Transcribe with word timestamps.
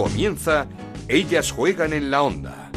Comienza 0.00 0.66
Ellas 1.08 1.52
juegan 1.52 1.92
en 1.92 2.10
la 2.10 2.22
onda. 2.22 2.70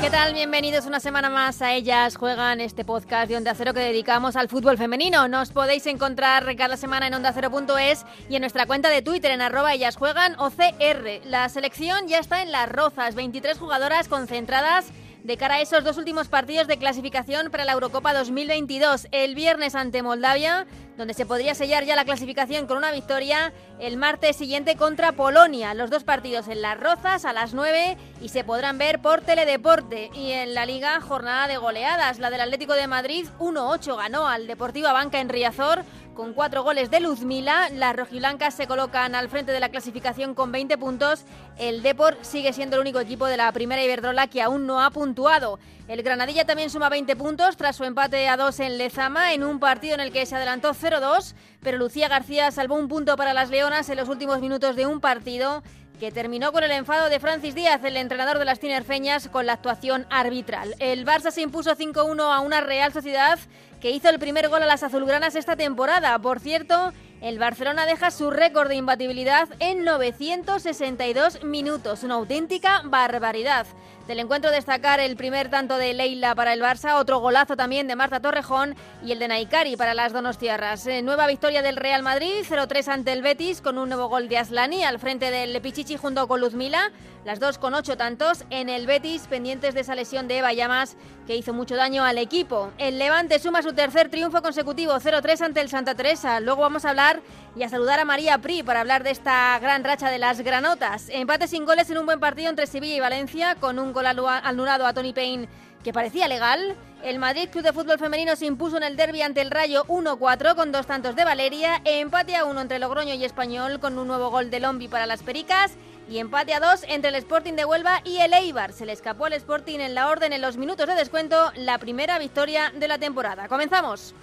¿Qué 0.00 0.08
tal? 0.08 0.32
Bienvenidos 0.32 0.86
una 0.86 0.98
semana 0.98 1.28
más 1.28 1.60
a 1.60 1.74
Ellas 1.74 2.16
Juegan, 2.16 2.62
este 2.62 2.86
podcast 2.86 3.28
de 3.28 3.36
Onda 3.36 3.54
Cero 3.54 3.74
que 3.74 3.80
dedicamos 3.80 4.34
al 4.34 4.48
fútbol 4.48 4.78
femenino. 4.78 5.28
Nos 5.28 5.50
podéis 5.50 5.84
encontrar 5.84 6.56
cada 6.56 6.78
semana 6.78 7.06
en 7.06 7.12
ondacero.es 7.12 8.06
y 8.30 8.36
en 8.36 8.40
nuestra 8.40 8.64
cuenta 8.64 8.88
de 8.88 9.02
Twitter 9.02 9.30
en 9.30 9.42
arroba 9.42 9.74
Ellas 9.74 9.96
Juegan 9.96 10.40
OCR. 10.40 11.20
La 11.26 11.50
selección 11.50 12.08
ya 12.08 12.18
está 12.18 12.40
en 12.40 12.50
las 12.50 12.66
rozas, 12.70 13.14
23 13.14 13.58
jugadoras 13.58 14.08
concentradas 14.08 14.90
de 15.24 15.36
cara 15.36 15.56
a 15.56 15.60
esos 15.60 15.84
dos 15.84 15.98
últimos 15.98 16.28
partidos 16.28 16.66
de 16.66 16.78
clasificación 16.78 17.50
para 17.50 17.64
la 17.64 17.72
Eurocopa 17.72 18.14
2022. 18.14 19.08
El 19.12 19.34
viernes 19.34 19.74
ante 19.74 20.02
Moldavia, 20.02 20.66
donde 20.96 21.14
se 21.14 21.26
podría 21.26 21.54
sellar 21.54 21.84
ya 21.84 21.96
la 21.96 22.04
clasificación 22.04 22.66
con 22.66 22.78
una 22.78 22.92
victoria, 22.92 23.52
el 23.78 23.96
martes 23.96 24.36
siguiente 24.36 24.76
contra 24.76 25.12
Polonia. 25.12 25.74
Los 25.74 25.90
dos 25.90 26.04
partidos 26.04 26.48
en 26.48 26.62
Las 26.62 26.78
Rozas 26.78 27.24
a 27.24 27.32
las 27.32 27.54
9 27.54 27.96
y 28.20 28.28
se 28.28 28.44
podrán 28.44 28.78
ver 28.78 29.00
por 29.00 29.20
Teledeporte. 29.20 30.10
Y 30.14 30.32
en 30.32 30.54
la 30.54 30.66
Liga, 30.66 31.00
jornada 31.00 31.48
de 31.48 31.58
goleadas. 31.58 32.18
La 32.18 32.30
del 32.30 32.40
Atlético 32.40 32.74
de 32.74 32.86
Madrid 32.86 33.26
1-8 33.38 33.96
ganó 33.96 34.26
al 34.26 34.46
Deportiva 34.46 34.92
Banca 34.92 35.20
en 35.20 35.28
Riazor 35.28 35.84
con 36.20 36.34
cuatro 36.34 36.62
goles 36.62 36.90
de 36.90 37.00
Luzmila. 37.00 37.70
Las 37.70 37.96
rojiblancas 37.96 38.52
se 38.52 38.66
colocan 38.66 39.14
al 39.14 39.30
frente 39.30 39.52
de 39.52 39.60
la 39.60 39.70
clasificación 39.70 40.34
con 40.34 40.52
20 40.52 40.76
puntos. 40.76 41.24
El 41.56 41.82
Depor 41.82 42.18
sigue 42.20 42.52
siendo 42.52 42.76
el 42.76 42.82
único 42.82 43.00
equipo 43.00 43.24
de 43.24 43.38
la 43.38 43.50
primera 43.52 43.82
Iberdrola 43.82 44.26
que 44.26 44.42
aún 44.42 44.66
no 44.66 44.82
ha 44.82 44.90
puntuado. 44.90 45.58
El 45.88 46.02
Granadilla 46.02 46.44
también 46.44 46.68
suma 46.68 46.90
20 46.90 47.16
puntos 47.16 47.56
tras 47.56 47.74
su 47.74 47.84
empate 47.84 48.28
a 48.28 48.36
2 48.36 48.60
en 48.60 48.76
Lezama 48.76 49.32
en 49.32 49.42
un 49.42 49.60
partido 49.60 49.94
en 49.94 50.00
el 50.00 50.12
que 50.12 50.26
se 50.26 50.36
adelantó 50.36 50.74
0-2, 50.74 51.32
pero 51.62 51.78
Lucía 51.78 52.08
García 52.08 52.50
salvó 52.50 52.74
un 52.74 52.88
punto 52.88 53.16
para 53.16 53.32
las 53.32 53.48
Leonas 53.48 53.88
en 53.88 53.96
los 53.96 54.10
últimos 54.10 54.40
minutos 54.40 54.76
de 54.76 54.84
un 54.84 55.00
partido 55.00 55.62
que 56.00 56.10
terminó 56.10 56.50
con 56.50 56.64
el 56.64 56.70
enfado 56.70 57.10
de 57.10 57.20
Francis 57.20 57.54
Díaz, 57.54 57.84
el 57.84 57.96
entrenador 57.98 58.38
de 58.38 58.46
las 58.46 58.58
Tinerfeñas, 58.58 59.28
con 59.28 59.44
la 59.44 59.52
actuación 59.52 60.06
arbitral. 60.08 60.74
El 60.78 61.06
Barça 61.06 61.30
se 61.30 61.42
impuso 61.42 61.76
5-1 61.76 62.20
a 62.22 62.40
una 62.40 62.62
Real 62.62 62.90
Sociedad 62.90 63.38
que 63.80 63.90
hizo 63.90 64.08
el 64.08 64.18
primer 64.18 64.48
gol 64.48 64.62
a 64.62 64.66
las 64.66 64.82
azulgranas 64.82 65.34
esta 65.34 65.56
temporada. 65.56 66.18
Por 66.18 66.40
cierto, 66.40 66.92
el 67.20 67.38
Barcelona 67.38 67.86
deja 67.86 68.10
su 68.10 68.30
récord 68.30 68.68
de 68.68 68.76
imbatibilidad 68.76 69.48
en 69.58 69.84
962 69.84 71.44
minutos, 71.44 72.02
una 72.02 72.14
auténtica 72.14 72.82
barbaridad. 72.84 73.66
Del 74.06 74.18
encuentro 74.18 74.50
destacar 74.50 74.98
el 74.98 75.16
primer 75.16 75.50
tanto 75.50 75.76
de 75.76 75.94
Leila 75.94 76.34
para 76.34 76.52
el 76.52 76.60
Barça, 76.60 76.98
otro 76.98 77.20
golazo 77.20 77.56
también 77.56 77.86
de 77.86 77.94
Marta 77.94 78.18
Torrejón 78.18 78.74
y 79.04 79.12
el 79.12 79.20
de 79.20 79.28
Naikari 79.28 79.76
para 79.76 79.94
las 79.94 80.12
Donostiarras. 80.12 80.86
Eh, 80.88 81.02
nueva 81.02 81.28
victoria 81.28 81.62
del 81.62 81.76
Real 81.76 82.02
Madrid, 82.02 82.44
0-3 82.48 82.88
ante 82.88 83.12
el 83.12 83.22
Betis 83.22 83.60
con 83.60 83.78
un 83.78 83.88
nuevo 83.88 84.08
gol 84.08 84.28
de 84.28 84.38
Aslani 84.38 84.82
al 84.82 84.98
frente 84.98 85.30
del 85.30 85.60
Pichichi 85.60 85.96
junto 85.96 86.26
con 86.26 86.40
Luzmila. 86.40 86.90
Las 87.24 87.38
dos 87.38 87.58
con 87.58 87.74
ocho 87.74 87.98
tantos 87.98 88.44
en 88.48 88.70
el 88.70 88.86
Betis, 88.86 89.26
pendientes 89.26 89.74
de 89.74 89.82
esa 89.82 89.94
lesión 89.94 90.26
de 90.26 90.38
Eva 90.38 90.54
Llamas 90.54 90.96
que 91.26 91.36
hizo 91.36 91.52
mucho 91.52 91.76
daño 91.76 92.02
al 92.02 92.16
equipo. 92.16 92.72
El 92.78 92.98
Levante 92.98 93.38
suma 93.38 93.62
su 93.62 93.74
tercer 93.74 94.08
triunfo 94.08 94.40
consecutivo, 94.40 94.94
0-3 94.94 95.42
ante 95.42 95.60
el 95.60 95.68
Santa 95.68 95.94
Teresa. 95.94 96.40
Luego 96.40 96.62
vamos 96.62 96.86
a 96.86 96.90
hablar 96.90 97.20
y 97.54 97.62
a 97.62 97.68
saludar 97.68 98.00
a 98.00 98.04
María 98.06 98.38
Pri 98.38 98.62
para 98.62 98.80
hablar 98.80 99.04
de 99.04 99.10
esta 99.10 99.58
gran 99.58 99.84
racha 99.84 100.08
de 100.08 100.18
las 100.18 100.40
granotas. 100.40 101.08
Empate 101.10 101.46
sin 101.46 101.66
goles 101.66 101.90
en 101.90 101.98
un 101.98 102.06
buen 102.06 102.20
partido 102.20 102.48
entre 102.48 102.66
Sevilla 102.66 102.96
y 102.96 103.00
Valencia, 103.00 103.54
con 103.56 103.78
un 103.78 103.89
gol 103.92 104.06
anulado 104.06 104.86
a 104.86 104.92
Tony 104.92 105.12
Payne 105.12 105.48
que 105.82 105.92
parecía 105.92 106.28
legal. 106.28 106.76
El 107.02 107.18
Madrid 107.18 107.48
Club 107.48 107.64
de 107.64 107.72
Fútbol 107.72 107.98
Femenino 107.98 108.36
se 108.36 108.46
impuso 108.46 108.76
en 108.76 108.82
el 108.82 108.96
derby 108.96 109.22
ante 109.22 109.40
el 109.40 109.50
Rayo 109.50 109.84
1-4 109.86 110.54
con 110.54 110.70
dos 110.70 110.86
tantos 110.86 111.16
de 111.16 111.24
Valeria, 111.24 111.80
empate 111.84 112.36
a 112.36 112.44
uno 112.44 112.60
entre 112.60 112.78
Logroño 112.78 113.14
y 113.14 113.24
Español 113.24 113.80
con 113.80 113.98
un 113.98 114.06
nuevo 114.06 114.30
gol 114.30 114.50
de 114.50 114.60
Lombi 114.60 114.88
para 114.88 115.06
las 115.06 115.22
Pericas 115.22 115.72
y 116.10 116.18
empate 116.18 116.52
a 116.52 116.60
dos 116.60 116.84
entre 116.88 117.08
el 117.08 117.14
Sporting 117.14 117.54
de 117.54 117.64
Huelva 117.64 118.02
y 118.04 118.18
el 118.18 118.34
Eibar. 118.34 118.72
Se 118.72 118.84
le 118.84 118.92
escapó 118.92 119.26
al 119.26 119.32
Sporting 119.32 119.78
en 119.78 119.94
la 119.94 120.08
orden 120.08 120.32
en 120.32 120.42
los 120.42 120.58
minutos 120.58 120.86
de 120.86 120.94
descuento 120.94 121.52
la 121.54 121.78
primera 121.78 122.18
victoria 122.18 122.70
de 122.76 122.88
la 122.88 122.98
temporada. 122.98 123.48
Comenzamos. 123.48 124.14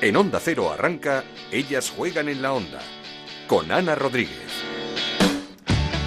En 0.00 0.16
Onda 0.16 0.40
Cero 0.40 0.72
arranca 0.72 1.22
Ellas 1.52 1.92
juegan 1.96 2.28
en 2.28 2.42
la 2.42 2.52
onda 2.52 2.80
con 3.46 3.70
Ana 3.70 3.94
Rodríguez. 3.94 4.73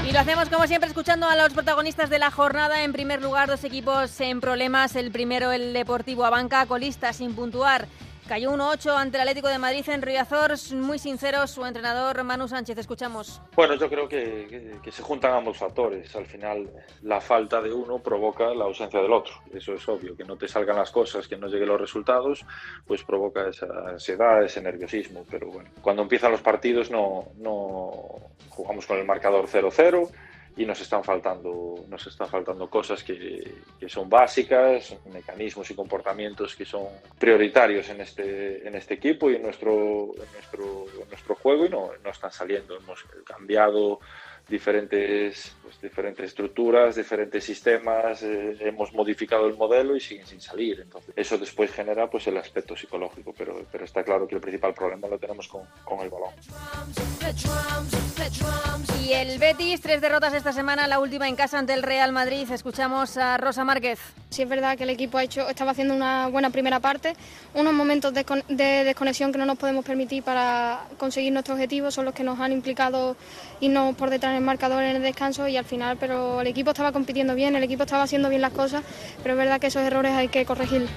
Y 0.07 0.13
lo 0.13 0.22
hacemos 0.22 0.47
como 0.47 0.66
siempre 0.68 0.88
escuchando 0.88 1.28
a 1.28 1.35
los 1.35 1.51
protagonistas 1.51 2.09
de 2.09 2.18
la 2.18 2.31
jornada. 2.31 2.81
En 2.85 2.94
primer 2.94 3.22
lugar, 3.22 3.50
dos 3.50 3.66
equipos 3.66 4.22
en 4.22 4.40
problemas. 4.40 4.95
El 4.95 5.12
primero, 5.12 5.51
el 5.51 5.73
Deportivo 5.73 6.23
Abanca, 6.23 6.66
colista 6.66 7.12
sin 7.12 7.35
puntuar. 7.35 7.90
Cayó 8.27 8.51
1-8 8.51 8.93
ante 8.93 9.15
el 9.15 9.21
Atlético 9.21 9.47
de 9.47 9.57
Madrid 9.57 9.88
en 9.88 10.01
Riazor. 10.01 10.51
Muy 10.73 10.99
sincero, 10.99 11.47
su 11.47 11.65
entrenador 11.65 12.21
Manu 12.25 12.47
Sánchez. 12.49 12.77
Escuchamos. 12.77 13.41
Bueno, 13.55 13.75
yo 13.75 13.89
creo 13.89 14.09
que, 14.09 14.47
que, 14.49 14.79
que, 14.83 14.91
se 14.91 15.01
juntan 15.01 15.33
ambos 15.33 15.57
factores. 15.57 16.13
Al 16.13 16.25
final, 16.25 16.69
la 17.03 17.21
falta 17.21 17.61
de 17.61 17.71
uno 17.71 17.99
provoca 17.99 18.53
la 18.53 18.66
ausencia 18.66 19.01
del 19.01 19.13
otro. 19.13 19.33
Eso 19.53 19.73
es 19.73 19.87
obvio. 19.87 20.17
Que 20.17 20.25
no 20.25 20.35
te 20.35 20.49
salgan 20.49 20.75
las 20.75 20.91
cosas, 20.91 21.25
que 21.25 21.37
no 21.37 21.47
lleguen 21.47 21.69
los 21.69 21.79
resultados, 21.79 22.45
pues 22.85 23.01
provoca 23.03 23.47
esa 23.47 23.67
ansiedad, 23.87 24.43
ese 24.43 24.61
nerviosismo. 24.61 25.25
Pero 25.31 25.47
bueno, 25.47 25.69
cuando 25.81 26.01
empiezan 26.01 26.31
los 26.31 26.41
partidos 26.41 26.91
no, 26.91 27.29
no 27.37 27.91
jugamos 28.49 28.85
con 28.85 28.97
el 28.97 29.05
marcador 29.05 29.47
0-0 29.47 30.09
y 30.57 30.66
nos 30.66 30.81
están 30.81 31.03
faltando 31.03 31.85
nos 31.88 32.06
están 32.07 32.28
faltando 32.28 32.69
cosas 32.69 33.03
que, 33.03 33.62
que, 33.79 33.88
son 33.88 34.09
básicas 34.09 34.95
mecanismos 35.13 35.69
y 35.69 35.75
comportamientos 35.75 36.56
que 36.56 36.66
son 36.66 36.88
prioritarios 37.19 37.88
en 37.90 38.01
este 38.01 38.67
en 38.67 38.75
este 38.75 38.96
equipo 38.96 39.29
y 39.29 39.35
en 39.35 39.44
nuestro 39.44 40.13
en 40.16 40.31
nuestro 40.34 40.85
en 41.01 41.09
nuestro 41.09 41.35
juego 41.35 41.66
y 41.66 41.69
no, 41.69 41.91
no 42.03 42.09
están 42.09 42.31
saliendo. 42.31 42.75
Hemos 42.75 43.03
cambiado 43.25 44.00
diferentes 44.50 45.56
pues, 45.62 45.81
diferentes 45.81 46.25
estructuras 46.25 46.96
diferentes 46.96 47.44
sistemas 47.44 48.24
eh, 48.24 48.58
hemos 48.62 48.94
modificado 48.94 49.47
el 49.47 49.58
modelo 49.58 49.96
y 49.96 50.00
siguen 50.00 50.25
sin 50.25 50.41
salir 50.41 50.80
entonces 50.80 51.13
eso 51.16 51.38
después 51.38 51.72
genera 51.72 52.09
pues 52.09 52.28
el 52.28 52.38
aspecto 52.38 52.75
psicológico 52.75 53.34
pero 53.38 53.66
pero 53.72 53.85
está 53.85 54.03
claro 54.03 54.28
que 54.28 54.35
el 54.35 54.41
principal 54.41 54.74
problema 54.74 55.08
lo 55.08 55.19
tenemos 55.19 55.47
con, 55.47 55.63
con 55.84 56.00
el 56.02 56.09
balón 56.09 56.34
y 59.08 59.13
el 59.13 59.38
Betis, 59.38 59.80
tres 59.80 60.02
derrotas 60.02 60.34
esta 60.34 60.52
semana, 60.52 60.85
la 60.85 61.00
última 61.00 61.29
en 61.29 61.38
casa 61.38 61.58
ante 61.58 61.74
el 61.74 61.81
Real 61.81 62.12
Madrid. 62.12 62.46
Escuchamos 62.52 63.16
a 63.16 63.38
Rosa 63.38 63.64
Márquez. 63.64 64.00
Sí, 64.29 64.41
es 64.41 64.50
verdad 64.50 64.78
que 64.78 64.84
el 64.84 64.90
equipo 64.90 65.18
ha 65.18 65.24
hecho, 65.24 65.47
estaba 65.47 65.72
haciendo 65.72 65.94
una 65.94 66.28
buena 66.28 66.50
primera 66.50 66.81
parte. 66.81 67.14
Unos 67.53 67.74
momentos 67.74 68.14
de, 68.14 68.25
de 68.50 68.84
desconexión 68.84 69.31
que 69.31 69.38
no 69.38 69.46
nos 69.46 69.58
podemos 69.58 69.85
permitir 69.85 70.24
para 70.24 70.81
conseguir 70.97 71.31
nuestro 71.31 71.53
objetivo 71.53 71.90
son 71.90 72.03
los 72.03 72.14
que 72.14 72.24
nos 72.24 72.38
han 72.40 72.52
implicado 72.52 73.16
irnos 73.62 73.96
por 73.96 74.09
detrás 74.09 74.36
el 74.37 74.43
marcador 74.43 74.83
en 74.83 74.95
el 74.95 75.01
descanso 75.01 75.47
y 75.47 75.57
al 75.57 75.65
final, 75.65 75.97
pero 75.97 76.41
el 76.41 76.47
equipo 76.47 76.71
estaba 76.71 76.91
compitiendo 76.91 77.35
bien, 77.35 77.55
el 77.55 77.63
equipo 77.63 77.83
estaba 77.83 78.03
haciendo 78.03 78.29
bien 78.29 78.41
las 78.41 78.53
cosas, 78.53 78.83
pero 79.21 79.33
es 79.33 79.37
verdad 79.37 79.59
que 79.59 79.67
esos 79.67 79.81
errores 79.81 80.13
hay 80.13 80.29
que 80.29 80.45
corregir. 80.45 80.87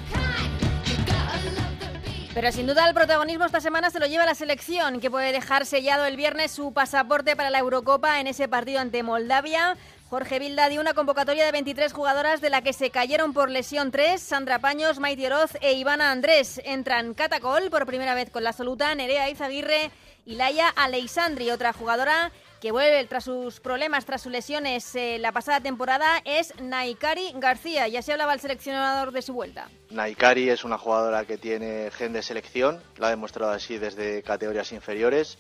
Pero 2.33 2.53
sin 2.53 2.67
duda 2.67 2.87
el 2.87 2.95
protagonismo 2.95 3.45
esta 3.45 3.61
semana 3.61 3.91
se 3.91 3.99
lo 3.99 4.07
lleva 4.07 4.25
la 4.25 4.37
selección, 4.37 5.01
que 5.01 5.11
puede 5.11 5.33
dejar 5.33 5.67
sellado 5.67 6.05
el 6.05 6.17
viernes 6.17 6.53
su 6.53 6.73
pasaporte 6.73 7.35
para 7.35 7.51
la 7.51 7.59
Eurocopa 7.59 8.21
en 8.21 8.29
ese 8.29 8.47
partido 8.47 8.79
ante 8.79 9.03
Moldavia. 9.03 9.77
Jorge 10.09 10.39
Vilda 10.39 10.69
dio 10.69 10.81
una 10.81 10.95
convocatoria 10.95 11.45
de 11.45 11.53
23 11.53 11.93
jugadoras 11.93 12.41
de 12.41 12.51
la 12.51 12.63
que 12.63 12.73
se 12.73 12.91
cayeron 12.91 13.33
por 13.33 13.51
lesión 13.51 13.91
3, 13.91 14.21
Sandra 14.21 14.59
Paños, 14.59 15.01
Maite 15.01 15.27
Oroz 15.27 15.53
e 15.61 15.73
Ivana 15.73 16.13
Andrés. 16.13 16.61
Entran 16.65 17.15
Catacol 17.15 17.71
por 17.71 17.87
primera 17.87 18.15
vez 18.15 18.31
con 18.31 18.45
la 18.45 18.51
absoluta, 18.51 18.95
Nerea 18.95 19.29
Izaguirre 19.29 19.91
y 20.25 20.35
Laia 20.37 20.69
Aleixandri, 20.69 21.51
otra 21.51 21.73
jugadora 21.73 22.33
que 22.61 22.73
vuelve 22.73 23.05
tras 23.07 23.25
sus 23.25 23.59
problemas, 23.61 24.05
tras 24.05 24.23
sus 24.23 24.31
lesiones 24.31 24.95
eh, 24.95 25.19
la 25.19 25.33
pasada 25.33 25.61
temporada, 25.61 26.21
es 26.25 26.53
Naikari 26.61 27.33
García. 27.37 27.89
Ya 27.89 28.03
se 28.03 28.13
hablaba 28.13 28.35
el 28.35 28.41
seleccionador 28.41 29.13
de 29.13 29.23
su 29.23 29.33
vuelta. 29.33 29.69
Naikari 29.91 30.51
es 30.51 30.63
una 30.65 30.77
jugadora 30.77 31.25
que 31.25 31.39
tiene 31.39 31.91
gen 31.91 32.13
de 32.13 32.23
selección, 32.23 32.83
lo 32.97 33.07
ha 33.07 33.11
demostrado 33.11 33.53
así 33.53 33.79
desde 33.79 34.23
categorías 34.23 34.73
inferiores. 34.73 35.39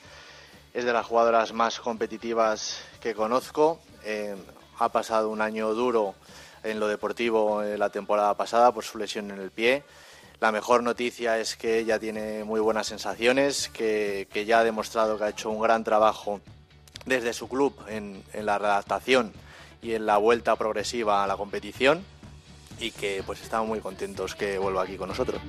Es 0.73 0.85
de 0.85 0.93
las 0.93 1.05
jugadoras 1.05 1.53
más 1.53 1.79
competitivas 1.81 2.82
que 3.00 3.15
conozco. 3.15 3.81
Eh, 4.05 4.35
ha 4.79 4.88
pasado 4.88 5.29
un 5.29 5.43
año 5.43 5.75
duro 5.75 6.15
en 6.62 6.81
lo 6.81 6.88
deportivo 6.88 7.62
en 7.62 7.79
la 7.79 7.91
temporada 7.91 8.35
pasada 8.35 8.73
por 8.73 8.85
su 8.85 8.97
lesión 8.97 9.31
en 9.31 9.41
el 9.41 9.50
pie. 9.50 9.82
La 10.41 10.53
mejor 10.53 10.83
noticia 10.83 11.39
es 11.39 11.55
que 11.55 11.79
ella 11.79 11.99
tiene 11.99 12.45
muy 12.45 12.61
buenas 12.61 12.87
sensaciones, 12.87 13.69
que, 13.69 14.27
que 14.33 14.47
ya 14.47 14.61
ha 14.61 14.65
demostrado 14.65 15.19
que 15.19 15.25
ha 15.25 15.29
hecho 15.29 15.51
un 15.51 15.61
gran 15.61 15.85
trabajo 15.85 16.41
desde 17.05 17.35
su 17.35 17.47
club 17.47 17.75
en, 17.89 18.23
la 18.33 18.59
redactación 18.59 19.33
y 19.83 19.93
en 19.93 20.07
la 20.07 20.17
vuelta 20.17 20.57
progresiva 20.57 21.25
a 21.25 21.27
la 21.27 21.37
competición 21.37 22.03
y 22.79 22.91
que 22.91 23.23
pues 23.27 23.43
estamos 23.43 23.69
muy 23.69 23.81
contentos 23.81 24.35
que 24.35 24.59
vuelva 24.59 24.83
aquí 24.83 24.97
con 24.97 25.09
nosotros. 25.09 25.43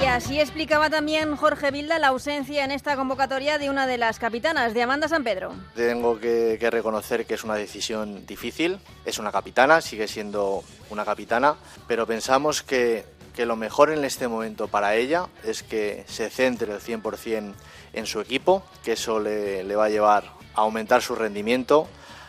Y 0.00 0.04
así 0.04 0.38
explicaba 0.38 0.90
también 0.90 1.36
Jorge 1.36 1.70
Vilda 1.70 1.98
la 1.98 2.08
ausencia 2.08 2.64
en 2.64 2.70
esta 2.70 2.96
convocatoria 2.96 3.58
de 3.58 3.70
una 3.70 3.86
de 3.86 3.96
las 3.96 4.18
capitanas, 4.18 4.74
de 4.74 4.82
Amanda 4.82 5.08
San 5.08 5.24
Pedro. 5.24 5.54
Tengo 5.74 6.20
que, 6.20 6.58
reconocer 6.70 7.24
que 7.24 7.34
es 7.34 7.44
una 7.44 7.54
decisión 7.54 8.26
difícil. 8.26 8.78
Es 9.04 9.18
una 9.18 9.32
capitana, 9.32 9.80
sigue 9.80 10.06
siendo 10.06 10.62
una 10.90 11.04
capitana, 11.04 11.56
pero 11.88 12.06
pensamos 12.06 12.62
que, 12.62 13.06
que 13.34 13.46
lo 13.46 13.56
mejor 13.56 13.90
en 13.90 14.04
este 14.04 14.28
momento 14.28 14.68
para 14.68 14.94
ella 14.94 15.26
es 15.44 15.62
que 15.62 16.04
se 16.06 16.28
centre 16.30 16.72
el 16.72 16.80
100% 16.80 17.54
en 17.94 18.06
su 18.06 18.20
equipo, 18.20 18.62
que 18.84 18.92
eso 18.92 19.18
le, 19.18 19.64
le 19.64 19.76
va 19.76 19.86
a 19.86 19.90
llevar 19.90 20.24
a 20.54 20.60
aumentar 20.60 21.00
su 21.00 21.14
rendimiento, 21.14 21.88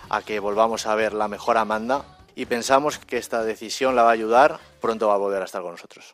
a 0.09 0.21
que 0.21 0.39
volvamos 0.39 0.85
a 0.85 0.95
ver 0.95 1.13
la 1.13 1.27
mejor 1.27 1.57
Amanda 1.57 2.05
y 2.33 2.45
pensamos 2.45 2.99
que 2.99 3.17
esta 3.17 3.43
decisión 3.43 3.95
la 3.95 4.03
va 4.03 4.09
a 4.09 4.13
ayudar, 4.13 4.59
pronto 4.79 5.07
va 5.07 5.15
a 5.15 5.17
volver 5.17 5.41
a 5.41 5.45
estar 5.45 5.61
con 5.61 5.71
nosotros. 5.71 6.13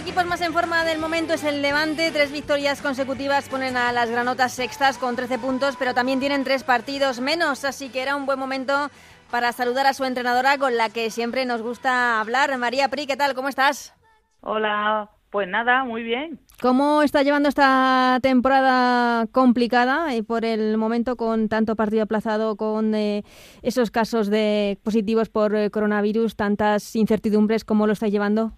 Equipos 0.00 0.24
más 0.24 0.40
en 0.40 0.54
forma 0.54 0.82
del 0.84 0.98
momento 0.98 1.34
es 1.34 1.44
el 1.44 1.60
Levante. 1.60 2.10
Tres 2.10 2.32
victorias 2.32 2.80
consecutivas 2.80 3.50
ponen 3.50 3.76
a 3.76 3.92
las 3.92 4.10
granotas 4.10 4.52
sextas 4.52 4.96
con 4.96 5.14
13 5.14 5.38
puntos, 5.38 5.76
pero 5.78 5.92
también 5.92 6.20
tienen 6.20 6.42
tres 6.42 6.64
partidos 6.64 7.20
menos, 7.20 7.66
así 7.66 7.90
que 7.90 8.00
era 8.00 8.16
un 8.16 8.24
buen 8.24 8.38
momento 8.38 8.88
para 9.30 9.52
saludar 9.52 9.86
a 9.86 9.92
su 9.92 10.04
entrenadora 10.04 10.56
con 10.56 10.78
la 10.78 10.88
que 10.88 11.10
siempre 11.10 11.44
nos 11.44 11.60
gusta 11.60 12.18
hablar. 12.18 12.56
María 12.56 12.88
Pri, 12.88 13.06
¿qué 13.06 13.18
tal? 13.18 13.34
¿Cómo 13.34 13.50
estás? 13.50 13.94
Hola, 14.40 15.10
pues 15.28 15.46
nada, 15.46 15.84
muy 15.84 16.02
bien. 16.02 16.40
¿Cómo 16.62 17.02
está 17.02 17.22
llevando 17.22 17.50
esta 17.50 18.20
temporada 18.22 19.26
complicada 19.32 20.14
y 20.14 20.22
por 20.22 20.46
el 20.46 20.78
momento 20.78 21.16
con 21.16 21.50
tanto 21.50 21.76
partido 21.76 22.04
aplazado, 22.04 22.56
con 22.56 22.94
eh, 22.94 23.22
esos 23.60 23.90
casos 23.90 24.30
de 24.30 24.78
positivos 24.82 25.28
por 25.28 25.54
eh, 25.54 25.70
coronavirus, 25.70 26.36
tantas 26.36 26.96
incertidumbres, 26.96 27.66
cómo 27.66 27.86
lo 27.86 27.92
está 27.92 28.08
llevando? 28.08 28.54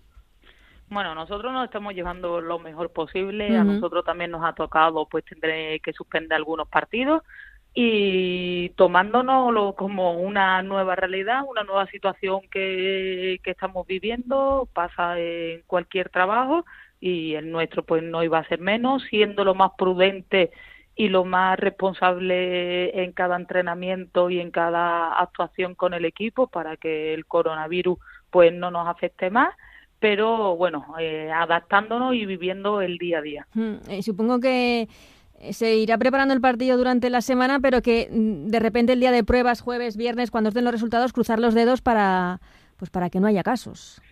Bueno, 0.93 1.15
nosotros 1.15 1.51
nos 1.55 1.65
estamos 1.65 1.95
llevando 1.95 2.43
lo 2.43 2.59
mejor 2.59 2.93
posible. 2.93 3.57
A 3.57 3.65
nosotros 3.65 4.05
también 4.05 4.31
nos 4.31 4.45
ha 4.45 4.53
tocado, 4.53 5.07
pues 5.07 5.25
tendré 5.25 5.81
que 5.81 5.95
suspender 5.95 6.37
algunos 6.37 6.69
partidos 6.69 7.23
y 7.73 8.69
tomándonos 8.77 9.75
como 9.75 10.21
una 10.21 10.63
nueva 10.63 10.95
realidad, 10.95 11.45
una 11.49 11.65
nueva 11.65 11.87
situación 11.87 12.43
que, 12.51 13.41
que 13.43 13.51
estamos 13.53 13.87
viviendo, 13.87 14.69
pasa 14.75 15.19
en 15.19 15.63
cualquier 15.67 16.11
trabajo 16.11 16.67
y 17.01 17.37
el 17.37 17.51
nuestro 17.51 17.85
pues 17.85 18.03
no 18.03 18.23
iba 18.23 18.41
a 18.41 18.49
ser 18.49 18.61
menos, 18.61 19.03
siendo 19.05 19.45
lo 19.45 19.55
más 19.55 19.71
prudente 19.79 20.51
y 20.95 21.09
lo 21.09 21.25
más 21.25 21.59
responsable 21.59 23.03
en 23.03 23.13
cada 23.13 23.37
entrenamiento 23.37 24.29
y 24.29 24.41
en 24.41 24.51
cada 24.51 25.19
actuación 25.19 25.75
con 25.75 25.95
el 25.95 26.05
equipo 26.05 26.49
para 26.49 26.77
que 26.77 27.15
el 27.15 27.25
coronavirus 27.25 27.99
pues 28.29 28.53
no 28.53 28.71
nos 28.71 28.87
afecte 28.87 29.31
más 29.31 29.55
pero 30.03 30.57
bueno, 30.57 30.85
eh, 30.99 31.31
adaptándonos 31.33 32.15
y 32.17 32.27
viviendo 32.27 32.83
el 32.83 32.99
día 32.99 33.19
a 33.19 33.23
día. 33.23 33.47
Eh, 33.89 34.03
supongo 34.03 34.41
que 34.41 34.89
se 35.53 35.77
irá 35.77 35.97
preparando 35.97 36.35
el 36.35 36.41
partido 36.41 36.77
durante 36.77 37.09
la 37.09 37.21
semana, 37.21 37.61
pero 37.61 37.83
que 37.83 38.09
mm, 38.11 38.49
de 38.49 38.59
repente 38.59 38.95
el 38.95 39.01
día 39.01 39.13
de 39.13 39.23
pruebas, 39.23 39.61
jueves, 39.61 39.97
viernes, 39.97 40.33
cuando 40.33 40.49
estén 40.49 40.65
los 40.65 40.73
resultados, 40.73 41.13
cruzar 41.13 41.39
los 41.39 41.55
dedos 41.55 41.83
para, 41.83 42.41
pues 42.79 42.91
para 42.91 43.11
que 43.11 43.21
no 43.21 43.29
haya 43.29 43.45
casos. 43.45 44.03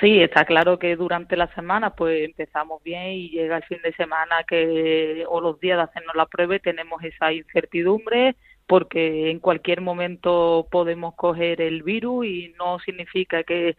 Sí, 0.00 0.20
está 0.20 0.44
claro 0.44 0.78
que 0.78 0.94
durante 0.94 1.36
la 1.36 1.52
semana 1.52 1.90
pues 1.90 2.24
empezamos 2.24 2.80
bien 2.84 3.08
y 3.08 3.30
llega 3.30 3.56
el 3.56 3.64
fin 3.64 3.78
de 3.82 3.92
semana 3.94 4.44
que 4.46 5.24
o 5.28 5.40
los 5.40 5.58
días 5.58 5.78
de 5.78 5.82
hacernos 5.82 6.14
la 6.14 6.26
prueba 6.26 6.54
y 6.54 6.60
tenemos 6.60 7.02
esa 7.02 7.32
incertidumbre 7.32 8.36
porque 8.68 9.30
en 9.32 9.40
cualquier 9.40 9.80
momento 9.80 10.68
podemos 10.70 11.14
coger 11.16 11.60
el 11.60 11.82
virus 11.82 12.26
y 12.26 12.54
no 12.56 12.78
significa 12.78 13.42
que 13.42 13.74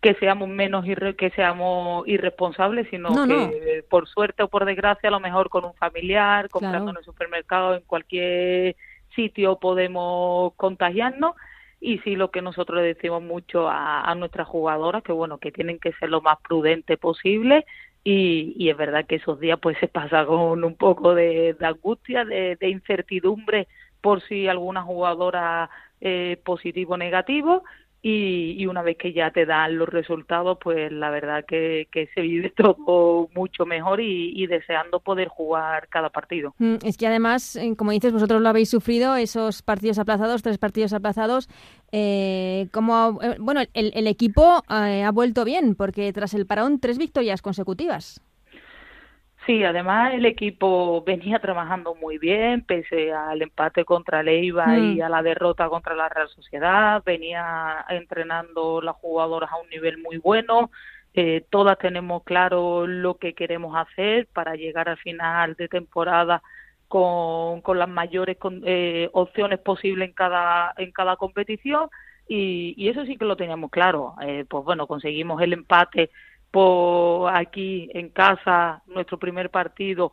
que 0.00 0.14
seamos 0.14 0.48
menos 0.48 0.84
que 1.16 1.30
seamos 1.30 2.06
irresponsables, 2.06 2.86
sino 2.90 3.26
que 3.26 3.84
por 3.88 4.06
suerte 4.08 4.42
o 4.42 4.48
por 4.48 4.64
desgracia 4.64 5.08
a 5.08 5.12
lo 5.12 5.20
mejor 5.20 5.48
con 5.48 5.64
un 5.64 5.74
familiar, 5.74 6.48
comprando 6.48 6.90
en 6.90 6.98
el 6.98 7.04
supermercado, 7.04 7.74
en 7.74 7.82
cualquier 7.82 8.76
sitio 9.14 9.58
podemos 9.58 10.52
contagiarnos. 10.54 11.34
Y 11.80 11.98
sí 11.98 12.16
lo 12.16 12.30
que 12.30 12.42
nosotros 12.42 12.80
le 12.80 12.94
decimos 12.94 13.22
mucho 13.22 13.68
a, 13.68 14.14
nuestras 14.14 14.48
jugadoras 14.48 15.02
que 15.02 15.12
bueno 15.12 15.38
que 15.38 15.52
tienen 15.52 15.78
que 15.78 15.92
ser 15.94 16.10
lo 16.10 16.20
más 16.20 16.38
prudente 16.46 16.96
posible. 16.96 17.66
Y, 18.04 18.68
es 18.70 18.76
verdad 18.76 19.06
que 19.06 19.16
esos 19.16 19.40
días 19.40 19.58
pues 19.60 19.76
se 19.80 19.88
pasa 19.88 20.24
con 20.26 20.62
un 20.62 20.76
poco 20.76 21.14
de, 21.14 21.56
angustia 21.60 22.24
de, 22.24 22.56
incertidumbre 22.60 23.66
por 24.00 24.22
si 24.22 24.46
alguna 24.46 24.82
jugadora 24.82 25.68
eh, 26.00 26.38
positivo 26.44 26.94
o 26.94 26.96
negativo 26.96 27.64
y, 28.02 28.66
una 28.66 28.82
vez 28.82 28.96
que 28.96 29.12
ya 29.12 29.30
te 29.30 29.46
dan 29.46 29.78
los 29.78 29.88
resultados, 29.88 30.58
pues 30.62 30.92
la 30.92 31.10
verdad 31.10 31.44
que, 31.46 31.88
se 32.14 32.20
vive 32.20 32.50
todo 32.56 33.28
mucho 33.34 33.66
mejor 33.66 34.00
y, 34.00 34.46
deseando 34.46 35.00
poder 35.00 35.28
jugar 35.28 35.88
cada 35.88 36.10
partido. 36.10 36.54
Mm, 36.58 36.76
es 36.84 36.96
que 36.96 37.06
además, 37.06 37.56
eh, 37.56 37.74
como 37.76 37.90
dices, 37.90 38.12
vosotros 38.12 38.40
lo 38.40 38.48
habéis 38.48 38.70
sufrido, 38.70 39.16
esos 39.16 39.62
partidos 39.62 39.98
aplazados, 39.98 40.42
tres 40.42 40.58
partidos 40.58 40.92
aplazados. 40.92 41.48
Eh, 41.92 42.68
como 42.72 43.18
eh, 43.22 43.36
Bueno, 43.40 43.62
el, 43.74 43.92
el 43.94 44.06
equipo 44.06 44.62
ha 44.68 45.10
vuelto 45.12 45.44
bien, 45.44 45.74
porque 45.74 46.12
tras 46.12 46.34
el 46.34 46.46
parón, 46.46 46.78
tres 46.78 46.98
victorias 46.98 47.42
consecutivas. 47.42 48.20
Sí, 49.46 49.62
además 49.62 50.12
el 50.12 50.26
equipo 50.26 51.04
venía 51.04 51.38
trabajando 51.38 51.94
muy 51.94 52.18
bien, 52.18 52.62
pese 52.62 53.12
al 53.12 53.40
empate 53.42 53.84
contra 53.84 54.24
Leiva 54.24 54.76
y 54.76 54.96
mm. 54.96 55.02
a 55.02 55.08
la 55.08 55.22
derrota 55.22 55.68
contra 55.68 55.94
la 55.94 56.08
Real 56.08 56.28
Sociedad, 56.28 57.00
venía 57.06 57.84
entrenando 57.88 58.80
las 58.82 58.96
jugadoras 58.96 59.52
a 59.52 59.56
un 59.56 59.68
nivel 59.70 59.98
muy 59.98 60.18
bueno, 60.18 60.70
eh, 61.14 61.44
todas 61.48 61.78
tenemos 61.78 62.24
claro 62.24 62.88
lo 62.88 63.18
que 63.18 63.34
queremos 63.34 63.76
hacer 63.76 64.26
para 64.32 64.56
llegar 64.56 64.88
al 64.88 64.98
final 64.98 65.54
de 65.54 65.68
temporada 65.68 66.42
con, 66.88 67.60
con 67.60 67.78
las 67.78 67.88
mayores 67.88 68.36
eh, 68.64 69.08
opciones 69.12 69.60
posibles 69.60 70.08
en 70.08 70.14
cada, 70.14 70.74
en 70.76 70.90
cada 70.90 71.16
competición 71.16 71.88
y, 72.28 72.74
y, 72.76 72.88
eso 72.88 73.06
sí 73.06 73.16
que 73.16 73.24
lo 73.24 73.36
teníamos 73.36 73.70
claro. 73.70 74.14
Eh, 74.20 74.44
pues 74.48 74.64
bueno, 74.64 74.88
conseguimos 74.88 75.40
el 75.40 75.52
empate 75.52 76.10
aquí 77.28 77.90
en 77.92 78.08
casa 78.10 78.82
nuestro 78.86 79.18
primer 79.18 79.50
partido 79.50 80.12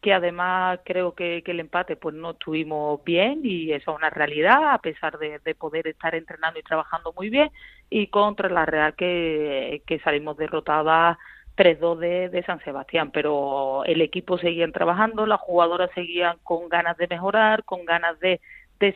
que 0.00 0.12
además 0.12 0.80
creo 0.84 1.14
que, 1.14 1.42
el 1.44 1.60
empate 1.60 1.96
pues 1.96 2.14
no 2.14 2.30
estuvimos 2.30 3.02
bien 3.04 3.40
y 3.42 3.72
eso 3.72 3.90
es 3.90 3.96
una 3.96 4.10
realidad 4.10 4.72
a 4.72 4.78
pesar 4.78 5.18
de, 5.18 5.40
poder 5.56 5.88
estar 5.88 6.14
entrenando 6.14 6.60
y 6.60 6.62
trabajando 6.62 7.12
muy 7.16 7.30
bien 7.30 7.50
y 7.90 8.06
contra 8.08 8.48
la 8.48 8.66
Real 8.66 8.94
que, 8.94 9.82
salimos 10.04 10.36
derrotadas 10.36 11.18
3-2 11.56 11.98
de, 11.98 12.28
de, 12.28 12.42
San 12.44 12.62
Sebastián, 12.62 13.10
pero 13.10 13.84
el 13.84 14.00
equipo 14.00 14.38
seguía 14.38 14.70
trabajando, 14.70 15.26
las 15.26 15.40
jugadoras 15.40 15.90
seguían 15.94 16.36
con 16.42 16.68
ganas 16.68 16.96
de 16.98 17.08
mejorar, 17.08 17.64
con 17.64 17.84
ganas 17.84 18.20
de 18.20 18.40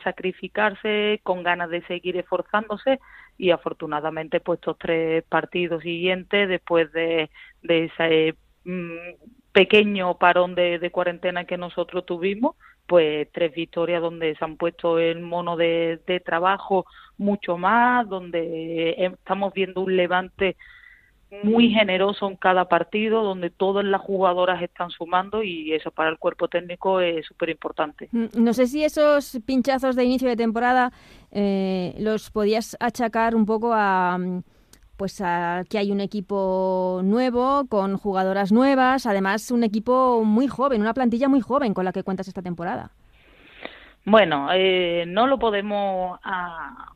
sacrificarse, 0.03 1.19
con 1.23 1.43
ganas 1.43 1.69
de 1.71 1.81
seguir 1.87 2.17
esforzándose 2.17 2.99
y 3.41 3.49
afortunadamente 3.49 4.39
pues 4.39 4.59
estos 4.59 4.77
tres 4.77 5.23
partidos 5.23 5.81
siguientes 5.81 6.47
después 6.47 6.91
de, 6.91 7.31
de 7.63 7.85
ese 7.85 8.35
mm, 8.65 9.15
pequeño 9.51 10.15
parón 10.19 10.53
de, 10.53 10.77
de, 10.77 10.91
cuarentena 10.91 11.45
que 11.45 11.57
nosotros 11.57 12.05
tuvimos 12.05 12.55
pues 12.85 13.27
tres 13.31 13.51
victorias 13.55 13.99
donde 13.99 14.35
se 14.35 14.45
han 14.45 14.57
puesto 14.57 14.99
el 14.99 15.21
mono 15.21 15.57
de, 15.57 15.99
de 16.05 16.19
trabajo 16.19 16.85
mucho 17.17 17.57
más 17.57 18.07
donde 18.07 18.91
estamos 18.99 19.53
viendo 19.55 19.81
un 19.81 19.97
levante 19.97 20.55
muy 21.43 21.69
generoso 21.69 22.27
en 22.27 22.35
cada 22.35 22.65
partido, 22.65 23.23
donde 23.23 23.49
todas 23.49 23.85
las 23.85 24.01
jugadoras 24.01 24.61
están 24.61 24.89
sumando 24.89 25.43
y 25.43 25.73
eso 25.73 25.91
para 25.91 26.09
el 26.09 26.17
cuerpo 26.17 26.47
técnico 26.47 26.99
es 26.99 27.25
súper 27.25 27.49
importante. 27.49 28.09
Mm, 28.11 28.25
no 28.35 28.53
sé 28.53 28.67
si 28.67 28.83
esos 28.83 29.39
pinchazos 29.45 29.95
de 29.95 30.03
inicio 30.03 30.27
de 30.27 30.35
temporada 30.35 30.91
eh, 31.31 31.95
los 31.97 32.29
podías 32.31 32.75
achacar 32.79 33.35
un 33.35 33.45
poco 33.45 33.73
a 33.73 34.17
mm, 34.17 34.43
pues 34.97 35.19
a 35.19 35.63
que 35.67 35.79
hay 35.79 35.91
un 35.91 35.99
equipo 35.99 37.01
nuevo, 37.03 37.65
con 37.67 37.97
jugadoras 37.97 38.51
nuevas, 38.51 39.07
además 39.07 39.49
un 39.49 39.63
equipo 39.63 40.23
muy 40.23 40.47
joven, 40.47 40.79
una 40.79 40.93
plantilla 40.93 41.27
muy 41.27 41.41
joven 41.41 41.73
con 41.73 41.85
la 41.85 41.91
que 41.91 42.03
cuentas 42.03 42.27
esta 42.27 42.43
temporada. 42.43 42.91
Bueno, 44.05 44.49
eh, 44.53 45.05
no 45.07 45.25
lo 45.25 45.39
podemos 45.39 46.19
a, 46.23 46.93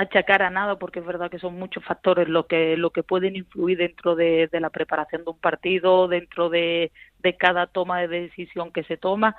achacar 0.00 0.42
a 0.42 0.50
nada 0.50 0.76
porque 0.76 1.00
es 1.00 1.06
verdad 1.06 1.30
que 1.30 1.38
son 1.38 1.58
muchos 1.58 1.84
factores 1.84 2.28
lo 2.28 2.46
que 2.46 2.76
lo 2.76 2.90
que 2.90 3.02
pueden 3.02 3.36
influir 3.36 3.78
dentro 3.78 4.16
de, 4.16 4.48
la 4.52 4.70
preparación 4.70 5.24
de 5.24 5.30
un 5.30 5.38
partido 5.38 6.08
dentro 6.08 6.48
de, 6.48 6.90
cada 7.38 7.66
toma 7.66 8.00
de 8.00 8.08
decisión 8.08 8.72
que 8.72 8.84
se 8.84 8.96
toma. 8.96 9.36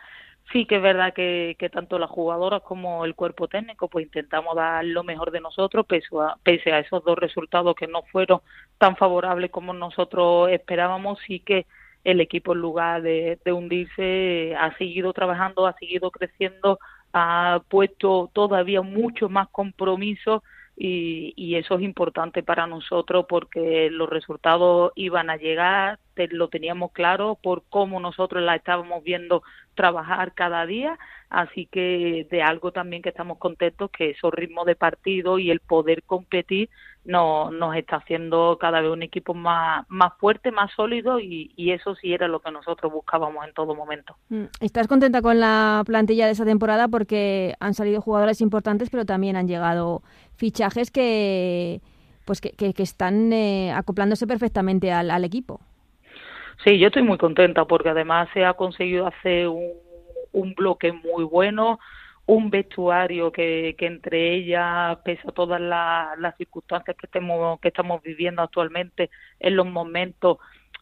Sí 0.52 0.66
que 0.66 0.78
es 0.78 0.82
verdad 0.82 1.14
que, 1.14 1.56
tanto 1.72 1.98
las 2.00 2.10
jugadoras 2.10 2.62
como 2.64 3.06
el 3.06 3.16
cuerpo 3.16 3.48
técnico 3.48 3.88
pues 3.90 4.06
intentamos 4.06 4.56
dar 4.56 4.84
lo 4.86 5.04
mejor 5.04 5.32
de 5.32 5.42
nosotros 5.42 5.86
pese 5.88 6.72
a, 6.74 6.80
esos 6.80 7.04
dos 7.04 7.18
resultados 7.18 7.76
que 7.76 7.88
no 7.88 8.04
fueron 8.12 8.42
tan 8.78 8.96
favorables 8.98 9.52
como 9.52 9.74
nosotros 9.74 10.50
esperábamos 10.50 11.20
sí 11.26 11.40
que 11.40 11.66
el 12.04 12.20
equipo 12.22 12.54
en 12.54 12.60
lugar 12.60 13.02
de 13.02 13.54
hundirse 13.54 14.56
ha 14.60 14.76
seguido 14.78 15.14
trabajando 15.14 15.68
ha 15.68 15.74
seguido 15.74 16.12
creciendo 16.12 16.80
ha 17.14 17.62
puesto 17.70 18.30
todavía 18.34 18.82
mucho 18.82 19.30
más 19.30 19.48
compromiso 19.50 20.44
y, 20.78 21.34
y, 21.36 21.56
eso 21.56 21.76
es 21.76 21.82
importante 21.82 22.42
para 22.42 22.66
nosotros 22.66 23.26
porque 23.30 23.90
los 23.92 24.10
resultados 24.10 24.94
iban 24.96 25.30
a 25.30 25.36
llegar, 25.36 26.00
lo 26.30 26.50
teníamos 26.50 26.92
claro 26.92 27.38
por 27.42 27.64
cómo 27.70 28.00
nosotros 28.00 28.44
la 28.44 28.56
estábamos 28.56 29.04
viendo 29.04 29.44
trabajar 29.76 30.34
cada 30.34 30.66
día, 30.66 30.98
así 31.30 31.66
que 31.66 32.28
de 32.30 32.42
algo 32.44 32.72
también 32.72 33.02
que 33.02 33.10
estamos 33.10 33.38
contentos 33.38 33.90
que 33.92 34.12
esos 34.12 34.34
ritmos 34.34 34.66
de 34.66 34.76
partido 34.76 35.40
y 35.40 35.50
el 35.50 35.60
poder 35.60 36.04
competir 36.04 36.70
no, 37.04 37.50
nos 37.52 37.76
está 37.76 37.98
haciendo 37.98 38.58
cada 38.60 38.82
vez 38.82 38.92
un 38.92 39.02
equipo 39.02 39.34
más, 39.34 39.86
más 39.90 40.14
fuerte, 40.20 40.52
más 40.52 40.72
sólido 40.74 41.20
y, 41.20 41.52
y, 41.56 41.72
eso 41.72 41.96
sí 41.96 42.14
era 42.14 42.28
lo 42.28 42.40
que 42.40 42.52
nosotros 42.52 42.92
buscábamos 42.92 43.46
en 43.48 43.54
todo 43.54 43.74
momento. 43.76 44.16
Mm, 44.30 44.46
¿Estás 44.60 44.88
contenta 44.88 45.22
con 45.22 45.40
la 45.40 45.84
plantilla 45.86 46.26
de 46.26 46.34
esa 46.34 46.46
temporada 46.46 46.88
porque 46.88 47.56
han 47.60 47.74
salido 47.74 48.02
jugadores 48.02 48.42
importantes 48.42 48.90
pero 48.90 49.06
también 49.06 49.36
han 49.36 49.48
llegado 49.48 50.04
fichajes 50.36 50.92
que 50.92 51.82
pues 52.26 52.40
que, 52.40 52.52
que, 52.52 52.74
que 52.74 52.84
están 52.84 53.34
eh, 53.34 53.72
acoplándose 53.72 54.28
perfectamente 54.28 54.92
al, 54.92 55.10
al 55.10 55.26
equipo? 55.26 55.60
Sí, 56.64 56.78
yo 56.78 56.88
estoy 56.88 57.02
muy 57.02 57.18
contenta 57.18 57.66
porque 57.66 57.90
además 57.90 58.30
se 58.34 58.46
ha 58.46 58.54
conseguido 58.54 59.08
hacer 59.08 59.48
un, 59.48 59.72
un 60.32 60.54
bloque 60.54 60.92
muy 60.92 61.24
bueno, 61.24 61.80
un 62.32 62.50
vestuario 62.50 63.30
que, 63.30 63.76
que 63.78 63.88
entre 63.88 64.34
ellas, 64.34 64.98
pese 65.04 65.22
a 65.28 65.34
todas 65.34 65.60
las, 65.60 66.38
circunstancias 66.38 66.96
que, 66.98 67.06
estemos, 67.06 67.60
que 67.60 67.68
estamos 67.68 68.02
viviendo 68.02 68.42
actualmente, 68.42 69.10
en 69.40 69.58
los 69.58 69.68
momentos 69.68 70.38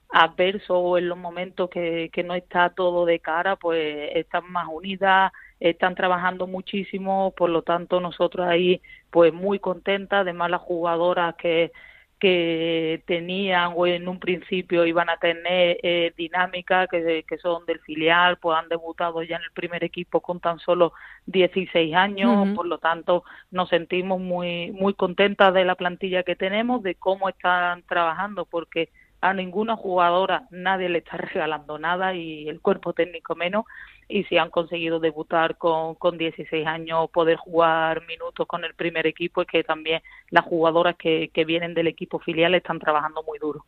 adversos 0.09 0.69
o 0.69 0.97
en 0.99 1.09
los 1.09 1.17
momentos 1.17 1.69
que, 1.71 2.11
que 2.13 2.23
no 2.23 2.35
está 2.35 2.69
todo 2.69 3.03
de 3.05 3.19
cara, 3.19 3.55
pues 3.55 4.11
están 4.13 4.51
más 4.51 4.67
unidas, 4.71 5.31
están 5.59 5.95
trabajando 5.95 6.45
muchísimo, 6.45 7.33
por 7.35 7.49
lo 7.49 7.63
tanto 7.63 7.99
nosotros 7.99 8.47
ahí 8.47 8.79
pues 9.09 9.33
muy 9.33 9.57
contentas, 9.57 10.21
además 10.21 10.51
las 10.51 10.61
jugadoras 10.61 11.33
que 11.35 11.71
que 12.19 13.01
tenían 13.07 13.73
o 13.75 13.87
en 13.87 14.07
un 14.07 14.19
principio 14.19 14.85
iban 14.85 15.09
a 15.09 15.17
tener 15.17 15.77
eh, 15.81 16.13
dinámica 16.17 16.87
que, 16.87 17.23
que, 17.27 17.37
son 17.37 17.65
del 17.65 17.79
filial, 17.79 18.37
pues 18.37 18.57
han 18.57 18.67
debutado 18.67 19.23
ya 19.23 19.37
en 19.37 19.43
el 19.43 19.51
primer 19.51 19.83
equipo 19.83 20.19
con 20.19 20.39
tan 20.39 20.59
solo 20.59 20.93
16 21.27 21.95
años, 21.95 22.31
uh 22.31 22.45
-huh. 22.45 22.55
por 22.55 22.67
lo 22.67 22.77
tanto 22.77 23.23
nos 23.51 23.69
sentimos 23.69 24.19
muy 24.19 24.71
muy 24.71 24.93
contentas 24.93 25.53
de 25.53 25.63
la 25.65 25.75
plantilla 25.75 26.23
que 26.23 26.35
tenemos, 26.35 26.83
de 26.83 26.95
cómo 26.95 27.29
están 27.29 27.83
trabajando, 27.83 28.45
porque 28.45 28.89
a 29.21 29.33
ninguna 29.33 29.75
jugadora 29.75 30.47
nadie 30.51 30.89
le 30.89 30.99
está 30.99 31.17
regalando 31.33 31.79
nada 31.79 32.13
y 32.13 32.49
el 32.49 32.59
cuerpo 32.61 32.93
técnico 32.93 33.35
menos 33.35 33.65
y 34.09 34.23
si 34.23 34.37
han 34.39 34.49
conseguido 34.49 34.99
debutar 34.99 35.55
con, 35.57 35.93
con 35.93 36.17
16 36.17 36.65
años, 36.65 37.11
poder 37.11 37.37
jugar 37.37 38.05
minutos 38.07 38.47
con 38.47 38.65
el 38.65 38.73
primer 38.73 39.05
equipo, 39.05 39.43
es 39.43 39.47
que 39.47 39.63
también 39.63 40.01
las 40.31 40.43
jugadoras 40.45 40.95
que, 40.97 41.29
que 41.31 41.45
vienen 41.45 41.75
del 41.75 41.85
equipo 41.87 42.17
filial 42.17 42.55
están 42.55 42.79
trabajando 42.79 43.21
muy 43.21 43.37
duro. 43.37 43.63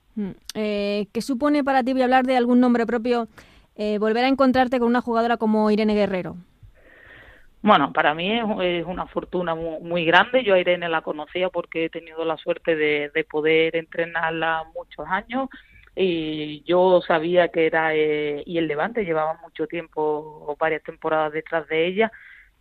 Eh, 0.55 1.05
¿Qué 1.13 1.21
supone 1.21 1.63
para 1.63 1.83
ti, 1.83 1.93
voy 1.93 2.01
a 2.01 2.05
hablar 2.05 2.25
de 2.25 2.35
algún 2.35 2.59
nombre 2.59 2.87
propio, 2.87 3.27
eh, 3.75 3.99
volver 3.99 4.25
a 4.25 4.29
encontrarte 4.29 4.79
con 4.79 4.87
una 4.87 5.01
jugadora 5.01 5.37
como 5.37 5.69
Irene 5.69 5.93
Guerrero? 5.93 6.35
Bueno, 7.61 7.93
para 7.93 8.15
mí 8.15 8.39
es, 8.39 8.43
es 8.63 8.85
una 8.87 9.05
fortuna 9.05 9.53
muy, 9.53 9.79
muy, 9.81 10.05
grande. 10.05 10.43
Yo 10.43 10.55
a 10.55 10.59
Irene 10.59 10.89
la 10.89 11.01
conocía 11.01 11.49
porque 11.49 11.85
he 11.85 11.89
tenido 11.91 12.25
la 12.25 12.37
suerte 12.37 12.75
de, 12.75 13.11
de 13.13 13.23
poder 13.23 13.75
entrenarla 13.75 14.63
muchos 14.73 15.05
años 15.07 15.47
y 16.01 16.63
yo 16.63 17.01
sabía 17.05 17.49
que 17.49 17.65
era 17.65 17.95
eh, 17.95 18.43
y 18.45 18.57
el 18.57 18.67
Levante 18.67 19.05
llevaba 19.05 19.39
mucho 19.41 19.67
tiempo 19.67 20.01
o 20.01 20.55
varias 20.59 20.83
temporadas 20.83 21.33
detrás 21.33 21.67
de 21.67 21.87
ella 21.87 22.11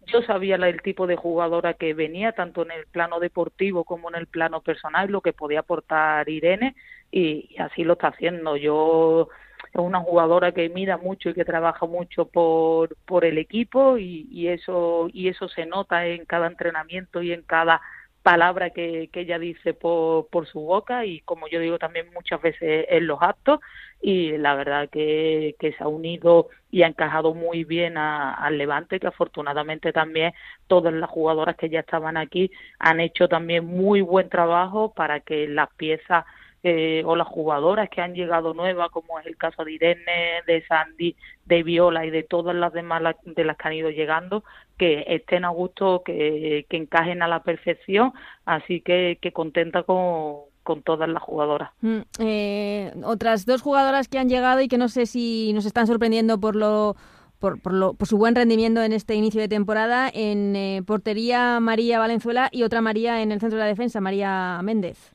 yo 0.07 0.23
sabía 0.23 0.57
el 0.57 0.83
tipo 0.83 1.07
de 1.07 1.17
jugadora 1.17 1.75
que 1.75 1.95
venía 1.95 2.33
tanto 2.33 2.63
en 2.63 2.71
el 2.71 2.87
plano 2.87 3.21
deportivo 3.21 3.85
como 3.85 4.09
en 4.09 4.17
el 4.17 4.27
plano 4.27 4.61
personal 4.61 5.11
lo 5.11 5.21
que 5.21 5.33
podía 5.33 5.61
aportar 5.61 6.29
Irene 6.29 6.75
y, 7.11 7.57
así 7.59 7.85
lo 7.85 7.95
está 7.95 8.09
haciendo. 8.09 8.57
Yo 8.57 9.29
es 9.73 9.81
una 9.81 10.01
jugadora 10.01 10.53
que 10.53 10.69
mira 10.69 10.97
mucho 10.97 11.31
y 11.31 11.35
que 11.35 11.45
trabaja 11.45 11.87
mucho 11.87 12.27
por 12.27 12.97
por 13.05 13.25
el 13.25 13.39
equipo 13.39 13.99
y 13.99 14.49
eso 14.49 15.09
y 15.13 15.29
eso 15.29 15.49
se 15.49 15.67
nota 15.67 16.07
en 16.07 16.25
cada 16.25 16.47
entrenamiento 16.47 17.23
y 17.23 17.33
en 17.33 17.43
cada 17.43 17.81
palabra 18.23 18.71
que, 18.71 19.09
que 19.13 19.21
ella 19.21 19.39
dice 19.39 19.73
por, 19.73 20.29
por 20.29 20.47
su 20.47 20.61
boca 20.61 21.07
y 21.07 21.21
como 21.21 21.49
yo 21.49 21.59
digo 21.61 21.79
también 21.79 22.07
muchas 22.13 22.41
veces 22.43 22.87
en 22.89 23.07
los 23.07 23.21
actos 23.23 23.61
y 24.03 24.37
la 24.37 24.55
verdad 24.55 24.89
que, 24.91 25.57
que 25.59 25.73
se 25.73 25.83
ha 25.83 25.89
unido 25.89 26.49
y 26.71 26.83
ha 26.83 26.87
encajado 26.87 27.35
muy 27.35 27.65
bien 27.65 27.97
al 27.97 28.59
Levante 28.59 29.01
que 29.01 29.07
afortunadamente 29.07 29.93
también 29.93 30.33
todas 30.67 30.93
las 30.93 31.09
jugadoras 31.09 31.57
que 31.57 31.71
ya 31.71 31.81
estaban 31.81 32.17
aquí 32.17 32.51
han 32.79 33.01
hecho 33.01 33.29
también 33.29 33.65
muy 33.67 34.01
buen 34.03 34.29
trabajo 34.29 34.93
para 34.93 35.21
que 35.21 35.49
las 35.49 35.71
piezas 35.75 36.25
eh, 36.63 37.03
o 37.07 37.17
las 37.17 37.27
jugadoras 37.27 37.89
que 37.89 38.03
han 38.03 38.15
llegado 38.15 38.53
nuevas, 38.53 38.91
como 38.91 39.19
es 39.19 39.25
el 39.25 39.39
caso 39.39 39.65
de 39.65 39.73
Irene, 39.73 40.43
de 40.47 40.63
Sandy, 40.67 41.17
de 41.47 41.63
Viola 41.63 42.05
y 42.05 42.11
de 42.11 42.23
todas 42.23 42.55
las 42.55 42.75
demás 42.75 43.03
de 43.25 43.45
las 43.45 43.57
que 43.57 43.69
han 43.69 43.75
ido 43.75 43.89
llegando, 43.89 44.45
que 44.81 45.05
estén 45.09 45.45
a 45.45 45.51
gusto, 45.51 46.03
que, 46.03 46.65
que 46.71 46.79
encajen 46.79 47.21
a 47.21 47.29
la 47.29 47.43
perfección, 47.43 48.15
así 48.47 48.81
que, 48.81 49.19
que 49.21 49.31
contenta 49.31 49.83
con, 49.83 50.37
con 50.63 50.83
todas 50.83 51.07
las 51.07 51.23
jugadoras. 51.23 51.71
Mm, 51.83 51.99
eh, 52.19 52.93
otras 53.05 53.45
dos 53.45 53.61
jugadoras 53.61 54.09
que 54.09 54.19
han 54.19 54.31
llegado 54.31 54.63
y 54.63 54.69
que 54.69 54.79
no 54.79 54.89
sé 54.89 55.05
si 55.05 55.53
nos 55.53 55.67
están 55.67 55.87
sorprendiendo 55.87 56.41
por 56.41 56.57
lo 56.57 56.97
por, 57.39 57.61
por, 57.61 57.75
lo, 57.75 57.93
por 57.93 58.09
su 58.09 58.17
buen 58.17 58.35
rendimiento 58.35 58.83
en 58.83 58.95
este 58.95 59.15
inicio 59.15 59.43
de 59.43 59.49
temporada. 59.49 60.11
En 60.13 60.57
eh, 60.57 60.83
portería 60.87 61.61
María 61.61 61.99
Valenzuela 61.99 62.49
y 62.51 62.63
otra 62.63 62.81
María 62.81 63.21
en 63.21 63.33
el 63.33 63.41
centro 63.41 63.59
de 63.59 63.65
la 63.65 63.69
defensa, 63.69 64.01
María 64.01 64.61
Méndez. 64.63 65.15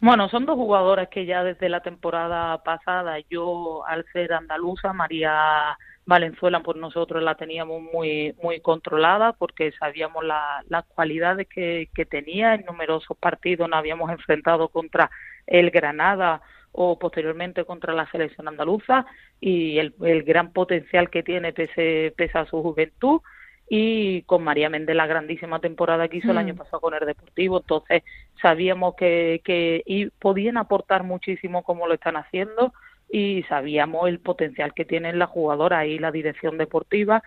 Bueno, 0.00 0.30
son 0.30 0.46
dos 0.46 0.56
jugadoras 0.56 1.08
que 1.10 1.26
ya 1.26 1.44
desde 1.44 1.68
la 1.68 1.80
temporada 1.80 2.62
pasada, 2.62 3.18
yo 3.28 3.86
al 3.86 4.06
ser 4.14 4.32
andaluza, 4.32 4.94
María 4.94 5.76
Valenzuela, 6.04 6.60
pues 6.60 6.76
nosotros 6.78 7.22
la 7.22 7.36
teníamos 7.36 7.80
muy 7.80 8.34
muy 8.42 8.60
controlada 8.60 9.32
porque 9.34 9.72
sabíamos 9.78 10.24
la, 10.24 10.64
las 10.68 10.84
cualidades 10.84 11.46
que, 11.48 11.88
que 11.94 12.04
tenía, 12.04 12.54
en 12.54 12.64
numerosos 12.64 13.16
partidos 13.16 13.68
nos 13.68 13.78
habíamos 13.78 14.10
enfrentado 14.10 14.68
contra 14.68 15.10
el 15.46 15.70
Granada 15.70 16.42
o 16.72 16.98
posteriormente 16.98 17.64
contra 17.64 17.92
la 17.92 18.10
selección 18.10 18.48
andaluza 18.48 19.06
y 19.40 19.78
el, 19.78 19.94
el 20.02 20.22
gran 20.24 20.52
potencial 20.52 21.10
que 21.10 21.22
tiene 21.22 21.52
pese, 21.52 22.12
pese 22.16 22.38
a 22.38 22.46
su 22.46 22.62
juventud 22.62 23.20
y 23.68 24.22
con 24.22 24.42
María 24.42 24.68
Méndez 24.68 24.96
la 24.96 25.06
grandísima 25.06 25.60
temporada 25.60 26.08
que 26.08 26.16
hizo 26.18 26.28
mm. 26.28 26.30
el 26.32 26.38
año 26.38 26.56
pasado 26.56 26.80
con 26.80 26.94
el 26.94 27.06
Deportivo, 27.06 27.60
entonces 27.60 28.02
sabíamos 28.40 28.96
que, 28.96 29.40
que 29.44 29.82
y 29.86 30.06
podían 30.10 30.56
aportar 30.56 31.04
muchísimo 31.04 31.62
como 31.62 31.86
lo 31.86 31.94
están 31.94 32.16
haciendo 32.16 32.72
y 33.12 33.42
sabíamos 33.44 34.08
el 34.08 34.18
potencial 34.20 34.72
que 34.74 34.86
tienen 34.86 35.18
las 35.18 35.28
jugadoras 35.28 35.86
y 35.86 35.98
la 35.98 36.10
dirección 36.10 36.56
deportiva. 36.56 37.22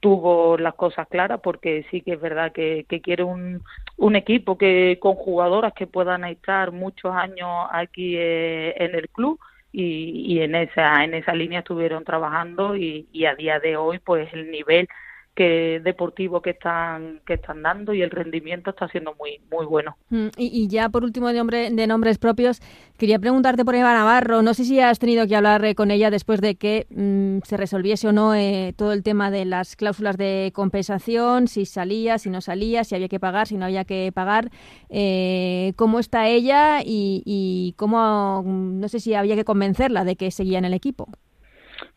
Tuvo 0.00 0.58
las 0.58 0.74
cosas 0.74 1.06
claras 1.08 1.40
porque 1.40 1.86
sí 1.90 2.02
que 2.02 2.14
es 2.14 2.20
verdad 2.20 2.52
que, 2.52 2.84
que 2.88 3.00
quiere 3.00 3.22
un, 3.22 3.62
un 3.96 4.16
equipo 4.16 4.58
que 4.58 4.98
con 5.00 5.14
jugadoras 5.14 5.72
que 5.74 5.86
puedan 5.86 6.24
estar 6.24 6.72
muchos 6.72 7.14
años 7.14 7.68
aquí 7.70 8.16
eh, 8.16 8.74
en 8.78 8.94
el 8.94 9.08
club 9.08 9.38
y, 9.72 10.24
y 10.26 10.40
en 10.42 10.54
esa 10.54 11.04
en 11.04 11.14
esa 11.14 11.34
línea 11.34 11.60
estuvieron 11.60 12.04
trabajando 12.04 12.76
y, 12.76 13.08
y 13.12 13.26
a 13.26 13.34
día 13.34 13.60
de 13.60 13.76
hoy 13.76 13.98
pues 13.98 14.32
el 14.32 14.50
nivel 14.50 14.88
que 15.38 15.80
deportivo 15.84 16.42
que 16.42 16.50
están 16.50 17.20
que 17.24 17.34
están 17.34 17.62
dando 17.62 17.94
y 17.94 18.02
el 18.02 18.10
rendimiento 18.10 18.70
está 18.70 18.88
siendo 18.88 19.14
muy 19.14 19.40
muy 19.52 19.66
bueno. 19.66 19.96
Mm, 20.10 20.30
y, 20.36 20.66
ya 20.66 20.88
por 20.88 21.04
último 21.04 21.28
de, 21.28 21.40
hombre, 21.40 21.70
de 21.70 21.86
nombres 21.86 22.18
propios, 22.18 22.60
quería 22.96 23.20
preguntarte 23.20 23.64
por 23.64 23.76
Eva 23.76 23.94
Navarro. 23.94 24.42
No 24.42 24.52
sé 24.52 24.64
si 24.64 24.80
has 24.80 24.98
tenido 24.98 25.28
que 25.28 25.36
hablar 25.36 25.64
eh, 25.64 25.76
con 25.76 25.92
ella 25.92 26.10
después 26.10 26.40
de 26.40 26.56
que 26.56 26.88
mmm, 26.90 27.38
se 27.44 27.56
resolviese 27.56 28.08
o 28.08 28.12
no 28.12 28.34
eh, 28.34 28.74
todo 28.76 28.92
el 28.92 29.04
tema 29.04 29.30
de 29.30 29.44
las 29.44 29.76
cláusulas 29.76 30.16
de 30.16 30.50
compensación, 30.52 31.46
si 31.46 31.66
salía, 31.66 32.18
si 32.18 32.30
no 32.30 32.40
salía, 32.40 32.82
si 32.82 32.96
había 32.96 33.08
que 33.08 33.20
pagar, 33.20 33.46
si 33.46 33.56
no 33.56 33.66
había 33.66 33.84
que 33.84 34.10
pagar. 34.12 34.50
Eh, 34.88 35.72
¿Cómo 35.76 36.00
está 36.00 36.26
ella 36.26 36.80
y, 36.84 37.22
y 37.24 37.74
cómo, 37.76 38.42
no 38.44 38.88
sé 38.88 38.98
si 38.98 39.14
había 39.14 39.36
que 39.36 39.44
convencerla 39.44 40.02
de 40.02 40.16
que 40.16 40.32
seguía 40.32 40.58
en 40.58 40.64
el 40.64 40.74
equipo? 40.74 41.06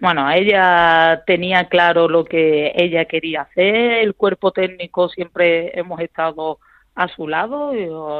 Bueno, 0.01 0.31
ella 0.31 1.24
tenía 1.27 1.70
claro 1.70 2.10
lo 2.10 2.25
que 2.25 2.72
ella 2.75 3.05
quería 3.05 3.41
hacer, 3.43 4.00
el 4.00 4.15
cuerpo 4.15 4.51
técnico 4.51 5.10
siempre 5.10 5.77
hemos 5.79 6.00
estado 6.00 6.58
a 6.96 7.08
su 7.08 7.27
lado 7.27 7.75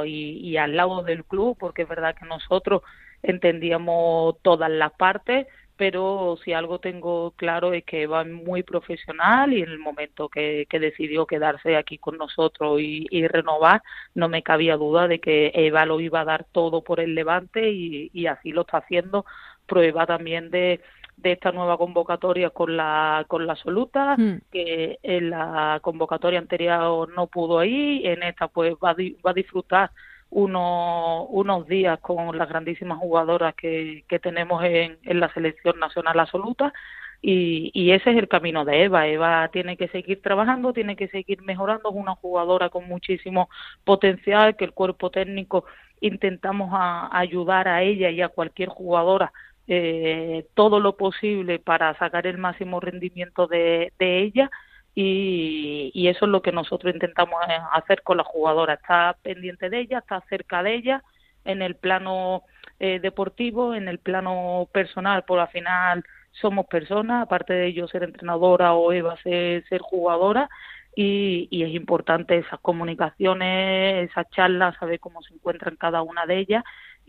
y, 0.06 0.38
y, 0.48 0.58
al 0.58 0.76
lado 0.78 1.02
del 1.02 1.26
club, 1.26 1.58
porque 1.60 1.82
es 1.82 1.90
verdad 1.90 2.16
que 2.16 2.28
nosotros 2.28 2.84
entendíamos 3.24 4.40
todas 4.44 4.70
las 4.70 4.92
partes, 4.94 5.48
pero 5.76 6.38
si 6.46 6.54
algo 6.54 6.78
tengo 6.80 7.32
claro 7.32 7.74
es 7.74 7.84
que 7.84 8.04
Eva 8.04 8.22
es 8.22 8.28
muy 8.28 8.62
profesional 8.62 9.52
y 9.52 9.64
en 9.64 9.70
el 9.70 9.80
momento 9.80 10.30
que, 10.30 10.68
decidió 10.72 11.26
quedarse 11.26 11.76
aquí 11.78 11.98
con 11.98 12.18
nosotros 12.20 12.80
y, 12.80 13.28
renovar, 13.28 13.82
no 14.14 14.30
me 14.30 14.44
cabía 14.44 14.78
duda 14.78 15.08
de 15.08 15.20
que 15.20 15.52
Eva 15.56 15.88
lo 15.88 16.00
iba 16.00 16.22
a 16.22 16.26
dar 16.26 16.46
todo 16.52 16.84
por 16.84 17.00
el 17.00 17.16
Levante 17.16 17.72
y, 17.72 18.28
así 18.28 18.52
lo 18.52 18.62
está 18.62 18.78
haciendo. 18.78 19.26
Prueba 19.66 20.06
también 20.06 20.52
de, 20.52 20.82
de 21.18 21.34
esta 21.34 21.51
nueva 21.51 21.77
convocatoria 21.77 22.50
con 22.50 22.75
la 22.75 23.25
con 23.27 23.46
la 23.46 23.53
absoluta 23.53 24.15
hmm. 24.18 24.41
que 24.51 25.00
en 25.03 25.30
la 25.30 25.80
convocatoria 25.82 26.39
anterior 26.39 27.10
no 27.15 27.27
pudo 27.27 27.63
ir 27.63 28.06
en 28.08 28.24
esta 28.24 28.48
pues 28.48 28.74
va, 28.75 28.96
va 29.25 29.32
a 29.32 29.34
disfrutar 29.34 29.91
unos, 30.32 31.27
unos 31.30 31.68
días 31.68 32.00
con 32.00 32.38
las 32.38 32.50
grandísimas 32.50 32.98
jugadoras 32.98 33.53
que, 33.56 34.06
que 34.08 34.20
tenemos 34.20 34.63
en, 34.63 34.98
en 35.03 35.20
la 35.20 35.32
selección 35.34 35.77
nacional 35.80 36.20
absoluta 36.20 36.74
y, 37.22 37.70
y, 37.75 37.91
ese 37.91 38.10
es 38.12 38.18
el 38.18 38.27
camino 38.27 38.65
de 38.65 38.84
Eva. 38.84 39.08
Eva 39.08 39.48
tiene 39.53 39.77
que 39.77 39.88
seguir 39.89 40.24
trabajando, 40.24 40.74
tiene 40.74 40.96
que 40.96 41.08
seguir 41.10 41.44
mejorando. 41.44 41.89
Es 41.89 41.96
una 41.96 42.15
jugadora 42.15 42.70
con 42.70 42.88
muchísimo 42.88 43.48
potencial 43.84 44.56
que 44.56 44.65
el 44.65 44.74
cuerpo 44.74 45.12
técnico 45.12 45.65
intentamos 46.00 46.72
a, 46.74 47.15
ayudar 47.15 47.68
a 47.68 47.84
ella 47.84 48.10
y 48.10 48.22
a 48.22 48.30
cualquier 48.30 48.70
jugadora 48.70 49.32
eh, 49.74 50.48
todo 50.54 50.82
lo 50.82 50.98
posible 50.98 51.58
para 51.60 51.98
sacar 51.98 52.28
el 52.28 52.38
máximo 52.38 52.82
rendimiento 52.82 53.48
de, 53.48 53.94
de 53.98 54.20
ella 54.20 54.51
y, 54.94 56.08
eso 56.10 56.25
es 56.25 56.32
lo 56.32 56.42
que 56.42 56.51
nosotros 56.51 56.94
intentamos 56.94 57.40
eh, 57.48 57.58
hacer 57.72 58.04
con 58.04 58.18
la 58.18 58.25
jugadora, 58.25 58.74
estar 58.74 59.16
pendiente 59.22 59.70
de 59.70 59.80
ella, 59.80 60.00
estar 60.00 60.24
cerca 60.28 60.62
de 60.62 60.75
ella 60.75 61.04
en 61.46 61.62
el 61.62 61.75
plano 61.75 62.44
eh, 62.80 63.00
deportivo, 63.00 63.74
en 63.74 63.88
el 63.88 64.00
plano 64.00 64.68
personal, 64.74 65.24
por 65.24 65.40
al 65.40 65.48
final 65.48 66.04
somos 66.32 66.66
personas, 66.66 67.24
aparte 67.24 67.54
de 67.54 67.72
yo 67.72 67.88
ser 67.88 68.04
entrenadora 68.04 68.74
o 68.74 68.92
Eva 68.92 69.16
ser, 69.24 69.63
jugadora, 69.80 70.50
y, 70.98 71.48
y, 71.50 71.63
es 71.63 71.74
importante 71.74 72.38
esas 72.38 72.60
comunicaciones, 72.60 74.10
esas 74.10 74.30
charlas, 74.32 74.75
saber 74.78 75.00
cómo 75.00 75.22
se 75.24 75.34
encuentran 75.34 75.78
cada 75.78 76.01
una 76.01 76.25
de 76.25 76.40
ellas. 76.40 76.63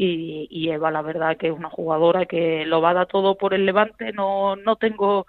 Y, 0.05 0.49
y, 0.51 0.71
Eva, 0.71 0.91
la 0.91 1.01
verdad, 1.01 1.37
que 1.37 1.47
es 1.47 1.53
una 1.53 1.71
jugadora 1.71 2.27
que 2.27 2.67
lo 2.67 2.81
va 2.81 2.91
a 2.91 2.95
dar 2.95 3.07
todo 3.07 3.37
por 3.37 3.55
el 3.55 3.65
levante. 3.67 4.13
No, 4.13 4.57
no 4.57 4.75
tengo 4.75 5.27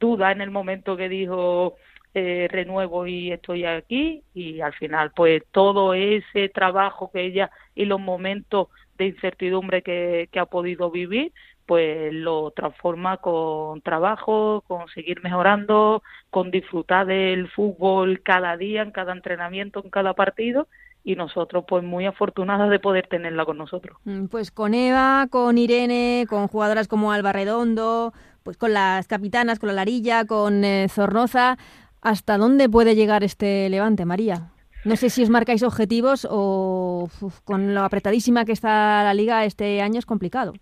duda 0.00 0.32
en 0.32 0.40
el 0.40 0.50
momento 0.50 0.96
que 0.96 1.10
dijo 1.10 1.76
eh, 2.14 2.48
renuevo 2.50 3.06
y 3.06 3.32
estoy 3.32 3.66
aquí 3.66 4.22
y 4.34 4.60
al 4.60 4.72
final 4.74 5.12
pues 5.14 5.42
todo 5.50 5.94
ese 5.94 6.48
trabajo 6.48 7.10
que 7.12 7.22
ella 7.26 7.50
y 7.74 7.84
los 7.84 8.00
momentos 8.00 8.68
de 8.96 9.06
incertidumbre 9.06 9.82
que, 9.82 10.28
ha 10.38 10.46
podido 10.46 10.90
vivir 10.90 11.32
pues 11.66 12.12
lo 12.14 12.50
transforma 12.52 13.18
con 13.18 13.80
trabajo, 13.82 14.62
con 14.66 14.88
seguir 14.88 15.22
mejorando, 15.22 16.02
con 16.30 16.50
disfrutar 16.50 17.06
del 17.06 17.48
fútbol 17.50 18.22
cada 18.22 18.56
día, 18.56 18.82
en 18.82 18.90
cada 18.90 19.12
entrenamiento, 19.12 19.82
en 19.84 19.90
cada 19.90 20.14
partido 20.14 20.68
y 21.04 21.16
nosotros 21.16 21.64
pues 21.68 21.84
muy 21.84 22.06
afortunadas 22.06 22.70
de 22.70 22.80
poder 22.80 23.06
tenerla 23.06 23.44
con 23.44 23.58
nosotros. 23.58 23.98
Mm, 24.04 24.26
pues 24.26 24.50
con 24.50 24.74
Eva, 24.74 25.26
con 25.30 25.58
Irene, 25.58 26.26
con 26.28 26.48
jugadoras 26.48 26.88
como 26.88 27.12
Alba 27.12 27.32
Redondo, 27.32 28.12
pues 28.42 28.56
con 28.56 28.72
las 28.72 29.06
capitanas, 29.06 29.58
con 29.58 29.68
la 29.68 29.74
Larilla, 29.74 30.24
con 30.24 30.64
eh, 30.64 30.88
Zornoza, 30.88 31.58
¿Hasta 32.04 32.36
dónde 32.36 32.68
puede 32.68 32.94
llegar 32.94 33.24
este 33.24 33.66
Levante, 33.70 34.04
María? 34.04 34.50
No 34.84 34.94
sé 34.94 35.08
si 35.08 35.22
os 35.22 35.30
marcáis 35.30 35.62
objetivos 35.62 36.28
o 36.30 37.08
con 37.44 37.74
lo 37.74 37.82
apretadísima 37.82 38.44
que 38.44 38.52
está 38.52 39.02
la 39.02 39.14
liga 39.14 39.46
este 39.46 39.80
año 39.80 39.98
es 39.98 40.04
complicado. 40.04 40.52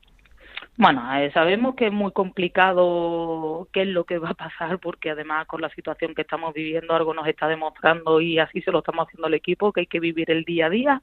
Bueno, 0.77 1.03
eh, 1.17 1.31
sabemos 1.33 1.75
que 1.75 1.89
es 1.89 1.93
muy 1.93 2.13
complicado 2.13 3.69
qué 3.73 3.83
es 3.83 3.89
lo 3.89 4.05
que 4.05 4.19
va 4.19 4.31
a 4.31 4.35
pasar 4.35 4.79
porque 4.79 5.11
además 5.11 5.47
con 5.47 5.61
la 5.61 5.69
situación 5.71 6.15
que 6.15 6.23
estamos 6.23 6.55
viviendo 6.55 6.95
algo 6.95 7.13
nos 7.13 7.27
está 7.27 7.47
demostrando 7.47 8.21
y 8.21 8.39
así 8.39 8.63
se 8.63 8.73
lo 8.73 8.79
estamos 8.79 9.07
haciendo 9.07 9.27
al 9.27 9.35
equipo 9.35 9.73
que 9.73 9.81
hay 9.81 9.87
que 9.87 10.01
vivir 10.01 10.31
el 10.31 10.45
día 10.45 10.67
a 10.67 10.71
día. 10.71 11.03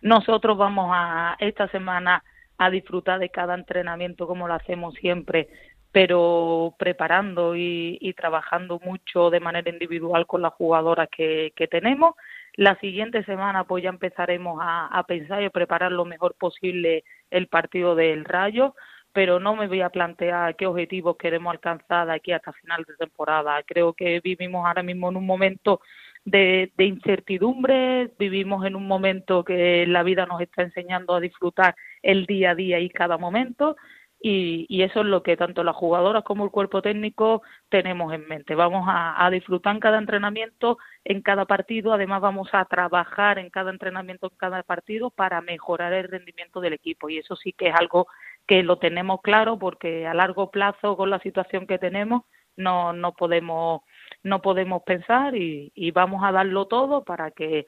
Nosotros 0.00 0.56
vamos 0.56 0.90
a 0.94 1.36
esta 1.40 1.68
semana 1.68 2.22
a 2.56 2.70
disfrutar 2.70 3.18
de 3.18 3.30
cada 3.30 3.54
entrenamiento 3.54 4.26
como 4.26 4.46
lo 4.46 4.54
hacemos 4.54 4.94
siempre 4.94 5.48
pero 5.92 6.74
preparando 6.78 7.56
y, 7.56 8.14
trabajando 8.16 8.80
mucho 8.84 9.30
de 9.30 9.40
manera 9.40 9.70
individual 9.70 10.26
con 10.26 10.42
las 10.42 10.52
jugadoras 10.52 11.08
que, 11.10 11.52
tenemos. 11.70 12.14
La 12.54 12.78
siguiente 12.78 13.24
semana 13.24 13.64
pues 13.64 13.82
ya 13.82 13.90
empezaremos 13.90 14.60
a, 14.62 15.02
pensar 15.08 15.42
y 15.42 15.46
a 15.46 15.50
preparar 15.50 15.92
lo 15.92 16.04
mejor 16.04 16.34
posible 16.34 17.04
el 17.30 17.48
partido 17.48 17.94
del 17.94 18.24
Rayo, 18.24 18.74
pero 19.12 19.40
no 19.40 19.56
me 19.56 19.68
voy 19.68 19.80
a 19.80 19.90
plantear 19.90 20.56
qué 20.56 20.66
objetivos 20.66 21.16
queremos 21.16 21.52
alcanzar 21.52 22.10
aquí 22.10 22.32
hasta 22.32 22.52
final 22.52 22.84
de 22.84 22.96
temporada. 22.96 23.62
Creo 23.64 23.92
que 23.92 24.20
vivimos 24.20 24.66
ahora 24.66 24.82
mismo 24.82 25.10
en 25.10 25.16
un 25.16 25.26
momento 25.26 25.80
de, 26.24 26.72
de 26.76 26.84
incertidumbre, 26.84 28.10
vivimos 28.18 28.66
en 28.66 28.76
un 28.76 28.86
momento 28.86 29.44
que 29.44 29.86
la 29.86 30.02
vida 30.02 30.26
nos 30.26 30.40
está 30.40 30.62
enseñando 30.62 31.14
a 31.14 31.20
disfrutar 31.20 31.74
el 32.02 32.26
día 32.26 32.50
a 32.50 32.54
día 32.54 32.78
y 32.78 32.90
cada 32.90 33.18
momento 33.18 33.76
y, 34.22 34.82
eso 34.82 35.00
es 35.00 35.06
lo 35.06 35.22
que 35.22 35.36
tanto 35.36 35.64
las 35.64 35.74
jugadoras 35.74 36.24
como 36.24 36.44
el 36.44 36.50
cuerpo 36.50 36.82
técnico 36.82 37.42
tenemos 37.70 38.12
en 38.12 38.28
mente. 38.28 38.54
Vamos 38.54 38.84
a, 38.86 39.28
disfrutar 39.30 39.74
en 39.74 39.80
cada 39.80 39.98
entrenamiento, 39.98 40.78
en 41.04 41.22
cada 41.22 41.46
partido, 41.46 41.92
además 41.94 42.20
vamos 42.20 42.48
a 42.52 42.64
trabajar 42.66 43.38
en 43.38 43.48
cada 43.50 43.70
entrenamiento, 43.70 44.28
en 44.30 44.36
cada 44.36 44.62
partido 44.62 45.10
para 45.10 45.40
mejorar 45.40 45.92
el 45.94 46.08
rendimiento 46.08 46.60
del 46.60 46.74
equipo 46.74 47.08
y 47.08 47.18
eso 47.18 47.34
sí 47.36 47.52
que 47.52 47.68
es 47.68 47.74
algo 47.74 48.08
que 48.46 48.62
lo 48.62 48.78
tenemos 48.78 49.20
claro 49.22 49.58
porque 49.58 50.06
a 50.06 50.14
largo 50.14 50.50
plazo 50.50 50.96
con 50.96 51.10
la 51.10 51.20
situación 51.20 51.66
que 51.66 51.78
tenemos 51.78 52.22
no, 52.56 52.92
no 52.92 53.12
podemos 53.12 53.82
no 54.22 54.42
podemos 54.42 54.82
pensar 54.82 55.36
y, 55.36 55.72
y 55.74 55.92
vamos 55.92 56.24
a 56.24 56.32
darlo 56.32 56.66
todo 56.66 57.04
para 57.04 57.30
que 57.30 57.66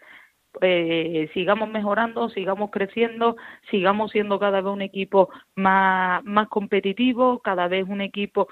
eh, 0.61 1.31
sigamos 1.33 1.71
mejorando, 1.71 2.29
sigamos 2.29 2.71
creciendo, 2.71 3.37
sigamos 3.71 4.11
siendo 4.11 4.39
cada 4.39 4.61
vez 4.61 4.71
un 4.71 4.83
equipo 4.83 5.31
más, 5.55 6.23
más 6.25 6.49
competitivo, 6.49 7.41
cada 7.41 7.69
vez 7.69 7.87
un 7.89 8.03
equipo 8.03 8.49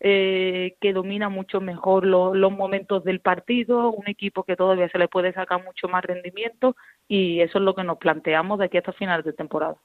eh, 0.00 0.76
que 0.80 0.92
domina 0.92 1.28
mucho 1.28 1.60
mejor 1.60 2.06
los 2.06 2.52
momentos 2.52 3.04
del 3.04 3.20
partido, 3.20 3.90
un 3.90 4.08
equipo 4.08 4.44
que 4.44 4.56
todavía 4.56 4.88
se 4.88 4.98
le 4.98 5.08
puede 5.08 5.32
sacar 5.32 5.62
mucho 5.62 5.88
más 5.88 6.04
rendimiento 6.04 6.76
y 7.06 7.40
eso 7.40 7.58
es 7.58 7.64
lo 7.64 7.74
que 7.74 7.84
nos 7.84 7.98
planteamos 7.98 8.58
de 8.58 8.66
aquí 8.66 8.78
hasta 8.78 8.92
finales 8.92 9.24
de 9.24 9.32
temporada. 9.32 9.76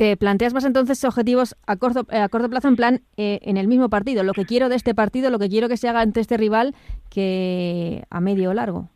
¿Te 0.00 0.16
planteas 0.16 0.54
más 0.54 0.64
entonces 0.64 1.04
objetivos 1.04 1.54
a 1.66 1.76
corto, 1.76 2.06
a 2.08 2.26
corto 2.30 2.48
plazo 2.48 2.68
en 2.68 2.76
plan 2.76 3.00
eh, 3.18 3.38
en 3.42 3.58
el 3.58 3.68
mismo 3.68 3.90
partido? 3.90 4.22
Lo 4.22 4.32
que 4.32 4.46
quiero 4.46 4.70
de 4.70 4.76
este 4.76 4.94
partido, 4.94 5.28
lo 5.28 5.38
que 5.38 5.50
quiero 5.50 5.68
que 5.68 5.76
se 5.76 5.90
haga 5.90 6.00
ante 6.00 6.20
este 6.20 6.38
rival 6.38 6.74
que 7.10 8.04
a 8.08 8.18
medio 8.22 8.48
o 8.48 8.54
largo. 8.54 8.88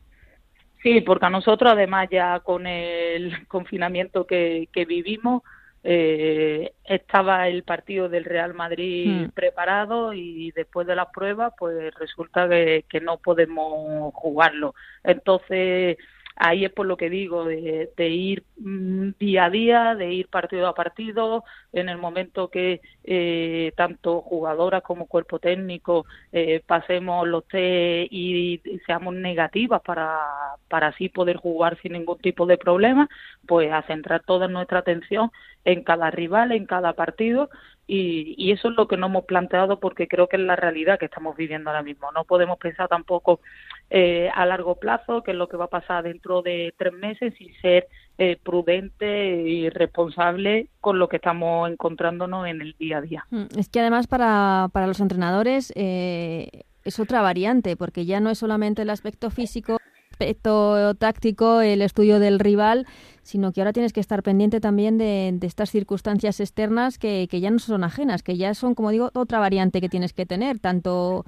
Sí, 0.82 1.02
porque 1.02 1.26
a 1.26 1.28
nosotros 1.28 1.70
además 1.70 2.08
ya 2.10 2.40
con 2.40 2.66
el 2.66 3.34
confinamiento 3.48 4.26
que, 4.26 4.70
que 4.72 4.86
vivimos, 4.86 5.42
eh, 5.82 6.72
estaba 6.86 7.48
el 7.48 7.64
partido 7.64 8.08
del 8.08 8.24
Real 8.24 8.54
Madrid 8.54 9.26
hmm. 9.26 9.30
preparado 9.32 10.14
y 10.14 10.52
después 10.52 10.86
de 10.86 10.96
las 10.96 11.08
pruebas 11.12 11.52
pues 11.58 11.92
resulta 11.96 12.48
que, 12.48 12.86
que 12.88 13.02
no 13.02 13.18
podemos 13.18 14.14
jugarlo. 14.14 14.74
Entonces 15.02 15.98
ahí 16.36 16.64
es 16.64 16.72
por 16.72 16.86
lo 16.86 16.96
que 16.96 17.10
digo, 17.10 17.44
de, 17.44 18.08
ir 18.08 18.44
mm, 18.58 19.10
día 19.18 19.44
a 19.46 19.50
día, 19.50 19.94
de 19.94 20.12
ir 20.12 20.28
partido 20.28 20.66
a 20.66 20.74
partido, 20.74 21.44
en 21.72 21.88
el 21.88 21.98
momento 21.98 22.48
que 22.48 22.80
eh, 23.04 23.72
tanto 23.76 24.20
jugadoras 24.20 24.82
como 24.82 25.06
cuerpo 25.06 25.38
técnico 25.38 26.06
eh, 26.32 26.62
pasemos 26.66 27.26
los 27.28 27.46
test 27.46 28.12
y, 28.12 28.60
seamos 28.86 29.14
negativas 29.14 29.80
para, 29.82 30.18
para 30.68 30.88
así 30.88 31.08
poder 31.08 31.36
jugar 31.36 31.78
sin 31.80 31.92
ningún 31.92 32.18
tipo 32.18 32.46
de 32.46 32.58
problema, 32.58 33.08
pues 33.46 33.72
a 33.72 33.82
centrar 33.82 34.22
toda 34.24 34.48
nuestra 34.48 34.80
atención 34.80 35.30
en 35.64 35.82
cada 35.84 36.10
rival, 36.10 36.52
en 36.52 36.66
cada 36.66 36.92
partido 36.94 37.48
y, 37.86 38.34
y, 38.38 38.52
eso 38.52 38.68
es 38.70 38.76
lo 38.76 38.88
que 38.88 38.96
no 38.96 39.06
hemos 39.06 39.24
planteado 39.26 39.78
porque 39.78 40.08
creo 40.08 40.26
que 40.26 40.36
es 40.36 40.42
la 40.42 40.56
realidad 40.56 40.98
que 40.98 41.04
estamos 41.04 41.36
viviendo 41.36 41.68
ahora 41.70 41.82
mismo. 41.82 42.10
No 42.12 42.24
podemos 42.24 42.58
pensar 42.58 42.88
tampoco 42.88 43.40
eh, 43.90 44.30
a 44.34 44.46
largo 44.46 44.76
plazo 44.76 45.22
qué 45.22 45.32
es 45.32 45.36
lo 45.36 45.48
que 45.48 45.56
va 45.56 45.66
a 45.66 45.68
pasar 45.68 46.04
dentro 46.04 46.42
de 46.42 46.74
tres 46.76 46.92
meses 46.92 47.34
y 47.40 47.50
ser 47.60 47.86
eh, 48.18 48.38
prudente 48.42 49.26
y 49.42 49.68
responsable 49.68 50.68
con 50.80 50.98
lo 50.98 51.08
que 51.08 51.16
estamos 51.16 51.70
encontrándonos 51.70 52.46
en 52.46 52.60
el 52.60 52.74
día 52.78 52.98
a 52.98 53.00
día. 53.00 53.26
Mm, 53.30 53.58
es 53.58 53.68
que 53.68 53.80
además 53.80 54.06
para, 54.06 54.68
para 54.72 54.86
los 54.86 55.00
entrenadores 55.00 55.72
eh, 55.76 56.64
es 56.84 56.98
otra 56.98 57.22
variante 57.22 57.76
porque 57.76 58.04
ya 58.04 58.20
no 58.20 58.30
es 58.30 58.38
solamente 58.38 58.82
el 58.82 58.90
aspecto 58.90 59.30
físico 59.30 59.78
aspecto 60.14 60.94
táctico, 60.94 61.60
el 61.60 61.82
estudio 61.82 62.20
del 62.20 62.38
rival, 62.38 62.86
sino 63.22 63.52
que 63.52 63.60
ahora 63.60 63.72
tienes 63.72 63.92
que 63.92 64.00
estar 64.00 64.22
pendiente 64.22 64.60
también 64.60 64.96
de, 64.96 65.36
estas 65.42 65.70
circunstancias 65.70 66.38
externas 66.38 66.98
que, 66.98 67.26
ya 67.28 67.50
no 67.50 67.58
son 67.58 67.82
ajenas, 67.82 68.22
que 68.22 68.36
ya 68.36 68.54
son, 68.54 68.74
como 68.74 68.90
digo, 68.90 69.10
otra 69.14 69.40
variante 69.40 69.80
que 69.80 69.88
tienes 69.88 70.12
que 70.12 70.24
tener, 70.24 70.60
tanto 70.60 71.24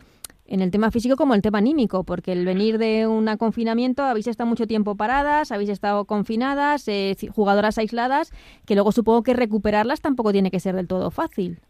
en 0.49 0.61
el 0.61 0.71
tema 0.71 0.91
físico 0.91 1.17
como 1.17 1.35
el 1.35 1.43
tema 1.43 1.59
anímico, 1.59 2.05
porque 2.05 2.33
el 2.33 2.45
venir 2.45 2.79
de 2.79 3.07
un 3.07 3.35
confinamiento, 3.37 4.03
habéis 4.03 4.27
estado 4.27 4.49
mucho 4.49 4.67
tiempo 4.67 4.97
paradas, 4.97 5.53
habéis 5.53 5.71
estado 5.71 6.05
confinadas, 6.05 6.87
eh, 6.89 7.17
jugadoras 7.35 7.79
aisladas, 7.79 8.33
que 8.65 8.75
luego 8.75 8.93
supongo 8.93 9.23
que 9.23 9.35
recuperarlas 9.35 10.01
tampoco 10.01 10.33
tiene 10.33 10.51
que 10.51 10.61
ser 10.61 10.77
del 10.77 10.87
todo 10.87 11.11
fácil. 11.11 11.61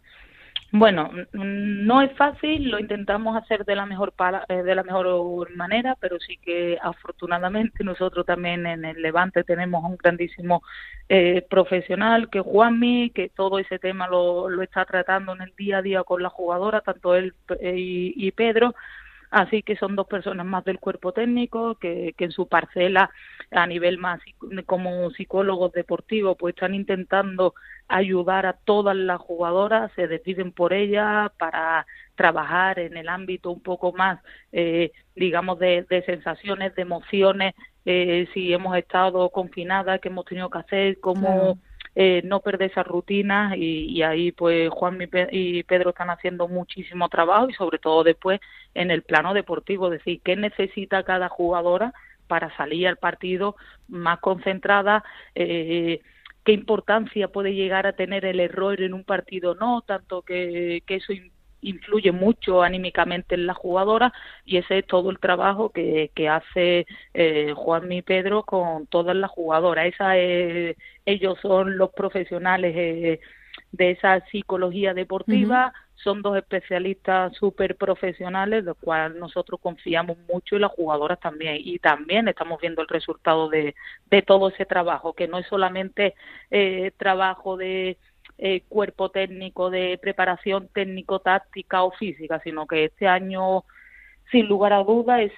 Bueno, 0.79 1.11
no 1.33 2.03
es 2.03 2.13
fácil, 2.19 2.71
lo 2.71 2.79
intentamos 2.79 3.35
hacer 3.35 3.65
de 3.65 3.75
la 3.75 3.87
mejor 3.87 4.13
eh, 4.49 4.63
de 4.63 4.75
la 4.75 4.83
mejor 4.83 5.51
manera, 5.57 5.97
pero 5.99 6.19
sí 6.21 6.37
que 6.37 6.79
afortunadamente 6.83 7.83
nosotros 7.83 8.27
también 8.27 8.67
en 8.67 8.85
el 8.85 9.01
Levante 9.01 9.43
tenemos 9.43 9.83
un 9.85 9.97
grandísimo 9.97 10.63
eh, 11.09 11.47
profesional 11.49 12.29
que 12.29 12.41
Juanmi, 12.41 13.11
que 13.15 13.31
todo 13.31 13.59
ese 13.59 13.79
tema 13.79 14.07
lo, 14.07 14.51
lo 14.51 14.61
está 14.63 14.85
tratando 14.85 15.33
en 15.33 15.41
el 15.43 15.55
día 15.57 15.79
a 15.79 15.83
día 15.83 16.05
con 16.05 16.23
la 16.23 16.29
jugadora, 16.29 16.83
tanto 16.83 17.15
él 17.15 17.33
eh, 17.59 17.75
y 17.77 18.31
Pedro, 18.33 18.75
Así 19.31 19.63
que 19.63 19.77
son 19.77 19.97
dos 19.97 20.07
personas 20.07 20.47
más 20.47 20.65
del 20.65 20.79
cuerpo 20.79 21.13
técnico 21.13 21.77
que, 21.77 22.15
en 22.17 22.31
su 22.31 22.49
parcela 22.49 23.11
a 23.51 23.67
nivel 23.67 23.99
más 23.99 24.21
como 24.67 25.11
psicólogos 25.11 25.73
deportivos 25.73 26.37
pues 26.39 26.55
están 26.55 26.75
intentando 26.75 27.55
ayudar 27.89 28.47
a 28.47 28.55
todas 28.55 28.97
las 28.97 29.21
jugadoras, 29.21 29.93
se 29.95 30.09
deciden 30.09 30.53
por 30.53 30.73
ellas 30.73 31.31
para 31.39 31.87
trabajar 32.17 32.79
en 32.79 32.97
el 32.97 33.09
ámbito 33.09 33.51
un 33.51 33.61
poco 33.61 33.93
más, 33.93 34.21
eh, 34.53 34.91
digamos, 35.15 35.59
de, 35.59 35.87
sensaciones, 36.07 36.75
de 36.75 36.83
emociones, 36.83 37.55
eh, 37.85 38.27
si 38.35 38.53
hemos 38.53 38.77
estado 38.77 39.31
confinadas, 39.31 40.01
qué 40.01 40.09
hemos 40.09 40.25
tenido 40.25 40.51
que 40.51 40.59
hacer, 40.59 41.01
cómo... 41.01 41.59
Eh, 41.99 42.21
no 42.27 42.41
perder 42.41 42.71
esas 42.71 42.87
rutinas 42.87 43.57
y, 43.57 44.03
ahí 44.03 44.31
pues 44.31 44.69
Juan 44.69 44.99
y 45.33 45.63
Pedro 45.63 45.91
están 45.91 46.11
haciendo 46.11 46.47
muchísimo 46.47 47.09
trabajo 47.09 47.49
y 47.49 47.55
sobre 47.55 47.79
todo 47.79 48.05
después 48.05 48.39
en 48.75 48.91
el 48.91 49.01
plano 49.01 49.33
deportivo, 49.33 49.87
es 49.87 50.01
decir, 50.01 50.21
qué 50.23 50.37
necesita 50.37 51.05
cada 51.05 51.31
jugadora 51.31 51.95
para 52.27 52.55
salir 52.59 52.87
al 52.87 52.99
partido 52.99 53.57
más 53.89 54.19
concentrada, 54.21 55.05
eh, 55.35 56.03
qué 56.45 56.53
importancia 56.53 57.29
puede 57.29 57.55
llegar 57.55 57.87
a 57.87 57.95
tener 57.95 58.27
el 58.27 58.41
error 58.41 58.83
en 58.83 58.93
un 58.93 59.05
partido 59.05 59.55
no, 59.55 59.81
tanto 59.81 60.21
que, 60.21 60.83
que 60.87 60.97
eso 60.97 61.15
influye 61.61 62.13
mucho 62.13 62.63
anímicamente 62.63 63.35
en 63.35 63.47
la 63.47 63.55
jugadora 63.55 64.13
y 64.45 64.59
ese 64.59 64.79
es 64.79 64.87
todo 64.87 65.11
el 65.11 65.19
trabajo 65.19 65.71
que, 65.71 66.11
que 66.15 66.29
hace 66.29 66.87
eh, 67.15 67.53
Juan 67.57 67.91
y 67.91 68.03
Pedro 68.03 68.43
con 68.45 68.87
todas 68.87 69.17
las 69.17 69.31
jugadoras. 69.31 69.87
Esa 69.87 70.17
ellos 70.17 71.39
son 71.41 71.79
los 71.79 71.91
profesionales 71.91 72.75
eh, 72.77 73.21
de 73.73 73.91
esa 73.91 74.21
psicología 74.27 74.95
deportiva, 74.95 75.73
son 75.95 76.23
dos 76.23 76.37
especialistas 76.37 77.35
súper 77.37 77.77
profesionales, 77.77 78.65
los 78.65 78.77
cuales 78.77 79.19
nosotros 79.19 79.61
confiamos 79.61 80.19
mucho 80.29 80.57
y 80.57 80.59
las 80.59 80.73
jugadoras 80.73 81.19
también. 81.19 81.57
Y 81.59 81.79
también 81.79 82.29
estamos 82.29 82.61
viendo 82.61 82.83
el 82.83 82.89
resultado 82.89 83.49
de, 83.49 83.75
de 84.11 84.23
todo 84.23 84.49
ese 84.49 84.67
trabajo, 84.67 85.15
que 85.15 85.27
no 85.27 85.39
es 85.39 85.47
solamente 85.47 86.15
eh, 86.51 86.93
trabajo 86.97 87.57
de 87.57 87.99
eh, 88.39 88.63
cuerpo 88.69 89.11
técnico 89.11 89.71
de 89.71 89.99
preparación 90.01 90.69
técnico-táctica 90.69 91.83
o 91.83 91.91
física, 91.93 92.41
sino 92.45 92.67
que 92.67 92.85
este 92.87 93.07
año, 93.07 93.65
sin 94.31 94.47
lugar 94.47 94.73
a 94.73 94.83
duda, 94.83 95.23
ese 95.23 95.37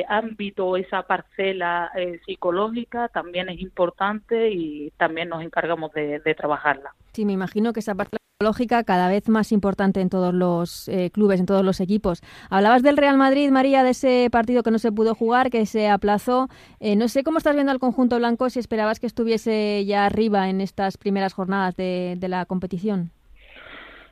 eh, 0.00 0.04
ámbito, 0.08 0.76
esa 0.76 1.02
parcela 1.02 1.90
eh, 1.94 2.20
psicológica 2.26 3.08
también 3.08 3.48
es 3.48 3.60
importante 3.60 4.50
y 4.50 4.90
también 4.96 5.28
nos 5.28 5.42
encargamos 5.42 5.92
de, 5.92 6.20
de 6.20 6.34
trabajarla. 6.34 6.94
Sí, 7.12 7.24
me 7.24 7.32
imagino 7.32 7.72
que 7.72 7.80
esa 7.80 7.94
parte 7.94 8.18
lógica 8.40 8.84
cada 8.84 9.08
vez 9.08 9.28
más 9.28 9.50
importante 9.50 10.00
en 10.00 10.10
todos 10.10 10.32
los 10.32 10.86
eh, 10.86 11.10
clubes, 11.10 11.40
en 11.40 11.46
todos 11.46 11.64
los 11.64 11.80
equipos. 11.80 12.22
Hablabas 12.50 12.84
del 12.84 12.96
Real 12.96 13.16
Madrid, 13.16 13.50
María, 13.50 13.82
de 13.82 13.90
ese 13.90 14.28
partido 14.30 14.62
que 14.62 14.70
no 14.70 14.78
se 14.78 14.92
pudo 14.92 15.16
jugar, 15.16 15.50
que 15.50 15.66
se 15.66 15.88
aplazó. 15.88 16.48
Eh, 16.78 16.94
no 16.94 17.08
sé 17.08 17.24
cómo 17.24 17.38
estás 17.38 17.56
viendo 17.56 17.72
al 17.72 17.80
conjunto 17.80 18.16
blanco, 18.16 18.48
si 18.48 18.60
esperabas 18.60 19.00
que 19.00 19.08
estuviese 19.08 19.84
ya 19.86 20.06
arriba 20.06 20.48
en 20.50 20.60
estas 20.60 20.98
primeras 20.98 21.32
jornadas 21.32 21.74
de 21.74 22.16
la 22.28 22.46
competición. 22.46 23.10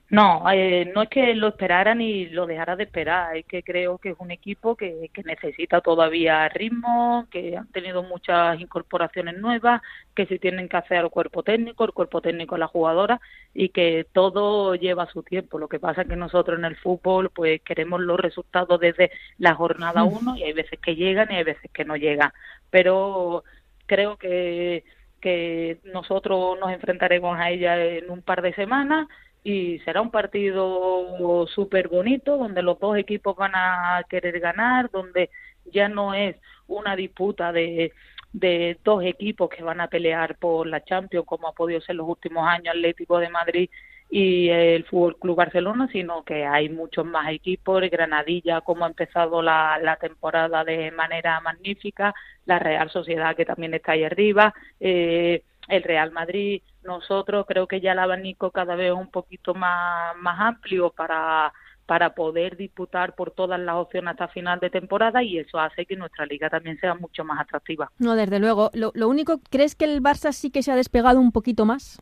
No, 0.08 0.48
eh, 0.52 0.90
no 0.94 1.02
es 1.02 1.08
que 1.08 1.34
lo 1.34 1.48
esperara 1.48 1.92
ni 1.94 2.26
lo 2.26 2.46
dejara 2.46 2.76
de 2.76 2.84
esperar, 2.84 3.36
es 3.36 3.44
que 3.44 3.64
creo 3.64 3.98
que 3.98 4.10
es 4.10 4.16
un 4.20 4.30
equipo 4.30 4.76
que, 4.76 5.10
que 5.12 5.24
necesita 5.24 5.80
todavía 5.80 6.48
ritmo, 6.48 7.26
que 7.28 7.56
han 7.56 7.66
tenido 7.72 8.04
muchas 8.04 8.60
incorporaciones 8.60 9.36
nuevas, 9.38 9.82
que 10.14 10.26
se 10.26 10.38
tienen 10.38 10.68
que 10.68 10.76
hacer 10.76 10.98
al 10.98 11.10
cuerpo 11.10 11.42
técnico, 11.42 11.84
el 11.84 11.92
cuerpo 11.92 12.20
técnico 12.20 12.54
a 12.54 12.58
la 12.58 12.68
jugadora 12.68 13.20
y 13.52 13.70
que 13.70 14.06
todo 14.12 14.76
lleva 14.76 15.10
su 15.10 15.24
tiempo. 15.24 15.58
Lo 15.58 15.66
que 15.68 15.80
pasa 15.80 16.02
es 16.02 16.08
que 16.08 16.14
nosotros 16.16 16.56
en 16.56 16.66
el 16.66 16.76
fútbol 16.76 17.30
pues 17.30 17.60
queremos 17.62 18.00
los 18.00 18.20
resultados 18.20 18.78
desde 18.78 19.10
la 19.38 19.54
jornada 19.56 20.04
uno 20.04 20.36
y 20.36 20.44
hay 20.44 20.52
veces 20.52 20.78
que 20.78 20.94
llegan 20.94 21.32
y 21.32 21.36
hay 21.36 21.44
veces 21.44 21.68
que 21.72 21.84
no 21.84 21.96
llegan, 21.96 22.32
pero 22.70 23.42
creo 23.86 24.16
que 24.18 24.84
que 25.20 25.80
nosotros 25.92 26.58
nos 26.60 26.70
enfrentaremos 26.70 27.36
a 27.36 27.50
ella 27.50 27.82
en 27.84 28.10
un 28.10 28.22
par 28.22 28.42
de 28.42 28.52
semanas 28.52 29.08
y 29.46 29.78
será 29.84 30.00
un 30.00 30.10
partido 30.10 31.46
súper 31.46 31.86
bonito 31.86 32.36
donde 32.36 32.62
los 32.62 32.80
dos 32.80 32.96
equipos 32.98 33.36
van 33.36 33.52
a 33.54 34.02
querer 34.08 34.40
ganar, 34.40 34.90
donde 34.90 35.30
ya 35.66 35.88
no 35.88 36.14
es 36.14 36.34
una 36.66 36.96
disputa 36.96 37.52
de, 37.52 37.92
de 38.32 38.76
dos 38.82 39.04
equipos 39.04 39.48
que 39.48 39.62
van 39.62 39.80
a 39.80 39.86
pelear 39.86 40.36
por 40.36 40.66
la 40.66 40.82
Champions 40.82 41.24
como 41.26 41.46
ha 41.46 41.52
podido 41.52 41.80
ser 41.80 41.94
los 41.94 42.08
últimos 42.08 42.44
años 42.44 42.74
Atlético 42.74 43.20
de 43.20 43.28
Madrid 43.28 43.70
y 44.10 44.48
el 44.48 44.82
Fútbol 44.84 45.16
Club 45.16 45.36
Barcelona, 45.36 45.88
sino 45.92 46.24
que 46.24 46.44
hay 46.44 46.68
muchos 46.68 47.06
más 47.06 47.30
equipos, 47.30 47.88
Granadilla 47.88 48.62
como 48.62 48.84
ha 48.84 48.88
empezado 48.88 49.42
la, 49.42 49.78
la 49.80 49.94
temporada 49.94 50.64
de 50.64 50.90
manera 50.90 51.40
magnífica, 51.40 52.12
la 52.46 52.58
Real 52.58 52.90
Sociedad 52.90 53.36
que 53.36 53.44
también 53.44 53.74
está 53.74 53.92
ahí 53.92 54.02
arriba, 54.02 54.52
eh, 54.80 55.44
el 55.68 55.82
Real 55.82 56.12
Madrid, 56.12 56.62
nosotros 56.84 57.44
creo 57.46 57.66
que 57.66 57.80
ya 57.80 57.92
el 57.92 57.98
abanico 57.98 58.50
cada 58.50 58.76
vez 58.76 58.92
es 58.92 58.98
un 58.98 59.10
poquito 59.10 59.54
más, 59.54 60.16
más 60.16 60.38
amplio 60.40 60.90
para, 60.90 61.52
para 61.86 62.14
poder 62.14 62.56
disputar 62.56 63.14
por 63.14 63.30
todas 63.30 63.58
las 63.58 63.76
opciones 63.76 64.12
hasta 64.12 64.28
final 64.28 64.60
de 64.60 64.70
temporada 64.70 65.22
y 65.22 65.38
eso 65.38 65.58
hace 65.58 65.86
que 65.86 65.96
nuestra 65.96 66.26
liga 66.26 66.50
también 66.50 66.78
sea 66.78 66.94
mucho 66.94 67.24
más 67.24 67.40
atractiva. 67.40 67.90
No, 67.98 68.14
desde 68.14 68.38
luego. 68.38 68.70
Lo, 68.74 68.92
lo 68.94 69.08
único, 69.08 69.40
¿crees 69.50 69.74
que 69.74 69.84
el 69.84 70.02
Barça 70.02 70.32
sí 70.32 70.50
que 70.50 70.62
se 70.62 70.72
ha 70.72 70.76
despegado 70.76 71.20
un 71.20 71.32
poquito 71.32 71.64
más? 71.64 72.00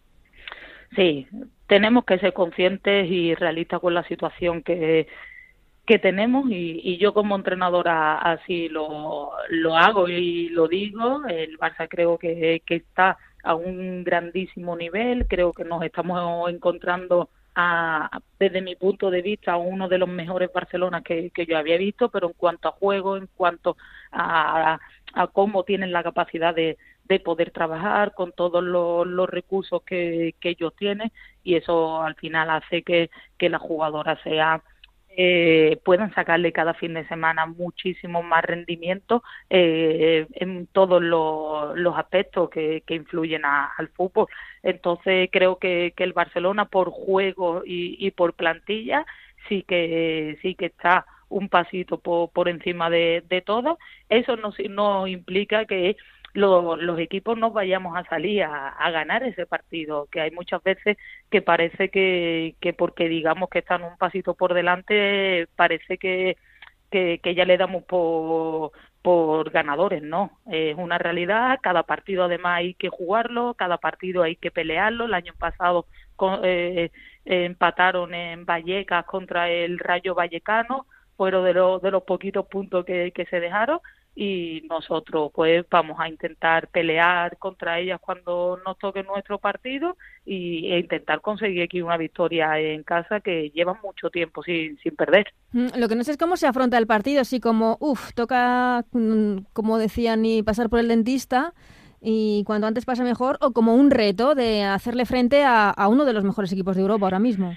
Sí, 0.94 1.26
tenemos 1.66 2.04
que 2.04 2.18
ser 2.18 2.32
conscientes 2.32 3.10
y 3.10 3.34
realistas 3.34 3.80
con 3.80 3.94
la 3.94 4.06
situación 4.06 4.62
que, 4.62 5.06
que 5.86 5.98
tenemos 5.98 6.50
y, 6.50 6.80
y, 6.82 6.98
yo 6.98 7.12
como 7.12 7.36
entrenadora 7.36 8.16
así 8.16 8.68
lo, 8.68 9.32
lo 9.48 9.76
hago 9.76 10.08
y 10.08 10.48
lo 10.50 10.68
digo. 10.68 11.26
El 11.26 11.58
Barça 11.58 11.88
creo 11.88 12.16
que, 12.16 12.62
que 12.64 12.76
está 12.76 13.18
a 13.44 13.54
un 13.54 14.04
grandísimo 14.04 14.76
nivel. 14.76 15.26
Creo 15.28 15.52
que 15.52 15.64
nos 15.64 15.82
estamos 15.84 16.50
encontrando 16.50 17.28
a, 17.54 18.20
desde 18.38 18.62
mi 18.62 18.74
punto 18.74 19.10
de 19.10 19.22
vista 19.22 19.56
uno 19.56 19.88
de 19.88 19.98
los 19.98 20.08
mejores 20.08 20.52
Barcelona 20.52 21.02
que, 21.02 21.30
yo 21.46 21.56
había 21.56 21.76
visto, 21.76 22.08
pero 22.08 22.28
en 22.28 22.32
cuanto 22.34 22.68
a 22.68 22.72
juego, 22.72 23.16
en 23.16 23.28
cuanto 23.36 23.76
a, 24.10 24.78
a 25.14 25.26
cómo 25.28 25.62
tienen 25.62 25.92
la 25.92 26.02
capacidad 26.02 26.54
de, 26.54 26.76
de 27.04 27.20
poder 27.20 27.50
trabajar 27.50 28.14
con 28.14 28.32
todos 28.32 28.62
los, 28.64 29.28
recursos 29.28 29.82
que, 29.82 30.34
ellos 30.42 30.74
tienen 30.76 31.12
y 31.42 31.56
eso 31.56 32.02
al 32.02 32.14
final 32.16 32.50
hace 32.50 32.82
que 32.82 33.10
la 33.38 33.58
jugadora 33.58 34.20
sea 34.22 34.62
eh, 35.16 35.78
puedan 35.84 36.12
sacarle 36.14 36.52
cada 36.52 36.74
fin 36.74 36.94
de 36.94 37.06
semana 37.06 37.46
muchísimo 37.46 38.22
más 38.22 38.44
rendimiento 38.44 39.22
eh, 39.48 40.26
en 40.32 40.66
todos 40.66 41.02
los, 41.02 41.96
aspectos 41.96 42.50
que, 42.50 42.82
que 42.86 42.94
influyen 42.94 43.44
al 43.44 43.88
fútbol. 43.88 44.26
Entonces 44.62 45.28
creo 45.32 45.58
que, 45.58 45.92
que 45.96 46.04
el 46.04 46.12
Barcelona 46.12 46.64
por 46.64 46.90
juego 46.90 47.62
y, 47.64 47.96
y, 48.04 48.10
por 48.10 48.34
plantilla 48.34 49.06
sí 49.48 49.62
que 49.62 50.38
sí 50.42 50.54
que 50.54 50.66
está 50.66 51.06
un 51.28 51.48
pasito 51.48 51.98
por, 51.98 52.30
por 52.30 52.48
encima 52.48 52.90
de, 52.90 53.22
de 53.28 53.40
todo. 53.40 53.78
Eso 54.08 54.36
no, 54.36 54.52
no 54.70 55.06
implica 55.06 55.64
que 55.66 55.96
los 56.34 56.98
equipos 56.98 57.38
no 57.38 57.52
vayamos 57.52 57.96
a 57.96 58.04
salir 58.04 58.42
a, 58.42 58.90
ganar 58.90 59.22
ese 59.22 59.46
partido, 59.46 60.08
que 60.10 60.20
hay 60.20 60.30
muchas 60.32 60.62
veces 60.62 60.96
que 61.30 61.42
parece 61.42 61.90
que, 61.90 62.56
que 62.60 62.72
porque 62.72 63.08
digamos 63.08 63.48
que 63.48 63.60
están 63.60 63.84
un 63.84 63.96
pasito 63.96 64.34
por 64.34 64.52
delante, 64.52 65.46
parece 65.56 65.96
que, 65.96 66.36
que, 66.90 67.20
que 67.22 67.34
ya 67.34 67.44
le 67.44 67.56
damos 67.56 67.84
por, 67.84 68.72
por 69.00 69.50
ganadores, 69.50 70.02
no, 70.02 70.40
es 70.50 70.76
una 70.76 70.98
realidad, 70.98 71.60
cada 71.62 71.84
partido 71.84 72.24
además 72.24 72.58
hay 72.58 72.74
que 72.74 72.88
jugarlo, 72.88 73.54
cada 73.54 73.78
partido 73.78 74.22
hay 74.24 74.36
que 74.36 74.50
pelearlo, 74.50 75.04
el 75.04 75.14
año 75.14 75.34
pasado 75.38 75.86
eh, 76.42 76.90
empataron 77.24 78.12
en 78.12 78.44
Vallecas 78.44 79.04
contra 79.06 79.48
el 79.50 79.78
Rayo 79.78 80.14
Vallecano, 80.16 80.86
fueron 81.16 81.44
de, 81.44 81.54
los 81.54 81.80
de 81.80 81.92
los 81.92 82.02
poquitos 82.02 82.46
puntos 82.46 82.84
que 82.84 83.26
se 83.30 83.38
dejaron 83.38 83.78
y 84.16 84.62
nosotros 84.68 85.30
pues 85.34 85.66
vamos 85.68 85.98
a 85.98 86.08
intentar 86.08 86.68
pelear 86.68 87.36
contra 87.38 87.80
ellas 87.80 88.00
cuando 88.00 88.60
nos 88.64 88.78
toque 88.78 89.02
nuestro 89.02 89.38
partido 89.38 89.96
y, 90.24 90.70
e 90.72 90.78
intentar 90.78 91.20
conseguir 91.20 91.62
aquí 91.62 91.82
una 91.82 91.96
victoria 91.96 92.58
en 92.60 92.84
casa 92.84 93.20
que 93.20 93.50
lleva 93.50 93.78
mucho 93.82 94.10
tiempo 94.10 94.42
sin, 94.42 94.78
sin 94.78 94.94
perder. 94.94 95.32
Mm, 95.52 95.66
lo 95.76 95.88
que 95.88 95.96
no 95.96 96.04
sé 96.04 96.12
es 96.12 96.16
cómo 96.16 96.36
se 96.36 96.46
afronta 96.46 96.78
el 96.78 96.86
partido, 96.86 97.20
así 97.20 97.40
como, 97.40 97.76
uff, 97.80 98.12
toca, 98.14 98.84
mm, 98.92 99.38
como 99.52 99.78
decían, 99.78 100.24
y 100.24 100.42
pasar 100.42 100.68
por 100.70 100.78
el 100.78 100.88
dentista 100.88 101.52
y 102.00 102.44
cuanto 102.44 102.66
antes 102.66 102.84
pasa 102.84 103.02
mejor, 103.02 103.38
o 103.40 103.52
como 103.52 103.74
un 103.74 103.90
reto 103.90 104.34
de 104.34 104.62
hacerle 104.62 105.06
frente 105.06 105.42
a, 105.42 105.70
a 105.70 105.88
uno 105.88 106.04
de 106.04 106.12
los 106.12 106.22
mejores 106.22 106.52
equipos 106.52 106.76
de 106.76 106.82
Europa 106.82 107.06
ahora 107.06 107.18
mismo. 107.18 107.56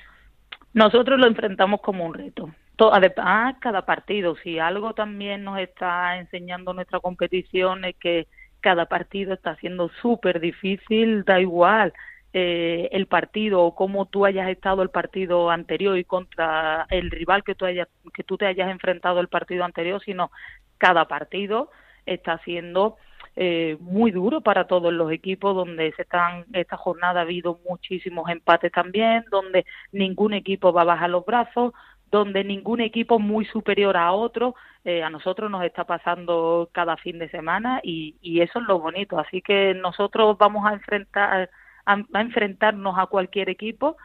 Nosotros 0.73 1.19
lo 1.19 1.27
enfrentamos 1.27 1.81
como 1.81 2.05
un 2.05 2.13
reto. 2.13 2.49
Además, 2.79 3.55
cada 3.59 3.85
partido, 3.85 4.35
si 4.43 4.59
algo 4.59 4.93
también 4.93 5.43
nos 5.43 5.59
está 5.59 6.17
enseñando 6.17 6.73
nuestra 6.73 6.99
competición 6.99 7.85
es 7.85 7.95
que 7.95 8.27
cada 8.61 8.85
partido 8.85 9.33
está 9.33 9.55
siendo 9.57 9.89
súper 10.01 10.39
difícil, 10.39 11.23
da 11.23 11.39
igual 11.39 11.93
eh, 12.33 12.89
el 12.91 13.07
partido 13.07 13.63
o 13.63 13.75
cómo 13.75 14.05
tú 14.05 14.25
hayas 14.25 14.49
estado 14.49 14.83
el 14.83 14.89
partido 14.89 15.49
anterior 15.49 15.97
y 15.97 16.03
contra 16.03 16.85
el 16.89 17.09
rival 17.09 17.43
que 17.43 17.55
tú, 17.55 17.65
hayas, 17.65 17.87
que 18.13 18.23
tú 18.23 18.37
te 18.37 18.45
hayas 18.45 18.69
enfrentado 18.69 19.19
el 19.21 19.27
partido 19.27 19.63
anterior, 19.63 20.01
sino 20.03 20.31
cada 20.77 21.07
partido 21.07 21.71
está 22.05 22.37
siendo 22.39 22.97
eh, 23.35 23.77
muy 23.79 24.11
duro 24.11 24.41
para 24.41 24.67
todos 24.67 24.91
los 24.93 25.11
equipos 25.11 25.55
donde 25.55 25.91
se 25.93 26.01
están 26.01 26.45
esta 26.53 26.75
jornada 26.75 27.19
ha 27.19 27.23
habido 27.23 27.59
muchísimos 27.69 28.29
empates 28.29 28.71
también 28.71 29.25
donde 29.29 29.65
ningún 29.91 30.33
equipo 30.33 30.73
va 30.73 30.81
a 30.81 30.85
bajar 30.85 31.11
los 31.11 31.23
brazos 31.23 31.73
donde 32.11 32.43
ningún 32.43 32.81
equipo 32.81 33.19
muy 33.19 33.45
superior 33.45 33.97
a 33.97 34.11
otro 34.11 34.55
eh, 34.85 35.03
a 35.03 35.09
nosotros 35.09 35.51
nos 35.51 35.63
está 35.63 35.83
pasando 35.83 36.69
cada 36.71 36.95
fin 36.97 37.19
de 37.19 37.29
semana 37.29 37.81
y, 37.83 38.15
y, 38.21 38.41
eso 38.41 38.59
es 38.59 38.65
lo 38.67 38.79
bonito. 38.79 39.19
Así 39.19 39.41
que 39.41 39.73
nosotros 39.73 40.37
vamos 40.37 40.65
a 40.65 40.73
enfrentar 40.73 41.49
a, 41.85 42.19
enfrentarnos 42.19 42.97
a 42.97 43.07
cualquier 43.07 43.49
equipo 43.49 43.97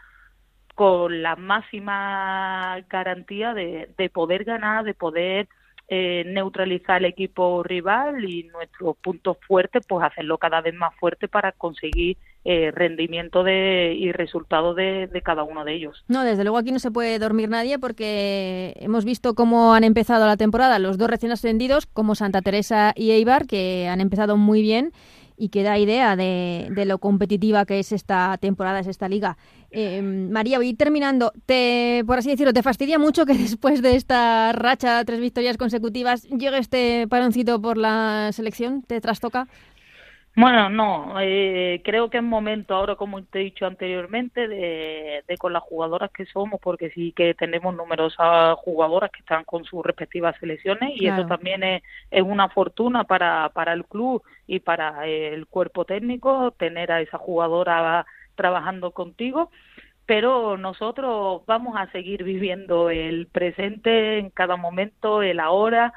con 0.74 1.22
la 1.22 1.36
máxima 1.36 2.80
garantía 2.88 3.54
de, 3.54 3.94
de 3.96 4.10
poder 4.10 4.44
ganar 4.44 4.84
de 4.84 4.94
poder 4.94 5.48
eh, 5.88 6.24
neutralizar 6.26 6.98
el 6.98 7.06
equipo 7.06 7.62
rival 7.62 8.24
y 8.24 8.44
nuestros 8.44 8.96
puntos 8.96 9.36
fuertes, 9.46 9.84
pues 9.86 10.04
hacerlo 10.04 10.38
cada 10.38 10.60
vez 10.60 10.74
más 10.74 10.94
fuerte 10.96 11.28
para 11.28 11.52
conseguir 11.52 12.16
eh, 12.44 12.72
rendimiento 12.72 13.44
de, 13.44 13.94
y 13.96 14.10
resultados 14.10 14.74
de, 14.74 15.08
cada 15.24 15.44
uno 15.44 15.64
de 15.64 15.74
ellos. 15.74 16.04
No, 16.08 16.24
desde 16.24 16.44
luego 16.44 16.58
aquí 16.58 16.72
no 16.72 16.78
se 16.78 16.90
puede 16.90 17.18
dormir 17.18 17.48
nadie 17.48 17.78
porque 17.78 18.74
hemos 18.80 19.04
visto 19.04 19.34
cómo 19.34 19.74
han 19.74 19.84
empezado 19.84 20.26
la 20.26 20.36
temporada 20.36 20.78
los 20.78 20.98
dos 20.98 21.08
recién 21.08 21.30
ascendidos, 21.30 21.86
como 21.86 22.14
Santa 22.14 22.42
Teresa 22.42 22.92
y 22.96 23.12
Eibar, 23.12 23.46
que 23.46 23.86
han 23.88 24.00
empezado 24.00 24.36
muy 24.36 24.62
bien 24.62 24.92
y 25.42 25.48
que 25.48 25.64
da 25.64 25.76
idea 25.76 26.14
de, 26.14 26.70
lo 26.86 26.98
competitiva 26.98 27.66
que 27.66 27.80
es 27.80 27.90
esta 27.90 28.38
temporada, 28.40 28.78
es 28.78 28.86
esta 28.86 29.08
liga. 29.08 29.36
Eh, 29.72 30.00
María, 30.00 30.58
voy 30.58 30.72
terminando. 30.74 31.32
Te, 31.46 32.04
por 32.06 32.18
así 32.18 32.30
decirlo, 32.30 32.52
¿te 32.52 32.62
fastidia 32.62 32.96
mucho 33.00 33.26
que 33.26 33.34
después 33.46 33.82
de 33.82 33.96
esta 33.96 34.52
racha, 34.52 35.04
tres 35.04 35.18
victorias 35.18 35.56
consecutivas, 35.56 36.22
llegue 36.28 36.58
este 36.58 37.08
paroncito 37.08 37.60
por 37.60 37.76
la 37.76 38.30
selección? 38.32 38.82
¿Te 38.82 39.00
trastoca? 39.00 39.48
Bueno, 40.34 40.70
no, 40.70 41.20
eh, 41.20 41.82
creo 41.84 42.08
que 42.08 42.16
es 42.16 42.22
momento 42.22 42.74
ahora, 42.74 42.96
como 42.96 43.22
te 43.22 43.40
he 43.40 43.44
dicho 43.44 43.66
anteriormente, 43.66 44.48
de, 44.48 45.22
con 45.38 45.52
las 45.52 45.62
jugadoras 45.62 46.10
que 46.10 46.24
somos, 46.24 46.58
porque 46.58 46.90
sí 46.90 47.12
que 47.12 47.34
tenemos 47.34 47.74
numerosas 47.74 48.56
jugadoras 48.56 49.10
que 49.10 49.20
están 49.20 49.44
con 49.44 49.64
sus 49.64 49.84
respectivas 49.84 50.34
selecciones 50.40 50.92
y 50.96 51.06
eso 51.06 51.26
también 51.26 51.62
es, 51.62 51.82
es, 52.10 52.22
una 52.22 52.48
fortuna 52.48 53.04
para, 53.04 53.50
para 53.50 53.74
el 53.74 53.84
club 53.84 54.22
y 54.46 54.60
para 54.60 55.06
el 55.06 55.46
cuerpo 55.46 55.84
técnico, 55.84 56.52
tener 56.52 56.92
a 56.92 57.02
esa 57.02 57.18
jugadora 57.18 58.06
trabajando 58.34 58.92
contigo. 58.92 59.50
Pero 60.06 60.56
nosotros 60.56 61.42
vamos 61.46 61.76
a 61.76 61.90
seguir 61.92 62.24
viviendo 62.24 62.88
el 62.88 63.26
presente 63.26 64.18
en 64.18 64.30
cada 64.30 64.56
momento, 64.56 65.22
el 65.22 65.40
ahora, 65.40 65.92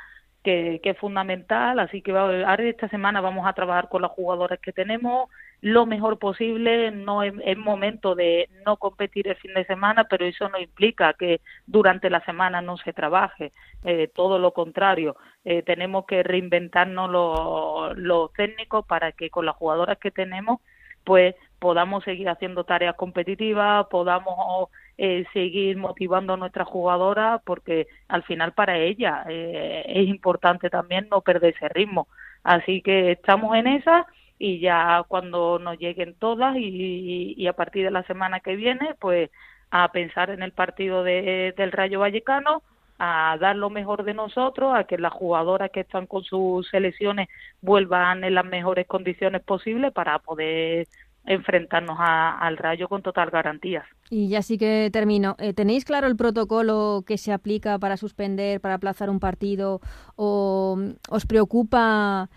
que, 0.46 0.80
es 0.84 0.98
fundamental, 1.00 1.80
así 1.80 2.02
que 2.02 2.12
ahora 2.12 2.64
esta 2.64 2.88
semana 2.88 3.20
vamos 3.20 3.48
a 3.48 3.54
trabajar 3.54 3.90
con 3.90 4.04
las 4.04 4.12
jugadoras 4.12 4.60
que 4.60 4.72
tenemos 4.72 5.30
lo 5.62 5.88
mejor 5.88 6.20
posible, 6.20 6.92
no 6.92 7.24
es, 7.24 7.34
momento 7.58 8.14
de 8.14 8.48
no 8.64 8.78
competir 8.78 9.28
el 9.28 9.36
fin 9.38 9.56
de 9.56 9.66
semana, 9.66 10.04
pero 10.04 10.24
eso 10.24 10.48
no 10.50 10.60
implica 10.60 11.14
que 11.14 11.42
durante 11.66 12.12
la 12.12 12.24
semana 12.26 12.62
no 12.62 12.78
se 12.78 12.94
trabaje, 12.94 13.52
eh, 13.84 14.08
todo 14.14 14.38
lo 14.38 14.52
contrario, 14.52 15.16
eh, 15.44 15.64
tenemos 15.64 16.06
que 16.06 16.22
reinventarnos 16.22 17.10
los, 17.10 17.98
los 17.98 18.32
técnicos 18.34 18.86
para 18.86 19.12
que 19.14 19.32
con 19.32 19.48
las 19.48 19.56
jugadoras 19.56 19.98
que 19.98 20.12
tenemos 20.12 20.60
pues 21.04 21.36
podamos 21.60 22.04
seguir 22.04 22.30
haciendo 22.30 22.64
tareas 22.64 22.96
competitivas, 22.96 23.86
podamos 23.88 24.70
eh, 24.98 25.26
seguir 25.34 25.78
motivando 25.78 26.34
a 26.34 26.38
nuestras 26.38 26.68
jugadoras 26.68 27.42
porque 27.44 27.88
al 28.08 28.24
final 28.24 28.54
para 28.54 28.78
ellas 28.78 29.26
eh, 29.30 29.84
es 29.88 30.08
importante 30.08 30.70
también 30.70 31.08
no 31.10 31.22
perder 31.22 31.54
ese 31.56 31.70
ritmo. 31.70 32.08
Así 32.44 32.82
que 32.82 33.12
estamos 33.12 33.56
en 33.58 33.68
esa 33.68 34.06
y 34.40 34.60
ya 34.60 35.04
cuando 35.08 35.60
nos 35.60 35.78
lleguen 35.80 36.16
todas 36.16 36.56
y, 36.58 37.48
a 37.48 37.54
partir 37.54 37.86
de 37.86 37.92
la 37.92 38.04
semana 38.04 38.40
que 38.40 38.56
viene, 38.56 38.96
pues 39.00 39.30
a 39.72 39.92
pensar 39.92 40.30
en 40.30 40.44
el 40.44 40.52
partido 40.52 41.04
de, 41.04 41.54
del 41.58 41.72
Rayo 41.72 42.00
Vallecano, 42.00 42.62
a 42.98 43.38
dar 43.40 43.56
lo 43.56 43.70
mejor 43.70 44.04
de 44.04 44.14
nosotros, 44.14 44.74
a 44.74 44.86
que 44.86 44.98
las 44.98 45.12
jugadoras 45.14 45.72
que 45.72 45.82
están 45.82 46.08
con 46.08 46.24
sus 46.24 46.68
selecciones 46.70 47.28
vuelvan 47.62 48.24
en 48.24 48.36
las 48.36 48.46
mejores 48.46 48.88
condiciones 48.88 49.42
posibles 49.42 49.92
para 49.92 50.20
poder 50.20 50.88
enfrentarnos 51.26 51.98
al 52.00 52.58
rayo 52.58 52.88
con 52.88 53.02
total 53.02 53.30
garantías. 53.30 53.86
Y 54.10 54.30
ya 54.30 54.42
sí 54.42 54.58
que 54.58 54.90
termino. 54.92 55.36
Eh, 55.40 55.54
¿Tenéis 55.54 55.86
claro 55.86 56.08
el 56.08 56.16
protocolo 56.16 57.04
que 57.06 57.18
se 57.18 57.34
aplica 57.34 57.80
para 57.80 57.98
suspender, 57.98 58.62
para 58.62 58.76
aplazar 58.76 59.10
un 59.10 59.20
partido? 59.20 59.82
¿O 60.16 60.76
mm, 60.78 60.92
os 61.10 61.26
preocupa 61.26 62.30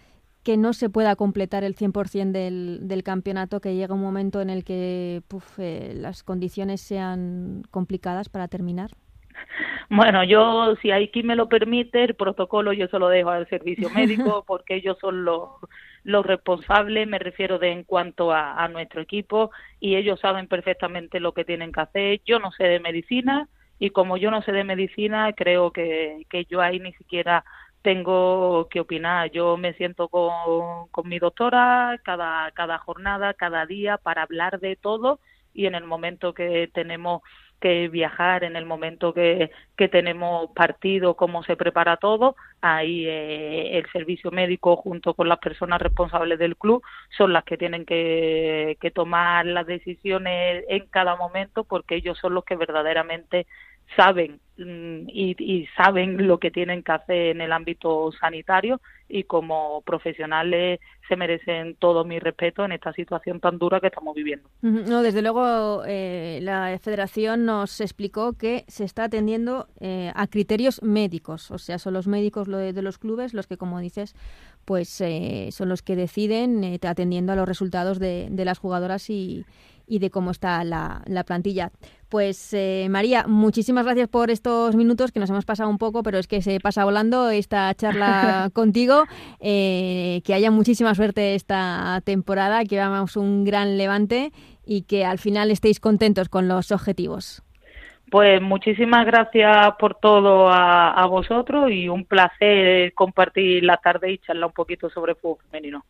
que 0.43 0.57
no 0.57 0.73
se 0.73 0.89
pueda 0.89 1.15
completar 1.17 1.65
el 1.65 1.75
100% 1.75 2.33
del, 2.33 2.89
del 2.89 3.03
campeonato, 3.03 3.61
que 3.61 3.75
llega 3.75 3.95
un 3.95 4.01
momento 4.01 4.41
en 4.41 4.49
el 4.49 4.65
que 4.65 5.23
eh, 5.59 5.93
las 5.95 6.23
condiciones 6.23 6.81
sean 6.81 7.65
complicadas 7.71 8.31
para 8.31 8.49
terminar? 8.49 8.93
Bueno, 9.91 10.25
yo, 10.25 10.75
si 10.83 10.91
hay 10.91 11.09
quien 11.09 11.27
me 11.27 11.37
lo 11.37 11.49
permite, 11.49 12.05
el 12.05 12.15
protocolo 12.15 12.73
yo 12.73 12.89
se 12.89 12.99
lo 12.99 13.09
dejo 13.09 13.31
al 13.31 13.49
servicio 13.49 13.91
médico 13.95 14.45
porque 14.47 14.77
ellos 14.77 14.97
son 15.01 15.25
los 15.25 15.51
los 16.09 16.25
responsables, 16.25 17.07
me 17.07 17.19
refiero 17.19 17.59
de 17.59 17.71
en 17.71 17.85
cuanto 17.85 18.33
a, 18.33 18.67
nuestro 18.69 19.03
equipo, 19.03 19.51
y 19.79 19.97
ellos 19.97 20.19
saben 20.21 20.49
perfectamente 20.49 21.21
lo 21.21 21.33
que 21.35 21.45
tienen 21.45 21.71
que 21.71 21.83
hacer. 21.83 22.21
Yo 22.25 22.39
no 22.39 22.51
sé 22.51 22.65
de 22.65 22.81
medicina, 22.81 23.47
y 23.79 23.91
como 23.91 24.17
yo 24.17 24.31
no 24.31 24.41
sé 24.41 24.53
de 24.53 24.65
medicina, 24.65 25.35
creo 25.35 25.71
que, 25.71 26.25
que 26.31 26.47
yo 26.47 26.63
ahí 26.63 26.81
ni 26.81 26.95
siquiera 26.95 27.45
tengo 27.83 28.69
que 28.71 28.81
opinar. 28.81 29.31
Yo 29.33 29.59
me 29.59 29.75
siento 29.75 30.09
con, 30.09 30.89
con 30.91 31.09
mi 31.11 31.19
doctora 31.19 32.01
cada, 32.03 32.51
cada 32.53 32.79
jornada, 32.79 33.35
cada 33.35 33.67
día, 33.67 33.99
para 33.99 34.23
hablar 34.23 34.61
de 34.61 34.77
todo, 34.77 35.21
y 35.53 35.67
en 35.67 35.75
el 35.75 35.85
momento 35.85 36.33
que 36.33 36.71
tenemos 36.73 37.21
que 37.61 37.89
viajar 37.89 38.45
en 38.45 38.57
el 38.57 38.67
momento 38.67 39.13
que, 39.13 39.51
que 39.77 39.89
tenemos 39.89 40.51
partido, 40.53 41.15
cómo 41.15 41.43
se 41.43 41.57
prepara 41.57 41.97
todo, 41.97 42.37
ahí 42.61 43.07
eh, 43.07 43.79
el 43.79 43.91
servicio 43.91 44.31
médico 44.31 44.77
junto 44.77 45.15
con 45.15 45.29
las 45.29 45.39
personas 45.39 45.81
responsables 45.81 46.39
del 46.39 46.57
club 46.57 46.83
son 47.17 47.33
las 47.33 47.45
que 47.45 47.57
tienen 47.57 47.85
que, 47.85 48.77
que 48.81 48.91
tomar 48.91 49.47
las 49.47 49.67
decisiones 49.67 50.65
en 50.69 50.87
cada 50.87 51.17
momento 51.17 51.65
porque 51.65 51.97
ellos 51.97 52.19
son 52.19 52.35
los 52.35 52.45
que 52.45 52.57
verdaderamente 52.57 53.47
saben 53.97 54.41
y, 54.59 55.37
y, 55.39 55.67
saben 55.77 56.27
lo 56.27 56.39
que 56.39 56.51
tienen 56.51 56.83
que 56.83 56.93
hacer 56.93 57.27
en 57.29 57.41
el 57.41 57.53
ámbito 57.53 58.11
sanitario 58.13 58.81
y 59.09 59.25
como 59.25 59.83
profesionales 59.83 60.81
se 61.09 61.17
merecen 61.17 61.77
todo 61.77 62.05
mi 62.05 62.19
respeto 62.19 62.65
en 62.65 62.73
esta 62.73 62.93
situación 62.93 63.41
tan 63.41 63.59
dura 63.59 63.81
que 63.81 63.87
estamos 63.87 64.15
viviendo. 64.15 64.49
No, 64.61 65.03
desde 65.03 65.23
luego 65.23 65.83
eh, 65.87 66.41
la 66.43 66.79
Federación 66.83 67.47
nos 67.47 67.81
explicó 67.81 68.35
que 68.35 68.65
se 68.69 68.85
está 68.85 69.05
atendiendo 69.05 69.69
eh, 69.81 70.13
a 70.15 70.27
criterios 70.27 70.83
médicos, 70.83 71.51
o 71.51 71.59
sea, 71.59 71.79
son 71.79 71.95
los 71.95 72.07
médicos 72.07 72.49
de, 72.49 72.83
los 72.83 72.99
clubes 72.99 73.35
los 73.35 73.47
que, 73.47 73.57
como 73.57 73.81
dices, 73.81 74.15
pues 74.65 75.01
eh, 75.01 75.49
son 75.53 75.69
los 75.69 75.83
que 75.83 75.97
deciden 75.97 76.79
atendiendo 76.87 77.33
a 77.33 77.37
los 77.37 77.49
resultados 77.49 77.99
de 77.99 78.45
las 78.45 78.59
jugadoras 78.59 79.09
y, 79.09 79.47
y 79.89 79.99
de 79.99 80.11
cómo 80.11 80.31
está 80.31 80.63
la, 80.65 81.03
la 81.07 81.25
plantilla. 81.25 81.71
Pues 82.09 82.55
eh, 82.55 82.87
María, 82.89 83.27
muchísimas 83.27 83.85
gracias 83.85 84.09
por 84.09 84.31
estos 84.31 84.75
minutos 84.77 85.13
que 85.13 85.21
nos 85.21 85.29
hemos 85.29 85.45
pasado 85.45 85.69
un 85.69 85.79
poco, 85.79 86.03
pero 86.03 86.19
es 86.19 86.27
que 86.27 86.41
se 86.41 86.59
pasa 86.59 86.85
volando 86.85 87.29
esta 87.31 87.75
charla 87.75 88.51
contigo. 88.55 89.05
Eh, 89.41 90.23
que 90.25 90.35
haya 90.35 90.51
muchísima 90.51 90.95
suerte 90.95 91.35
esta 91.35 92.01
temporada, 92.05 92.65
que 92.65 92.81
hagamos 92.81 93.17
un 93.17 93.45
gran 93.45 93.77
levante 93.77 94.33
y 94.65 94.83
que 94.83 95.05
al 95.05 95.19
final 95.19 95.51
estéis 95.51 95.81
contentos 95.81 96.29
con 96.29 96.49
los 96.49 96.73
objetivos. 96.73 97.43
Pues 98.11 98.41
muchísimas 98.41 99.05
gracias 99.05 99.75
por 99.79 99.97
todo 99.97 100.49
a, 100.49 100.93
a 100.93 101.07
vosotros 101.07 101.71
y 101.71 101.91
un 101.91 102.07
placer 102.07 102.95
compartir 102.95 103.63
la 103.65 103.77
tarde 103.77 104.13
y 104.13 104.19
charlar 104.19 104.47
un 104.47 104.55
poquito 104.55 104.89
sobre 104.89 105.15
fútbol 105.15 105.45
femenino. 105.51 105.85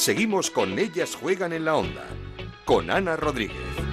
Seguimos 0.00 0.50
con 0.50 0.78
Ellas 0.78 1.14
Juegan 1.14 1.52
en 1.52 1.66
la 1.66 1.76
Onda, 1.76 2.06
con 2.64 2.90
Ana 2.90 3.16
Rodríguez. 3.16 3.89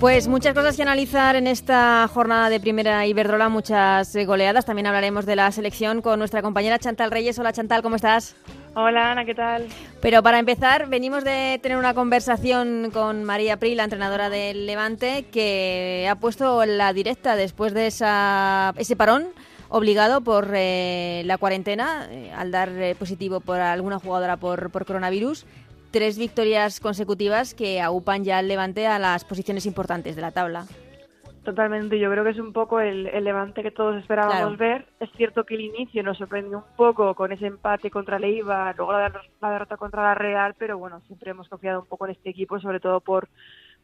Pues 0.00 0.28
muchas 0.28 0.54
cosas 0.54 0.76
que 0.76 0.82
analizar 0.82 1.36
en 1.36 1.46
esta 1.46 2.08
jornada 2.08 2.48
de 2.48 2.58
Primera 2.58 3.04
Iberdrola, 3.04 3.50
muchas 3.50 4.16
eh, 4.16 4.24
goleadas. 4.24 4.64
También 4.64 4.86
hablaremos 4.86 5.26
de 5.26 5.36
la 5.36 5.52
selección 5.52 6.00
con 6.00 6.18
nuestra 6.18 6.40
compañera 6.40 6.78
Chantal 6.78 7.10
Reyes. 7.10 7.38
Hola 7.38 7.52
Chantal, 7.52 7.82
¿cómo 7.82 7.96
estás? 7.96 8.34
Hola 8.74 9.12
Ana, 9.12 9.26
¿qué 9.26 9.34
tal? 9.34 9.68
Pero 10.00 10.22
para 10.22 10.38
empezar, 10.38 10.88
venimos 10.88 11.22
de 11.22 11.60
tener 11.62 11.76
una 11.76 11.92
conversación 11.92 12.90
con 12.94 13.24
María 13.24 13.58
Pri, 13.58 13.74
la 13.74 13.84
entrenadora 13.84 14.30
del 14.30 14.64
Levante, 14.64 15.26
que 15.30 16.08
ha 16.10 16.14
puesto 16.14 16.64
la 16.64 16.94
directa 16.94 17.36
después 17.36 17.74
de 17.74 17.88
esa, 17.88 18.72
ese 18.78 18.96
parón 18.96 19.26
obligado 19.68 20.22
por 20.22 20.50
eh, 20.54 21.24
la 21.26 21.36
cuarentena 21.36 22.08
eh, 22.10 22.32
al 22.34 22.50
dar 22.50 22.70
positivo 22.98 23.40
por 23.40 23.60
alguna 23.60 23.98
jugadora 23.98 24.38
por, 24.38 24.70
por 24.70 24.86
coronavirus 24.86 25.44
tres 25.90 26.18
victorias 26.18 26.80
consecutivas 26.80 27.54
que 27.54 27.80
aupan 27.80 28.24
ya 28.24 28.38
al 28.38 28.48
Levante 28.48 28.86
a 28.86 28.98
las 28.98 29.24
posiciones 29.24 29.66
importantes 29.66 30.16
de 30.16 30.22
la 30.22 30.30
tabla. 30.30 30.66
Totalmente, 31.44 31.98
yo 31.98 32.10
creo 32.10 32.22
que 32.22 32.30
es 32.30 32.38
un 32.38 32.52
poco 32.52 32.80
el, 32.80 33.04
Levante 33.24 33.62
que 33.62 33.70
todos 33.70 33.96
esperábamos 33.96 34.58
ver. 34.58 34.86
Es 35.00 35.10
cierto 35.16 35.44
que 35.44 35.54
el 35.54 35.62
inicio 35.62 36.02
nos 36.02 36.18
sorprendió 36.18 36.58
un 36.58 36.76
poco 36.76 37.14
con 37.14 37.32
ese 37.32 37.46
empate 37.46 37.90
contra 37.90 38.18
Leiva, 38.18 38.74
luego 38.76 38.92
la, 38.92 39.12
la, 39.40 39.50
derrota 39.50 39.76
contra 39.78 40.02
la 40.02 40.14
Real, 40.14 40.54
pero 40.58 40.76
bueno, 40.76 41.00
siempre 41.06 41.30
hemos 41.30 41.48
confiado 41.48 41.80
un 41.80 41.86
poco 41.86 42.04
en 42.04 42.12
este 42.12 42.30
equipo, 42.30 42.60
sobre 42.60 42.78
todo 42.78 43.00
por, 43.00 43.28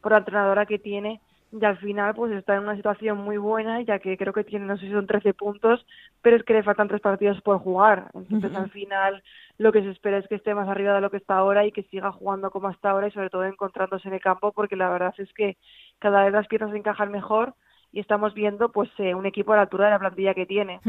por 0.01 0.11
la 0.11 0.19
entrenadora 0.19 0.67
que 0.67 0.77
tiene 0.77 1.19
y 1.51 1.63
al 1.63 1.77
final 1.77 2.13
pues 2.13 2.31
está 2.33 2.55
en 2.55 2.63
una 2.63 2.75
situación 2.75 3.19
muy 3.19 3.37
buena 3.37 3.81
ya 3.81 3.99
que 3.99 4.17
creo 4.17 4.33
que 4.33 4.43
tiene 4.43 4.65
no 4.65 4.77
sé 4.77 4.87
si 4.87 4.91
son 4.91 5.07
13 5.07 5.33
puntos 5.33 5.85
pero 6.21 6.35
es 6.35 6.43
que 6.43 6.53
le 6.53 6.63
faltan 6.63 6.87
tres 6.87 6.99
partidos 6.99 7.41
por 7.41 7.59
jugar. 7.59 8.11
Entonces 8.13 8.53
al 8.53 8.69
final 8.69 9.23
lo 9.57 9.71
que 9.71 9.81
se 9.81 9.91
espera 9.91 10.17
es 10.17 10.27
que 10.27 10.35
esté 10.35 10.53
más 10.53 10.67
arriba 10.67 10.93
de 10.93 11.01
lo 11.01 11.09
que 11.09 11.17
está 11.17 11.37
ahora 11.37 11.65
y 11.65 11.71
que 11.71 11.83
siga 11.83 12.11
jugando 12.11 12.51
como 12.51 12.67
hasta 12.67 12.89
ahora 12.89 13.07
y 13.07 13.11
sobre 13.11 13.29
todo 13.29 13.45
encontrándose 13.45 14.07
en 14.07 14.15
el 14.15 14.21
campo 14.21 14.51
porque 14.51 14.75
la 14.75 14.89
verdad 14.89 15.13
es 15.17 15.31
que 15.33 15.57
cada 15.99 16.23
vez 16.23 16.33
las 16.33 16.47
piezas 16.47 16.73
encajan 16.73 17.11
mejor 17.11 17.53
y 17.91 17.99
estamos 17.99 18.33
viendo 18.33 18.71
pues 18.71 18.89
eh, 18.97 19.15
un 19.15 19.25
equipo 19.25 19.53
a 19.53 19.55
la 19.55 19.61
altura 19.63 19.85
de 19.85 19.91
la 19.91 19.99
plantilla 19.99 20.33
que 20.33 20.45
tiene. 20.45 20.81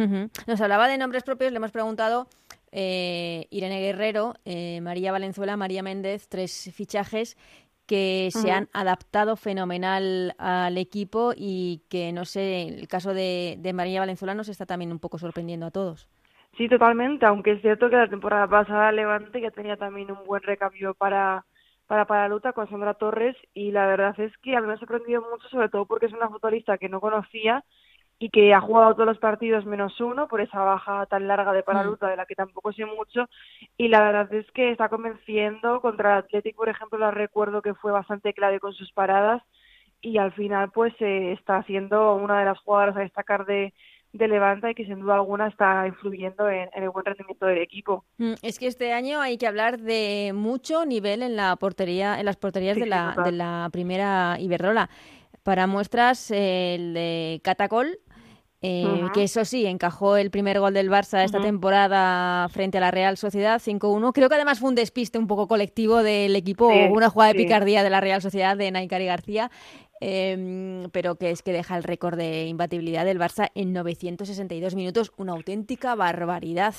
Nos 0.46 0.60
hablaba 0.60 0.88
de 0.88 0.98
nombres 0.98 1.22
propios, 1.22 1.52
le 1.52 1.58
hemos 1.58 1.70
preguntado 1.70 2.26
eh, 2.72 3.46
Irene 3.50 3.80
Guerrero, 3.80 4.34
eh, 4.44 4.80
María 4.80 5.12
Valenzuela, 5.12 5.56
María 5.56 5.82
Méndez, 5.82 6.28
tres 6.28 6.70
fichajes 6.74 7.36
que 7.88 8.28
se 8.30 8.52
han 8.52 8.68
adaptado 8.74 9.34
fenomenal 9.34 10.34
al 10.38 10.76
equipo 10.76 11.32
y 11.34 11.80
que, 11.88 12.12
no 12.12 12.26
sé, 12.26 12.68
el 12.68 12.86
caso 12.86 13.14
de, 13.14 13.56
de 13.58 13.72
María 13.72 14.00
Valenzuela 14.00 14.34
nos 14.34 14.50
está 14.50 14.66
también 14.66 14.92
un 14.92 14.98
poco 14.98 15.18
sorprendiendo 15.18 15.64
a 15.64 15.70
todos. 15.70 16.06
Sí, 16.58 16.68
totalmente, 16.68 17.24
aunque 17.24 17.52
es 17.52 17.62
cierto 17.62 17.88
que 17.88 17.96
la 17.96 18.08
temporada 18.08 18.46
pasada 18.46 18.92
Levante 18.92 19.40
ya 19.40 19.50
tenía 19.50 19.78
también 19.78 20.10
un 20.10 20.22
buen 20.26 20.42
recambio 20.42 20.92
para, 20.92 21.46
para, 21.86 22.04
para 22.04 22.28
Luta 22.28 22.52
con 22.52 22.68
Sandra 22.68 22.92
Torres 22.92 23.36
y 23.54 23.72
la 23.72 23.86
verdad 23.86 24.14
es 24.20 24.36
que 24.42 24.54
a 24.54 24.60
mí 24.60 24.66
me 24.66 24.74
ha 24.74 24.78
sorprendido 24.78 25.22
mucho, 25.22 25.48
sobre 25.48 25.70
todo 25.70 25.86
porque 25.86 26.06
es 26.06 26.12
una 26.12 26.28
futbolista 26.28 26.76
que 26.76 26.90
no 26.90 27.00
conocía 27.00 27.64
y 28.18 28.30
que 28.30 28.52
ha 28.52 28.60
jugado 28.60 28.94
todos 28.94 29.06
los 29.06 29.18
partidos 29.18 29.64
menos 29.64 30.00
uno 30.00 30.26
por 30.26 30.40
esa 30.40 30.60
baja 30.60 31.06
tan 31.06 31.28
larga 31.28 31.52
de 31.52 31.62
Paraluta 31.62 32.06
mm. 32.06 32.10
de 32.10 32.16
la 32.16 32.26
que 32.26 32.34
tampoco 32.34 32.72
sé 32.72 32.84
mucho 32.84 33.28
y 33.76 33.88
la 33.88 34.02
verdad 34.02 34.32
es 34.34 34.50
que 34.52 34.70
está 34.70 34.88
convenciendo 34.88 35.80
contra 35.80 36.12
el 36.12 36.18
Athletic 36.24 36.56
por 36.56 36.68
ejemplo 36.68 36.98
la 36.98 37.10
recuerdo 37.10 37.62
que 37.62 37.74
fue 37.74 37.92
bastante 37.92 38.32
clave 38.32 38.58
con 38.58 38.72
sus 38.72 38.90
paradas 38.92 39.42
y 40.00 40.18
al 40.18 40.32
final 40.32 40.70
pues 40.72 40.94
eh, 41.00 41.32
está 41.32 41.62
siendo 41.64 42.14
una 42.14 42.40
de 42.40 42.46
las 42.46 42.58
jugadoras 42.58 42.96
a 42.96 43.00
destacar 43.00 43.46
de, 43.46 43.72
de 44.12 44.28
Levanta 44.28 44.70
y 44.70 44.74
que 44.74 44.84
sin 44.84 45.00
duda 45.00 45.16
alguna 45.16 45.48
está 45.48 45.86
influyendo 45.86 46.48
en, 46.48 46.68
el 46.74 46.90
buen 46.90 47.04
rendimiento 47.04 47.46
del 47.46 47.58
equipo. 47.58 48.04
Mm, 48.18 48.34
es 48.42 48.58
que 48.58 48.68
este 48.68 48.92
año 48.92 49.20
hay 49.20 49.38
que 49.38 49.46
hablar 49.46 49.78
de 49.78 50.32
mucho 50.34 50.84
nivel 50.84 51.22
en 51.22 51.36
la 51.36 51.56
portería, 51.56 52.18
en 52.18 52.26
las 52.26 52.36
porterías 52.36 52.76
de, 52.76 52.86
la, 52.86 53.16
de 53.24 53.32
la 53.32 53.68
primera 53.72 54.36
Iberdrola. 54.38 54.88
Para 55.42 55.66
muestras, 55.66 56.30
el 56.30 56.94
de 56.94 57.40
Catacol 57.42 57.98
eh, 58.60 59.02
que 59.14 59.22
eso 59.22 59.44
sí, 59.44 59.66
encajó 59.66 60.16
el 60.16 60.30
primer 60.30 60.58
gol 60.58 60.74
del 60.74 60.90
Barça 60.90 61.22
esta 61.22 61.40
temporada 61.40 62.48
frente 62.48 62.78
a 62.78 62.80
la 62.80 62.90
Real 62.90 63.16
Sociedad 63.16 63.60
5-1. 63.60 64.12
Creo 64.12 64.28
que 64.28 64.34
además 64.34 64.58
fue 64.58 64.70
un 64.70 64.74
despiste 64.74 65.16
un 65.16 65.28
poco 65.28 65.46
colectivo 65.46 66.02
del 66.02 66.34
equipo, 66.34 66.66
una 66.66 67.08
jugada 67.08 67.32
de 67.32 67.38
picardía 67.38 67.84
de 67.84 67.90
la 67.90 68.00
Real 68.00 68.20
Sociedad 68.20 68.56
de 68.56 68.72
Naikari 68.72 69.06
García, 69.06 69.50
em, 70.00 70.90
pero 70.90 71.14
que 71.14 71.30
es 71.30 71.42
que 71.42 71.52
deja 71.52 71.76
el 71.76 71.84
récord 71.84 72.16
de 72.16 72.46
imbatibilidad 72.46 73.04
del 73.04 73.20
Barça 73.20 73.50
en 73.54 73.72
962 73.72 74.74
minutos, 74.74 75.12
una 75.16 75.32
auténtica 75.32 75.94
barbaridad. 75.94 76.74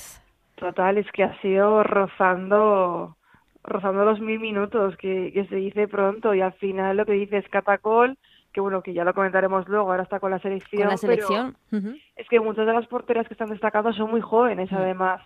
Total, 0.56 0.98
es 0.98 1.10
que 1.12 1.24
ha 1.24 1.40
sido 1.40 1.82
rozando 1.82 3.16
rozando 3.62 4.04
los 4.04 4.20
mil 4.20 4.40
minutos, 4.40 4.96
que, 4.96 5.32
que 5.32 5.44
se 5.46 5.56
dice 5.56 5.86
pronto, 5.86 6.34
y 6.34 6.40
al 6.40 6.54
final 6.54 6.96
lo 6.96 7.04
que 7.04 7.12
dice 7.12 7.38
es 7.38 7.48
Catacol 7.48 8.16
que 8.52 8.60
bueno, 8.60 8.82
que 8.82 8.92
ya 8.92 9.04
lo 9.04 9.14
comentaremos 9.14 9.68
luego, 9.68 9.90
ahora 9.90 10.02
está 10.02 10.20
con 10.20 10.30
la 10.30 10.38
selección. 10.38 10.82
Con 10.82 10.90
la 10.90 10.96
selección. 10.96 11.56
Es 12.16 12.28
que 12.28 12.40
muchas 12.40 12.66
de 12.66 12.72
las 12.72 12.86
porteras 12.86 13.26
que 13.26 13.34
están 13.34 13.50
destacadas 13.50 13.96
son 13.96 14.10
muy 14.10 14.20
jóvenes, 14.20 14.72
además. 14.72 15.22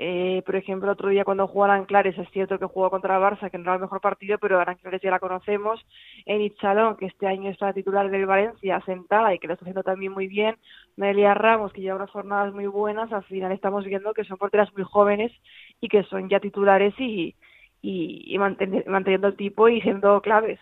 Eh, 0.00 0.42
por 0.46 0.54
ejemplo, 0.54 0.92
otro 0.92 1.08
día 1.08 1.24
cuando 1.24 1.48
jugó 1.48 1.64
Anclares, 1.64 2.16
es 2.16 2.30
cierto 2.30 2.56
que 2.56 2.66
jugó 2.66 2.88
contra 2.88 3.18
Barça, 3.18 3.50
que 3.50 3.58
no 3.58 3.64
era 3.64 3.74
el 3.74 3.80
mejor 3.80 4.00
partido, 4.00 4.38
pero 4.38 4.60
Anclares 4.60 5.02
ya 5.02 5.10
la 5.10 5.18
conocemos. 5.18 5.84
En 6.24 6.40
Ichalón, 6.40 6.96
que 6.96 7.06
este 7.06 7.26
año 7.26 7.50
está 7.50 7.72
titular 7.72 8.08
del 8.08 8.26
Valencia, 8.26 8.80
sentada 8.86 9.34
y 9.34 9.40
que 9.40 9.48
lo 9.48 9.54
está 9.54 9.64
haciendo 9.64 9.82
también 9.82 10.12
muy 10.12 10.28
bien. 10.28 10.56
Melia 10.96 11.34
Ramos, 11.34 11.72
que 11.72 11.80
lleva 11.80 11.96
unas 11.96 12.10
jornadas 12.10 12.54
muy 12.54 12.68
buenas. 12.68 13.12
Al 13.12 13.24
final 13.24 13.50
estamos 13.50 13.84
viendo 13.84 14.14
que 14.14 14.22
son 14.22 14.38
porteras 14.38 14.72
muy 14.74 14.84
jóvenes 14.84 15.32
y 15.80 15.88
que 15.88 16.04
son 16.04 16.28
ya 16.28 16.38
titulares 16.38 16.94
y, 17.00 17.34
y, 17.80 18.36
manteniendo 18.38 19.28
el 19.28 19.36
tipo 19.36 19.68
y 19.68 19.80
siendo 19.80 20.20
claves. 20.20 20.58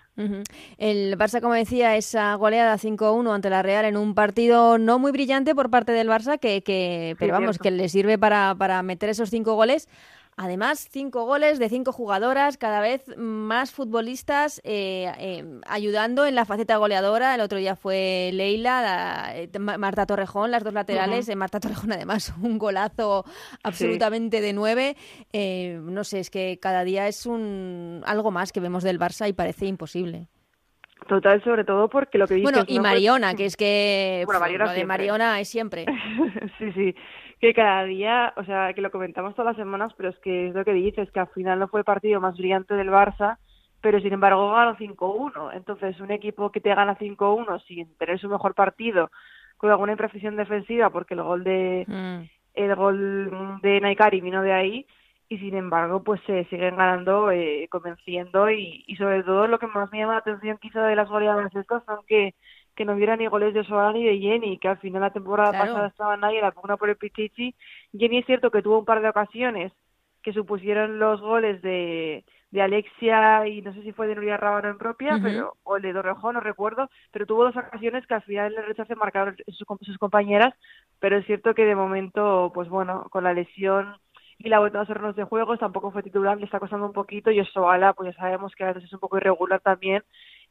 El 0.79 1.17
Barça, 1.17 1.41
como 1.41 1.55
decía, 1.55 1.97
esa 1.97 2.35
goleada 2.35 2.77
5-1 2.77 3.35
ante 3.35 3.51
la 3.51 3.63
Real 3.63 3.85
en 3.85 3.97
un 3.97 4.15
partido 4.15 4.79
no 4.79 4.99
muy 4.99 5.13
brillante 5.13 5.55
por 5.55 5.71
parte 5.71 5.93
del 5.93 6.09
Barça, 6.09 6.39
que, 6.39 6.63
que 6.63 7.17
pero 7.19 7.33
vamos, 7.33 7.59
que 7.59 7.71
le 7.71 7.89
sirve 7.89 8.19
para, 8.19 8.55
para 8.55 8.83
meter 8.83 9.09
esos 9.09 9.31
cinco 9.31 9.55
goles. 9.55 9.89
Además, 10.39 10.87
cinco 10.91 11.25
goles 11.25 11.59
de 11.59 11.71
cinco 11.71 11.93
jugadoras, 11.93 12.59
cada 12.59 12.83
vez 12.83 13.17
más 13.17 13.73
futbolistas 13.73 14.61
eh, 14.65 15.11
eh, 15.19 15.45
ayudando 15.67 16.27
en 16.27 16.35
la 16.35 16.45
faceta 16.45 16.77
goleadora. 16.77 17.35
El 17.35 17.41
otro 17.41 17.57
día 17.57 17.75
fue 17.75 18.29
Leila, 18.35 19.31
eh, 19.35 19.49
Marta 19.59 20.05
Torrejón, 20.05 20.51
las 20.51 20.63
dos 20.63 20.75
laterales. 20.75 21.35
Marta 21.35 21.59
Torrejón, 21.59 21.93
además, 21.93 22.35
un 22.43 22.59
golazo 22.59 23.25
absolutamente 23.63 24.43
de 24.43 24.53
nueve. 24.53 24.97
no 25.33 26.05
sé, 26.05 26.21
es 26.21 26.29
que 26.29 26.59
cada 26.61 26.85
día 26.85 27.09
es 27.09 27.25
un 27.25 28.03
algo 28.05 28.31
más 28.31 28.53
que 28.53 28.61
vemos 28.61 28.85
del 28.85 29.01
Barça 29.01 29.27
y 29.27 29.33
parece 29.33 29.65
imposible. 29.65 30.29
Total, 31.09 31.43
sobre 31.45 31.65
todo 31.65 31.89
porque 31.89 32.19
lo 32.19 32.27
que 32.27 32.35
dices... 32.35 32.51
Bueno, 32.51 32.65
y 32.69 32.79
Mariona, 32.81 33.35
que 33.37 33.47
es 33.47 33.57
que 33.57 34.25
bueno, 34.27 34.41
lo 34.59 34.71
de 34.71 34.85
Mariona 34.85 35.41
es 35.41 35.49
siempre. 35.49 35.87
sí, 36.59 36.73
sí 36.73 36.95
que 37.41 37.53
cada 37.53 37.85
día, 37.85 38.33
o 38.37 38.45
sea, 38.45 38.73
que 38.73 38.81
lo 38.81 38.91
comentamos 38.91 39.35
todas 39.35 39.51
las 39.51 39.57
semanas, 39.57 39.93
pero 39.97 40.09
es 40.09 40.19
que 40.21 40.49
es 40.49 40.55
lo 40.55 40.65
que 40.65 40.73
dices, 40.73 41.11
que 41.11 41.21
al 41.21 41.29
final 41.29 41.59
no 41.59 41.69
fue 41.69 41.81
el 41.81 41.85
partido 41.85 42.21
más 42.21 42.37
brillante 42.37 42.75
del 42.75 42.89
Barça, 42.89 43.39
pero 43.83 44.01
sin 44.01 44.13
embargo 44.13 44.51
ganó 44.53 44.77
5-1. 44.77 45.55
Entonces, 45.55 46.01
un 46.01 46.11
equipo 46.11 46.51
que 46.51 46.61
te 46.61 46.75
gana 46.75 46.99
5-1 46.99 47.63
sin 47.67 47.95
tener 47.99 48.19
su 48.19 48.29
mejor 48.29 48.55
partido, 48.55 49.11
con 49.59 49.71
alguna 49.71 49.93
imprecisión 49.93 50.37
defensiva, 50.37 50.91
porque 50.91 51.15
el 51.15 51.23
gol 51.23 51.45
de 51.45 51.85
mm. 51.87 52.31
el 52.55 52.75
gol 52.75 53.61
de 53.63 53.81
Naikari 53.81 54.21
vino 54.21 54.43
de 54.43 54.53
ahí, 54.53 54.87
y 55.29 55.39
sin 55.39 55.57
embargo, 55.57 56.03
pues 56.03 56.21
se 56.27 56.45
siguen 56.45 56.77
ganando, 56.77 57.31
eh, 57.31 57.69
convenciendo, 57.71 58.51
y, 58.51 58.85
y 58.87 58.97
sobre 58.97 59.23
todo 59.25 59.47
lo 59.47 59.59
que 59.59 59.67
más 59.67 59.91
me 59.93 59.99
llama 59.99 60.15
la 60.15 60.19
atención 60.21 60.59
quizá 60.59 60.87
de 60.87 60.97
las 60.97 61.09
goleadas 61.09 61.55
estas 61.55 61.85
son 61.85 61.99
que 62.07 62.35
que 62.77 62.85
no 62.85 62.93
hubiera 62.93 63.17
ni 63.17 63.27
goles 63.27 63.55
de 63.55 63.65
Soa 63.65 63.93
ni 63.93 64.05
de 64.05 64.19
Jenny, 64.19 64.59
que 64.59 64.69
al 64.69 64.79
final 64.79 65.01
la 65.01 65.11
temporada 65.11 65.51
pasada 65.51 65.89
estaba 65.89 66.17
nadie, 66.17 66.43
la 66.43 66.53
pugna 66.53 66.77
por 66.77 66.91
el 66.91 66.97
Pichichi. 66.97 67.55
Jenny 67.99 68.19
es 68.19 68.27
cierto 68.27 68.51
que 68.51 68.63
tuvo 68.63 68.79
un 68.79 68.85
par 68.85 69.01
de 69.01 69.09
ocasiones 69.09 69.73
que 70.23 70.33
supusieron 70.33 70.99
los 70.99 71.21
goles 71.21 71.63
de, 71.63 72.25
de 72.51 72.63
Alexia 72.63 73.47
y 73.47 73.63
no 73.63 73.73
sé 73.73 73.83
si 73.83 73.93
fue 73.93 74.07
de 74.07 74.15
Nuria 74.15 74.37
Rábano 74.37 74.69
en 74.69 74.77
propia, 74.77 75.19
pero 75.23 75.55
o 75.63 75.77
el 75.77 75.83
de 75.83 75.93
Dorrejón, 75.93 76.35
no 76.35 76.41
recuerdo, 76.41 76.91
pero 77.13 77.27
tuvo 77.27 77.45
dos 77.45 77.57
ocasiones 77.57 78.07
que 78.07 78.15
al 78.15 78.23
final 78.23 78.53
le 78.53 78.63
rechace 78.63 78.95
marcaron 78.95 79.37
sus, 79.49 79.67
sus 79.81 79.99
compañeras, 79.99 80.55
pero 81.01 81.17
es 81.17 81.27
cierto 81.27 81.55
que 81.55 81.65
de 81.65 81.75
momento, 81.75 82.51
pues 82.55 82.69
bueno, 82.69 83.07
con 83.11 83.25
la 83.25 83.33
lesión 83.33 83.97
y 84.39 84.49
la 84.49 84.59
vuelta 84.59 84.81
a 84.81 84.83
hacernos 84.83 85.17
de 85.17 85.25
juegos 85.25 85.59
tampoco 85.59 85.91
fue 85.91 86.03
titular, 86.03 86.37
le 86.37 86.45
está 86.45 86.61
costando 86.61 86.87
un 86.87 86.93
poquito 86.93 87.31
y 87.31 87.39
eso, 87.39 87.67
pues 87.97 88.15
ya 88.15 88.21
sabemos 88.21 88.55
que 88.55 88.65
a 88.65 88.69
veces 88.69 88.85
es 88.85 88.93
un 88.93 89.01
poco 89.01 89.17
irregular 89.17 89.61
también 89.61 90.03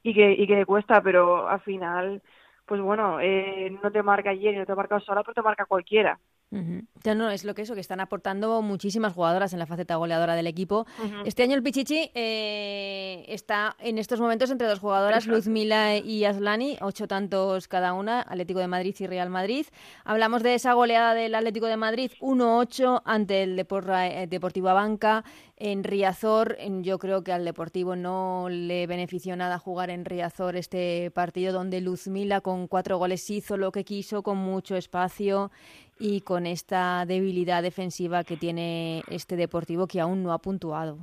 y 0.05 0.13
que, 0.13 0.31
y 0.33 0.47
que 0.47 0.65
cuesta, 0.65 1.01
pero 1.01 1.47
al 1.49 1.61
final, 1.61 2.21
pues 2.65 2.79
bueno, 2.81 3.19
eh, 3.21 3.71
no 3.83 3.91
te 3.91 4.03
marca 4.03 4.29
ayer, 4.31 4.57
no 4.57 4.65
te 4.65 4.75
marca 4.75 4.99
sola, 4.99 5.23
pero 5.23 5.33
te 5.33 5.41
marca 5.41 5.65
cualquiera. 5.65 6.19
No, 6.51 7.29
es 7.29 7.43
lo 7.43 7.53
que 7.53 7.63
eso, 7.63 7.75
que 7.75 7.81
están 7.81 7.99
aportando 7.99 8.61
muchísimas 8.61 9.13
jugadoras 9.13 9.53
en 9.53 9.59
la 9.59 9.65
faceta 9.65 9.95
goleadora 9.95 10.35
del 10.35 10.47
equipo. 10.47 10.85
Este 11.25 11.43
año 11.43 11.55
el 11.55 11.63
Pichichi 11.63 12.11
eh, 12.13 13.25
está 13.27 13.75
en 13.79 13.97
estos 13.97 14.19
momentos 14.19 14.49
entre 14.51 14.67
dos 14.67 14.79
jugadoras, 14.79 15.27
Luzmila 15.27 15.97
y 15.97 16.23
Aslani, 16.25 16.77
ocho 16.81 17.07
tantos 17.07 17.67
cada 17.67 17.93
una, 17.93 18.21
Atlético 18.21 18.59
de 18.59 18.67
Madrid 18.67 18.95
y 18.99 19.07
Real 19.07 19.29
Madrid. 19.29 19.65
Hablamos 20.03 20.43
de 20.43 20.55
esa 20.55 20.73
goleada 20.73 21.13
del 21.13 21.35
Atlético 21.35 21.65
de 21.67 21.77
Madrid, 21.77 22.11
1-8 22.21 23.01
ante 23.05 23.43
el 23.43 23.59
eh, 23.59 24.27
Deportivo 24.29 24.69
Abanca 24.69 25.23
en 25.57 25.83
Riazor. 25.83 26.57
Yo 26.81 26.99
creo 26.99 27.23
que 27.23 27.31
al 27.31 27.45
Deportivo 27.45 27.95
no 27.95 28.47
le 28.49 28.87
benefició 28.87 29.35
nada 29.35 29.59
jugar 29.59 29.89
en 29.89 30.05
Riazor 30.05 30.55
este 30.55 31.11
partido 31.11 31.53
donde 31.53 31.81
Luzmila 31.81 32.41
con 32.41 32.67
cuatro 32.67 32.97
goles 32.97 33.29
hizo 33.29 33.57
lo 33.57 33.71
que 33.71 33.85
quiso 33.85 34.23
con 34.23 34.37
mucho 34.37 34.75
espacio 34.75 35.51
y 35.99 36.21
con 36.21 36.45
esta 36.45 37.05
debilidad 37.05 37.63
defensiva 37.63 38.23
que 38.23 38.37
tiene 38.37 39.03
este 39.09 39.35
Deportivo 39.35 39.87
que 39.87 40.01
aún 40.01 40.23
no 40.23 40.33
ha 40.33 40.39
puntuado. 40.39 40.97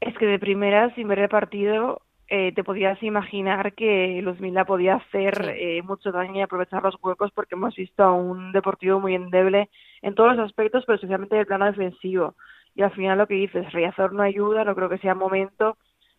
Es 0.00 0.16
que 0.18 0.26
de 0.26 0.38
primera, 0.38 0.94
sin 0.94 1.08
ver 1.08 1.20
el 1.20 1.28
partido, 1.28 2.02
eh, 2.28 2.52
te 2.52 2.62
podías 2.62 3.02
imaginar 3.02 3.72
que 3.72 4.20
Luzmila 4.22 4.64
podía 4.64 4.96
hacer 4.96 5.56
eh, 5.56 5.82
mucho 5.82 6.12
daño 6.12 6.36
y 6.36 6.42
aprovechar 6.42 6.82
los 6.82 6.96
huecos 7.02 7.32
porque 7.32 7.54
hemos 7.54 7.74
visto 7.74 8.02
a 8.02 8.12
un 8.12 8.52
Deportivo 8.52 9.00
muy 9.00 9.14
endeble 9.14 9.70
en 10.02 10.14
todos 10.14 10.36
los 10.36 10.46
aspectos, 10.46 10.84
pero 10.86 10.96
especialmente 10.96 11.34
en 11.34 11.40
el 11.40 11.46
plano 11.46 11.64
defensivo. 11.64 12.34
Y 12.74 12.82
al 12.82 12.92
final 12.92 13.18
lo 13.18 13.26
que 13.26 13.34
dices, 13.34 13.72
Riazor 13.72 14.12
no 14.12 14.22
ayuda, 14.22 14.64
no 14.64 14.74
creo 14.74 14.88
que 14.88 14.98
sea 14.98 15.14
momento. 15.14 15.78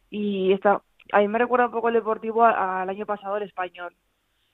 Y 0.09 0.51
está, 0.51 0.81
a 1.11 1.19
mí 1.19 1.27
me 1.27 1.39
recuerda 1.39 1.67
un 1.67 1.71
poco 1.71 1.89
el 1.89 1.93
Deportivo 1.93 2.43
al 2.43 2.89
año 2.89 3.05
pasado 3.05 3.37
el 3.37 3.43
Español 3.43 3.93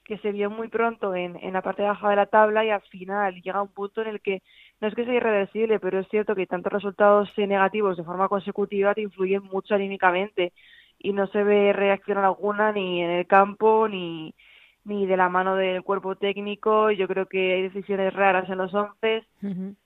que 0.05 0.17
se 0.19 0.31
vio 0.31 0.49
muy 0.49 0.69
pronto 0.69 1.15
en, 1.15 1.35
en 1.37 1.53
la 1.53 1.61
parte 1.61 1.81
baja 1.81 2.09
de 2.09 2.15
la 2.15 2.27
tabla 2.27 2.63
y 2.63 2.69
al 2.69 2.81
final 2.83 3.41
llega 3.41 3.61
un 3.61 3.73
punto 3.73 4.01
en 4.01 4.07
el 4.07 4.21
que 4.21 4.41
no 4.79 4.87
es 4.87 4.95
que 4.95 5.03
sea 5.05 5.15
irreversible, 5.15 5.79
pero 5.79 5.99
es 5.99 6.07
cierto 6.09 6.35
que 6.35 6.47
tantos 6.47 6.71
resultados 6.71 7.29
negativos 7.37 7.97
de 7.97 8.03
forma 8.03 8.29
consecutiva 8.29 8.93
te 8.93 9.01
influyen 9.01 9.43
mucho 9.43 9.75
anímicamente 9.75 10.53
y 10.99 11.13
no 11.13 11.27
se 11.27 11.43
ve 11.43 11.73
reacción 11.73 12.17
alguna 12.19 12.71
ni 12.71 13.01
en 13.01 13.09
el 13.09 13.27
campo 13.27 13.87
ni, 13.87 14.33
ni 14.85 15.05
de 15.05 15.17
la 15.17 15.29
mano 15.29 15.55
del 15.55 15.83
cuerpo 15.83 16.15
técnico. 16.15 16.91
Yo 16.91 17.07
creo 17.07 17.25
que 17.25 17.53
hay 17.53 17.61
decisiones 17.63 18.13
raras 18.13 18.49
en 18.49 18.57
los 18.57 18.73
once 18.73 19.23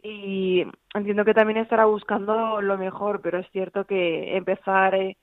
y 0.03 0.65
entiendo 0.93 1.25
que 1.25 1.33
también 1.33 1.57
estará 1.57 1.85
buscando 1.85 2.61
lo 2.61 2.77
mejor, 2.77 3.21
pero 3.21 3.39
es 3.39 3.49
cierto 3.51 3.85
que 3.85 4.35
empezar 4.35 4.95
eh, 4.95 5.17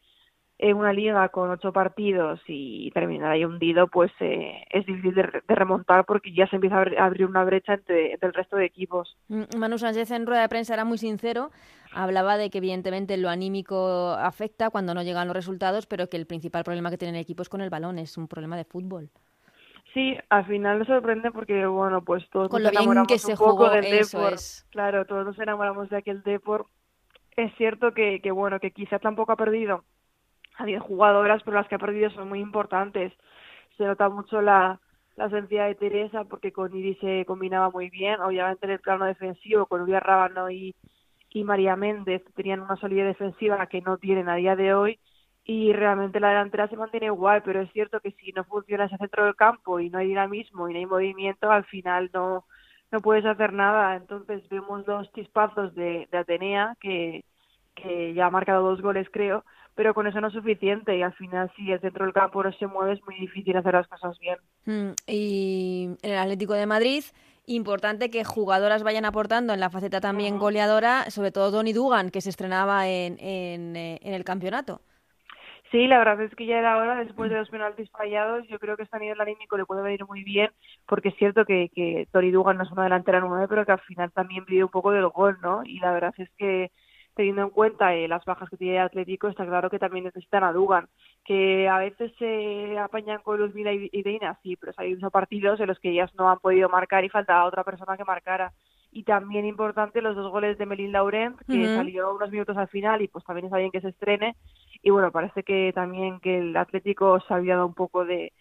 en 0.58 0.76
una 0.76 0.92
liga 0.92 1.28
con 1.28 1.50
ocho 1.50 1.72
partidos 1.72 2.40
y 2.46 2.90
terminar 2.92 3.32
ahí 3.32 3.44
hundido, 3.44 3.88
pues 3.88 4.10
eh, 4.20 4.64
es 4.70 4.86
difícil 4.86 5.14
de, 5.14 5.22
remontar 5.48 6.06
porque 6.06 6.32
ya 6.32 6.46
se 6.48 6.56
empieza 6.56 6.76
a 6.76 7.04
abrir 7.04 7.26
una 7.26 7.44
brecha 7.44 7.74
entre, 7.74 8.14
el 8.14 8.32
resto 8.32 8.56
de 8.56 8.64
equipos. 8.64 9.16
Mm, 9.28 9.58
Manu 9.58 9.76
Sánchez 9.76 10.10
en 10.12 10.26
rueda 10.26 10.42
de 10.42 10.48
prensa 10.48 10.72
era 10.72 10.84
muy 10.84 10.96
sincero, 10.96 11.50
hablaba 11.92 12.38
de 12.38 12.48
que 12.48 12.58
evidentemente 12.58 13.18
lo 13.18 13.28
anímico 13.28 14.12
afecta 14.12 14.70
cuando 14.70 14.94
no 14.94 15.02
llegan 15.02 15.28
los 15.28 15.36
resultados, 15.36 15.86
pero 15.86 16.08
que 16.08 16.16
el 16.16 16.26
principal 16.26 16.64
problema 16.64 16.90
que 16.90 16.98
tiene 16.98 17.18
el 17.18 17.22
equipo 17.22 17.42
es 17.42 17.50
con 17.50 17.60
el 17.60 17.70
balón, 17.70 17.98
es 17.98 18.16
un 18.16 18.26
problema 18.26 18.56
de 18.56 18.64
fútbol. 18.64 19.10
Sí, 19.92 20.16
al 20.28 20.46
final 20.46 20.78
nos 20.78 20.88
sorprende 20.88 21.30
porque, 21.32 21.66
bueno, 21.66 22.02
pues 22.02 22.28
todos 22.30 22.48
con 22.48 22.62
nos 22.62 22.72
lo 22.72 22.78
enamoramos 22.78 23.08
que 23.08 23.18
se 23.18 23.32
un 23.32 23.38
poco 23.38 23.52
jugó, 23.52 23.70
del 23.70 23.84
Es. 23.84 24.66
Claro, 24.70 25.04
todos 25.06 25.24
nos 25.24 25.38
enamoramos 25.38 25.88
de 25.90 25.96
aquel 25.96 26.22
Depor. 26.22 26.66
Es 27.34 27.54
cierto 27.56 27.92
que, 27.92 28.20
que, 28.22 28.30
bueno, 28.30 28.58
que 28.60 28.72
quizá 28.72 28.98
tampoco 28.98 29.32
ha 29.32 29.36
perdido 29.36 29.84
a 30.56 30.64
10 30.64 30.82
jugadoras, 30.82 31.42
pero 31.44 31.56
las 31.56 31.68
que 31.68 31.76
ha 31.76 31.78
perdido 31.78 32.10
son 32.10 32.28
muy 32.28 32.40
importantes. 32.40 33.12
Se 33.76 33.84
nota 33.84 34.08
mucho 34.08 34.40
la, 34.42 34.80
la 35.16 35.24
ausencia 35.24 35.64
de 35.64 35.74
Teresa 35.74 36.24
porque 36.24 36.52
con 36.52 36.74
Iris 36.74 36.98
se 37.00 37.24
combinaba 37.26 37.70
muy 37.70 37.90
bien. 37.90 38.20
Obviamente 38.20 38.66
en 38.66 38.72
el 38.72 38.80
plano 38.80 39.04
defensivo, 39.06 39.66
con 39.66 39.82
Uriah 39.82 40.00
Rábano 40.00 40.50
y, 40.50 40.74
y 41.30 41.44
María 41.44 41.76
Méndez 41.76 42.22
tenían 42.34 42.60
una 42.60 42.76
solidez 42.76 43.06
defensiva 43.06 43.66
que 43.66 43.82
no 43.82 43.98
tienen 43.98 44.28
a 44.28 44.36
día 44.36 44.56
de 44.56 44.74
hoy 44.74 44.98
y 45.44 45.72
realmente 45.72 46.18
la 46.20 46.30
delantera 46.30 46.68
se 46.68 46.76
mantiene 46.76 47.06
igual, 47.06 47.42
pero 47.44 47.60
es 47.62 47.70
cierto 47.72 48.00
que 48.00 48.10
si 48.12 48.32
no 48.32 48.44
funciona 48.44 48.86
ese 48.86 48.96
centro 48.96 49.24
del 49.24 49.36
campo 49.36 49.78
y 49.78 49.90
no 49.90 49.98
hay 49.98 50.08
dinamismo 50.08 50.68
y 50.68 50.72
no 50.72 50.78
hay 50.80 50.86
movimiento, 50.86 51.50
al 51.52 51.64
final 51.66 52.10
no, 52.12 52.44
no 52.90 53.00
puedes 53.00 53.24
hacer 53.24 53.52
nada. 53.52 53.96
Entonces 53.96 54.48
vemos 54.48 54.84
dos 54.86 55.10
chispazos 55.12 55.74
de, 55.74 56.08
de 56.10 56.18
Atenea 56.18 56.76
que, 56.80 57.24
que 57.76 58.12
ya 58.14 58.26
ha 58.26 58.30
marcado 58.30 58.64
dos 58.68 58.82
goles 58.82 59.08
creo, 59.12 59.44
pero 59.76 59.94
con 59.94 60.06
eso 60.06 60.20
no 60.20 60.28
es 60.28 60.32
suficiente 60.32 60.96
y 60.96 61.02
al 61.02 61.12
final 61.12 61.52
si 61.54 61.70
el 61.70 61.80
centro 61.80 62.04
del 62.04 62.14
campo 62.14 62.42
no 62.42 62.50
se 62.52 62.66
mueve 62.66 62.94
es 62.94 63.04
muy 63.04 63.14
difícil 63.20 63.56
hacer 63.56 63.74
las 63.74 63.86
cosas 63.86 64.18
bien. 64.18 64.38
Mm, 64.64 64.94
y 65.06 65.90
en 66.02 66.10
el 66.10 66.18
Atlético 66.18 66.54
de 66.54 66.66
Madrid, 66.66 67.04
importante 67.44 68.10
que 68.10 68.24
jugadoras 68.24 68.82
vayan 68.82 69.04
aportando 69.04 69.52
en 69.52 69.60
la 69.60 69.70
faceta 69.70 70.00
también 70.00 70.38
goleadora, 70.38 71.10
sobre 71.10 71.30
todo 71.30 71.50
Donny 71.50 71.74
Dugan, 71.74 72.10
que 72.10 72.22
se 72.22 72.30
estrenaba 72.30 72.88
en, 72.88 73.18
en, 73.20 73.76
eh, 73.76 74.00
en, 74.02 74.14
el 74.14 74.24
campeonato. 74.24 74.80
Sí, 75.70 75.86
la 75.86 75.98
verdad 75.98 76.22
es 76.22 76.34
que 76.34 76.46
ya 76.46 76.58
era 76.58 76.78
hora, 76.78 76.96
después 76.96 77.28
de 77.28 77.36
los 77.36 77.50
penaltis 77.50 77.90
fallados, 77.90 78.48
yo 78.48 78.58
creo 78.58 78.76
que 78.76 78.84
este 78.84 78.98
nivel 78.98 79.20
anímico 79.20 79.58
le 79.58 79.66
puede 79.66 79.82
venir 79.82 80.06
muy 80.06 80.24
bien, 80.24 80.50
porque 80.86 81.10
es 81.10 81.16
cierto 81.16 81.44
que, 81.44 81.70
que 81.74 82.08
Tori 82.12 82.30
Dugan 82.30 82.56
no 82.56 82.62
es 82.62 82.70
una 82.70 82.84
delantera 82.84 83.20
nueve, 83.20 83.46
pero 83.48 83.66
que 83.66 83.72
al 83.72 83.80
final 83.80 84.10
también 84.12 84.46
pide 84.46 84.64
un 84.64 84.70
poco 84.70 84.92
del 84.92 85.08
gol, 85.08 85.36
¿no? 85.42 85.62
Y 85.64 85.80
la 85.80 85.92
verdad 85.92 86.14
es 86.16 86.30
que 86.38 86.70
teniendo 87.16 87.42
en 87.42 87.50
cuenta 87.50 87.94
eh, 87.94 88.06
las 88.06 88.24
bajas 88.24 88.48
que 88.50 88.58
tiene 88.58 88.76
el 88.76 88.82
Atlético, 88.82 89.26
está 89.26 89.46
claro 89.46 89.70
que 89.70 89.78
también 89.78 90.04
necesitan 90.04 90.44
a 90.44 90.52
Dugan, 90.52 90.86
que 91.24 91.66
a 91.66 91.78
veces 91.78 92.12
se 92.18 92.78
apañan 92.78 93.22
con 93.22 93.38
Luzmila 93.38 93.72
y, 93.72 93.88
y 93.90 94.02
Deina, 94.02 94.38
sí, 94.42 94.54
pero 94.56 94.72
hay 94.76 94.94
muchos 94.94 95.10
partidos 95.10 95.58
en 95.58 95.68
los 95.68 95.80
que 95.80 95.90
ellas 95.90 96.14
no 96.14 96.30
han 96.30 96.38
podido 96.38 96.68
marcar 96.68 97.04
y 97.04 97.08
faltaba 97.08 97.46
otra 97.46 97.64
persona 97.64 97.96
que 97.96 98.04
marcara. 98.04 98.52
Y 98.92 99.02
también 99.02 99.44
importante 99.44 100.00
los 100.00 100.14
dos 100.14 100.30
goles 100.30 100.56
de 100.56 100.66
Melin 100.66 100.92
Laurent, 100.92 101.36
que 101.46 101.66
salió 101.66 102.14
unos 102.14 102.30
minutos 102.30 102.56
al 102.56 102.68
final 102.68 103.02
y 103.02 103.08
pues 103.08 103.24
también 103.24 103.46
está 103.46 103.58
bien 103.58 103.70
que 103.70 103.80
se 103.80 103.88
estrene. 103.88 104.36
Y 104.82 104.90
bueno, 104.90 105.10
parece 105.10 105.42
que 105.42 105.72
también 105.74 106.20
que 106.20 106.38
el 106.38 106.56
Atlético 106.56 107.20
se 107.20 107.34
ha 107.34 107.36
olvidado 107.36 107.66
un 107.66 107.74
poco 107.74 108.04
de, 108.06 108.32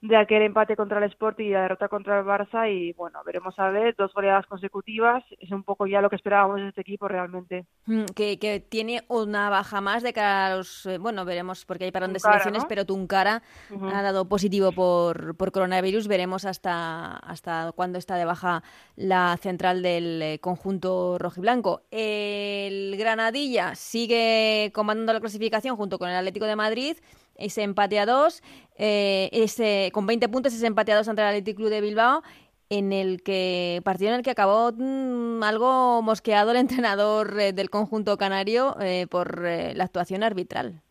de 0.00 0.16
aquel 0.16 0.42
empate 0.42 0.76
contra 0.76 0.98
el 0.98 1.10
Sporting 1.10 1.46
y 1.46 1.50
la 1.50 1.62
derrota 1.62 1.88
contra 1.88 2.20
el 2.20 2.24
Barça 2.24 2.70
y 2.72 2.92
bueno, 2.92 3.20
veremos 3.26 3.58
a 3.58 3.70
ver, 3.70 3.96
dos 3.96 4.12
goleadas 4.14 4.46
consecutivas, 4.46 5.24
es 5.40 5.50
un 5.50 5.64
poco 5.64 5.86
ya 5.88 6.00
lo 6.00 6.08
que 6.08 6.14
esperábamos 6.14 6.60
de 6.60 6.68
este 6.68 6.82
equipo 6.82 7.08
realmente. 7.08 7.66
Mm, 7.86 8.04
que, 8.14 8.38
que 8.38 8.60
tiene 8.60 9.02
una 9.08 9.50
baja 9.50 9.80
más 9.80 10.04
de 10.04 10.12
cara 10.12 10.46
a 10.46 10.56
los, 10.56 10.86
eh, 10.86 10.98
bueno, 10.98 11.24
veremos 11.24 11.64
porque 11.64 11.84
hay 11.84 11.90
parón 11.90 12.12
de 12.12 12.20
selecciones, 12.20 12.62
¿no? 12.62 12.68
pero 12.68 12.84
Tuncara 12.84 13.42
uh 13.70 13.74
-huh. 13.74 13.92
ha 13.92 14.02
dado 14.02 14.28
positivo 14.28 14.70
por, 14.70 15.36
por 15.36 15.50
coronavirus, 15.50 16.06
veremos 16.06 16.44
hasta, 16.44 17.16
hasta 17.16 17.72
cuándo 17.72 17.98
está 17.98 18.14
de 18.16 18.24
baja 18.24 18.62
la 18.94 19.36
central 19.38 19.82
del 19.82 20.22
eh, 20.22 20.38
conjunto 20.38 21.18
rojiblanco. 21.18 21.82
El 21.90 22.96
Granadilla 22.96 23.74
sigue 23.74 24.70
comandando 24.72 25.12
la 25.12 25.20
clasificación 25.20 25.76
junto 25.76 25.98
con 25.98 26.08
el 26.08 26.14
Atlético 26.14 26.46
de 26.46 26.54
Madrid, 26.54 26.96
ese 27.38 27.62
empate 27.62 27.98
a 27.98 28.06
dos, 28.06 28.42
eh, 28.76 29.30
ese, 29.32 29.90
con 29.92 30.06
20 30.06 30.28
puntos, 30.28 30.52
ese 30.52 30.66
empate 30.66 30.92
a 30.92 30.96
dos 30.96 31.08
ante 31.08 31.22
el 31.22 31.28
Athletic 31.28 31.56
Club 31.56 31.70
de 31.70 31.80
Bilbao, 31.80 32.22
en 32.70 32.92
el 32.92 33.22
que 33.22 33.80
partido 33.84 34.10
en 34.10 34.16
el 34.16 34.22
que 34.22 34.30
acabó 34.30 34.72
mmm, 34.72 35.42
algo 35.42 36.02
mosqueado 36.02 36.50
el 36.50 36.56
entrenador 36.58 37.38
eh, 37.40 37.52
del 37.52 37.70
conjunto 37.70 38.16
canario 38.18 38.76
eh, 38.80 39.06
por 39.10 39.46
eh, 39.46 39.74
la 39.74 39.84
actuación 39.84 40.22
arbitral. 40.22 40.82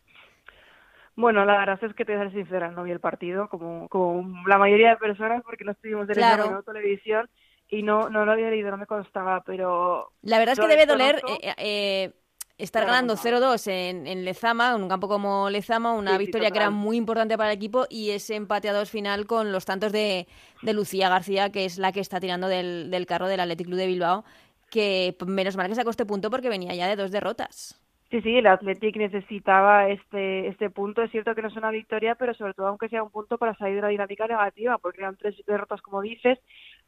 Bueno, 1.14 1.44
la 1.44 1.58
verdad 1.58 1.80
es 1.82 1.94
que 1.94 2.04
te 2.04 2.12
voy 2.16 2.20
a 2.20 2.30
ser 2.30 2.44
sincera, 2.44 2.70
no 2.70 2.84
vi 2.84 2.92
el 2.92 3.00
partido 3.00 3.48
como, 3.48 3.88
como 3.88 4.46
la 4.46 4.56
mayoría 4.56 4.90
de 4.90 4.96
personas 4.98 5.42
porque 5.42 5.64
no 5.64 5.72
estuvimos 5.72 6.06
de 6.06 6.14
claro. 6.14 6.52
la 6.52 6.62
televisión 6.62 7.28
y 7.68 7.82
no, 7.82 8.08
no 8.08 8.24
lo 8.24 8.32
había 8.32 8.50
leído, 8.50 8.70
no 8.70 8.76
me 8.76 8.86
constaba, 8.86 9.42
pero... 9.44 10.12
La 10.22 10.38
verdad 10.38 10.54
es 10.54 10.60
que 10.60 10.68
debe 10.68 10.86
doler... 10.86 11.20
Eh, 11.42 11.54
eh, 11.58 12.12
estar 12.58 12.84
ganando 12.84 13.14
0-2 13.16 13.68
en, 13.68 14.06
en, 14.06 14.24
Lezama, 14.24 14.74
en 14.74 14.82
un 14.82 14.88
campo 14.88 15.08
como 15.08 15.48
Lezama, 15.48 15.94
una 15.94 16.12
sí, 16.12 16.18
victoria 16.18 16.48
sí, 16.48 16.52
que 16.52 16.58
era 16.58 16.70
muy 16.70 16.96
importante 16.96 17.38
para 17.38 17.52
el 17.52 17.56
equipo 17.56 17.86
y 17.88 18.10
ese 18.10 18.34
empate 18.34 18.68
a 18.68 18.72
dos 18.72 18.90
final 18.90 19.26
con 19.26 19.52
los 19.52 19.64
tantos 19.64 19.92
de, 19.92 20.26
de 20.62 20.72
Lucía 20.74 21.08
García, 21.08 21.50
que 21.50 21.64
es 21.64 21.78
la 21.78 21.92
que 21.92 22.00
está 22.00 22.18
tirando 22.18 22.48
del, 22.48 22.90
del 22.90 23.06
carro 23.06 23.28
del 23.28 23.40
Athletic 23.40 23.68
Club 23.68 23.78
de 23.78 23.86
Bilbao, 23.86 24.24
que 24.70 25.16
menos 25.26 25.56
mal 25.56 25.68
que 25.68 25.76
sacó 25.76 25.90
este 25.90 26.04
punto 26.04 26.30
porque 26.30 26.48
venía 26.48 26.74
ya 26.74 26.88
de 26.88 26.96
dos 26.96 27.12
derrotas. 27.12 27.80
Sí, 28.10 28.22
sí, 28.22 28.36
el 28.36 28.46
Athletic 28.46 28.96
necesitaba 28.96 29.88
este, 29.88 30.48
este 30.48 30.70
punto. 30.70 31.02
Es 31.02 31.10
cierto 31.10 31.34
que 31.34 31.42
no 31.42 31.48
es 31.48 31.56
una 31.56 31.70
victoria, 31.70 32.14
pero 32.14 32.32
sobre 32.32 32.54
todo 32.54 32.68
aunque 32.68 32.88
sea 32.88 33.02
un 33.02 33.10
punto 33.10 33.36
para 33.36 33.54
salir 33.56 33.76
de 33.76 33.82
la 33.82 33.88
dinámica 33.88 34.26
negativa, 34.26 34.78
porque 34.78 35.02
eran 35.02 35.16
tres 35.16 35.36
derrotas, 35.46 35.82
como 35.82 36.00
dices. 36.00 36.38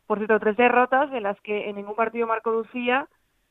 Por 0.07 0.18
cierto, 0.18 0.41
tres 0.41 0.57
derrotas 0.57 1.11
de 1.11 1.21
las 1.21 1.39
que 1.43 1.68
en 1.68 1.77
ningún 1.77 1.95
partido 1.95 2.27
marcó 2.27 2.51
Lucía 2.51 3.07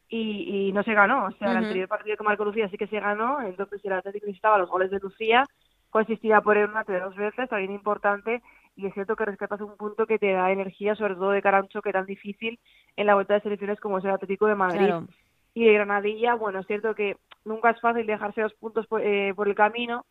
y, 0.09 0.67
y 0.69 0.71
no 0.73 0.83
se 0.83 0.93
ganó. 0.93 1.27
O 1.27 1.31
sea, 1.31 1.47
uh 1.47 1.51
-huh. 1.51 1.57
el 1.57 1.63
anterior 1.63 1.87
partido 1.87 2.17
que 2.17 2.23
marcó 2.23 2.43
Lucía 2.43 2.67
sí 2.69 2.77
que 2.77 2.87
se 2.87 2.99
ganó, 2.99 3.39
entonces 3.41 3.79
el 3.85 3.93
Atlético 3.93 4.25
necesitaba 4.25 4.57
los 4.57 4.69
goles 4.69 4.89
de 4.91 4.99
Lucía, 4.99 5.45
consistía 5.89 6.41
por 6.41 6.57
el 6.57 6.69
mate 6.69 6.93
de 6.93 6.99
dos 6.99 7.15
veces, 7.15 7.49
también 7.49 7.71
importante, 7.71 8.41
y 8.75 8.85
es 8.85 8.93
cierto 8.93 9.15
que 9.15 9.25
rescatas 9.25 9.61
un 9.61 9.75
punto 9.77 10.05
que 10.05 10.19
te 10.19 10.31
da 10.31 10.51
energía, 10.51 10.95
sobre 10.95 11.15
todo 11.15 11.31
de 11.31 11.41
cara 11.41 11.67
choque 11.67 11.91
tan 11.91 12.05
difícil 12.05 12.59
en 12.95 13.05
la 13.07 13.15
vuelta 13.15 13.33
de 13.33 13.41
selecciones 13.41 13.79
como 13.79 13.97
es 13.97 14.05
el 14.05 14.11
Atlético 14.11 14.47
de 14.47 14.55
Madrid. 14.55 14.85
Claro. 14.85 15.07
Y 15.53 15.65
de 15.65 15.73
Granadilla, 15.73 16.35
bueno, 16.35 16.59
es 16.59 16.67
cierto 16.67 16.93
que 16.93 17.17
nunca 17.43 17.71
es 17.71 17.81
fácil 17.81 18.05
dejarse 18.05 18.41
los 18.41 18.53
puntos 18.53 18.85
por, 18.87 19.01
eh, 19.01 19.33
por 19.35 19.47
el 19.47 19.55
camino, 19.55 20.05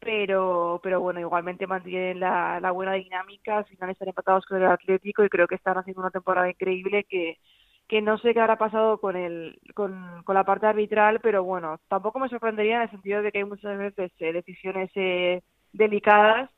pero 0.00 0.80
pero 0.82 1.00
bueno, 1.00 1.20
igualmente 1.20 1.66
mantienen 1.66 2.18
la, 2.18 2.58
la 2.60 2.70
buena 2.70 2.94
dinámica, 2.94 3.58
al 3.58 3.66
final 3.66 3.90
están 3.90 4.08
empatados 4.08 4.46
con 4.46 4.56
el 4.56 4.66
Atlético 4.66 5.22
y 5.22 5.28
creo 5.28 5.46
que 5.46 5.56
están 5.56 5.76
haciendo 5.76 6.00
una 6.00 6.10
temporada 6.10 6.48
increíble 6.48 7.04
que 7.04 7.36
que 7.90 8.00
no 8.00 8.18
sé 8.18 8.32
qué 8.32 8.40
habrá 8.40 8.54
pasado 8.54 8.98
con, 8.98 9.16
el, 9.16 9.58
con, 9.74 10.22
con 10.22 10.36
la 10.36 10.44
parte 10.44 10.64
arbitral, 10.64 11.18
pero 11.20 11.42
bueno, 11.42 11.80
tampoco 11.88 12.20
me 12.20 12.28
sorprendería 12.28 12.76
en 12.76 12.82
el 12.82 12.90
sentido 12.90 13.20
de 13.20 13.32
que 13.32 13.38
hay 13.38 13.44
muchas 13.44 13.76
veces 13.76 14.12
eh, 14.20 14.32
decisiones 14.32 14.92
eh, 14.94 15.42
delicadas. 15.72 16.48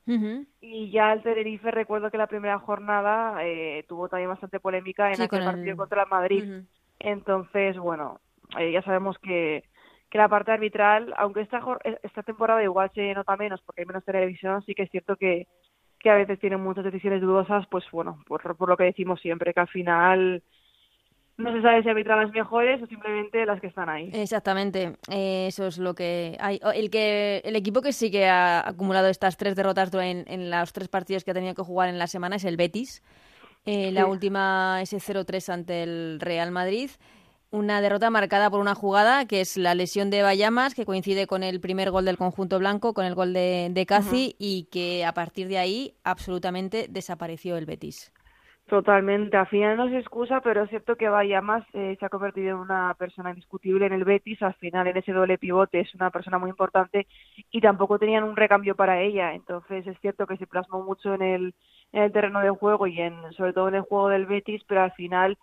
Y 0.61 0.91
ya 0.91 1.11
el 1.15 1.23
Tenerife 1.23 1.71
recuerdo 1.71 2.11
que 2.11 2.19
la 2.19 2.27
primera 2.27 2.59
jornada 2.59 3.43
eh, 3.47 3.83
tuvo 3.89 4.11
también 4.11 4.29
bastante 4.29 4.61
polémica 4.61 5.11
en 5.11 5.23
aquel 5.23 5.43
partido 5.43 5.75
contra 5.75 6.03
el 6.03 6.11
Madrid. 6.11 6.45
Entonces, 6.99 7.79
bueno, 7.79 8.21
eh, 8.59 8.71
ya 8.71 8.83
sabemos 8.83 9.17
que, 9.17 9.65
que 10.11 10.19
la 10.19 10.29
parte 10.29 10.53
arbitral, 10.53 11.15
aunque 11.17 11.41
esta, 11.41 11.63
esta 12.03 12.23
temporada 12.25 12.63
igual 12.63 12.91
se 12.95 13.15
nota 13.15 13.39
menos 13.39 13.63
porque 13.63 13.81
hay 13.81 13.87
menos 13.87 14.05
televisión, 14.05 14.63
sí 14.67 14.75
que 14.75 14.83
es 14.83 14.91
cierto 14.91 15.17
que, 15.17 15.47
que 15.99 16.11
a 16.11 16.17
veces 16.17 16.39
tienen 16.41 16.61
muchas 16.61 16.85
decisiones 16.85 17.23
dudosas, 17.23 17.67
pues 17.71 17.87
bueno, 17.91 18.23
por, 18.27 18.55
por 18.55 18.69
lo 18.69 18.77
que 18.77 18.85
decimos 18.85 19.19
siempre, 19.19 19.55
que 19.55 19.61
al 19.61 19.69
final 19.69 20.43
no 21.39 21.53
se 21.53 21.63
sabe 21.63 21.83
si 21.83 21.89
arbitran 21.89 22.21
las 22.21 22.33
mejores 22.33 22.83
o 22.83 22.87
simplemente 22.87 23.45
las 23.47 23.61
que 23.61 23.67
están 23.67 23.89
ahí. 23.89 24.11
Exactamente, 24.13 24.97
eh, 25.11 25.47
eso 25.49 25.67
es 25.67 25.79
lo 25.79 25.95
que 25.95 26.37
hay. 26.41 26.61
El 26.75 26.91
que 26.91 27.43
el 27.45 27.57
equipo 27.57 27.81
que 27.81 27.93
sí 27.93 28.11
que 28.11 28.27
ha 28.27 28.69
acumulado 28.69 29.09
estas 29.09 29.37
tres 29.37 29.57
derrotas 29.57 29.93
en, 29.95 30.25
en 30.29 30.51
los 30.51 30.73
tres 30.73 30.89
partidos 30.89 31.25
que 31.25 31.31
ha 31.31 31.35
tenido 31.35 31.55
que 31.55 31.63
jugar 31.63 31.89
en 31.89 31.99
la 31.99 32.07
semana 32.07 32.37
es 32.37 32.45
el 32.45 32.57
Betis. 32.57 33.03
Eh, 33.65 33.93
La 33.93 34.07
última 34.07 34.81
es 34.83 34.93
0-3 34.93 35.53
ante 35.53 35.83
el 35.85 36.19
Real 36.21 36.51
Madrid. 36.51 36.91
Una 37.51 37.81
derrota 37.83 38.09
marcada 38.11 38.51
por 38.51 38.61
una 38.61 38.75
jugada 38.75 39.27
que 39.27 39.43
es 39.43 39.57
la 39.57 39.75
lesión 39.75 40.09
de 40.11 40.23
Bayamas, 40.23 40.75
que 40.75 40.87
coincide 40.87 41.27
con 41.27 41.43
el 41.43 41.61
primer 41.61 41.91
gol 41.91 42.07
del 42.07 42.17
conjunto 42.17 42.59
blanco, 42.59 42.95
con 42.95 43.05
el 43.05 43.15
gol 43.15 43.35
de, 43.35 43.69
de 43.71 43.87
Casi, 43.87 44.35
y 44.39 44.65
que 44.73 45.05
a 45.05 45.13
partir 45.13 45.49
de 45.49 45.59
ahí 45.59 45.95
absolutamente 46.03 46.87
desapareció 46.89 47.57
el 47.57 47.67
Betis. 47.67 48.11
Totalmente. 48.73 49.37
Al 49.37 49.47
final 49.49 49.77
no 49.77 49.87
se 49.91 49.99
excusa, 49.99 50.41
pero 50.41 50.63
es 50.63 50.71
cierto 50.71 50.97
que 50.97 51.11
Bayamas 51.11 51.63
eh, 51.75 51.95
se 52.01 52.07
ha 52.07 52.09
convertido 52.09 52.53
en 52.53 52.57
una 52.57 52.95
persona 52.95 53.29
indiscutible 53.29 53.85
en 53.85 53.93
el 53.93 54.05
Betis. 54.05 54.41
Al 54.41 54.55
final, 54.55 54.87
en 54.87 54.97
ese 54.97 55.13
doble 55.13 55.37
pivote, 55.37 55.81
es 55.81 55.95
una 55.95 56.09
persona 56.11 56.39
muy 56.39 56.49
importante 56.49 57.07
y 57.51 57.61
tampoco 57.61 57.99
tenían 57.99 58.25
un 58.25 58.35
recambio 58.35 58.75
para 58.75 59.03
ella. 59.03 59.35
Entonces, 59.35 59.87
es 59.87 60.01
cierto 60.01 60.27
que 60.27 60.39
se 60.39 60.47
plasmó 60.47 60.83
mucho 60.83 61.13
en 61.13 61.21
el, 61.21 61.55
en 61.93 62.05
el 62.05 62.13
terreno 62.13 62.41
de 62.41 62.49
juego 62.49 62.87
y 62.87 62.99
en 62.99 63.15
sobre 63.35 63.53
todo 63.53 63.69
en 63.69 63.75
el 63.75 63.83
juego 63.83 64.09
del 64.09 64.25
Betis, 64.25 64.63
pero 64.67 64.81
al 64.81 64.93
final 64.93 65.37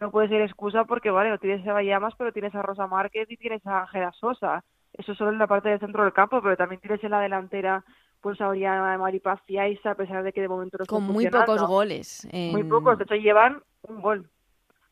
no 0.00 0.10
puede 0.10 0.28
ser 0.28 0.40
excusa 0.40 0.84
porque, 0.86 1.10
vale, 1.10 1.28
no 1.28 1.36
tienes 1.36 1.66
a 1.68 1.74
Bayamas, 1.74 2.14
pero 2.16 2.32
tienes 2.32 2.54
a 2.54 2.62
Rosa 2.62 2.86
Márquez 2.86 3.30
y 3.30 3.36
tienes 3.36 3.66
a 3.66 3.82
Ángela 3.82 4.10
Sosa. 4.12 4.64
Eso 4.94 5.14
solo 5.14 5.32
en 5.32 5.38
la 5.38 5.46
parte 5.46 5.68
del 5.68 5.80
centro 5.80 6.02
del 6.04 6.14
campo, 6.14 6.40
pero 6.40 6.56
también 6.56 6.80
tienes 6.80 7.04
en 7.04 7.10
la 7.10 7.20
delantera 7.20 7.84
pues 8.20 8.40
a 8.40 8.48
Oriana 8.48 8.98
Maripaz 8.98 9.40
y 9.48 9.58
Aisa, 9.58 9.92
a 9.92 9.94
pesar 9.94 10.22
de 10.22 10.32
que 10.32 10.40
de 10.40 10.48
momento 10.48 10.78
no 10.78 10.86
Con 10.86 11.04
muy 11.04 11.28
pocos 11.28 11.62
goles. 11.62 12.28
Muy 12.32 12.64
pocos, 12.64 12.98
de 12.98 13.04
hecho 13.04 13.14
llevan 13.14 13.62
un 13.82 14.00
gol. 14.00 14.30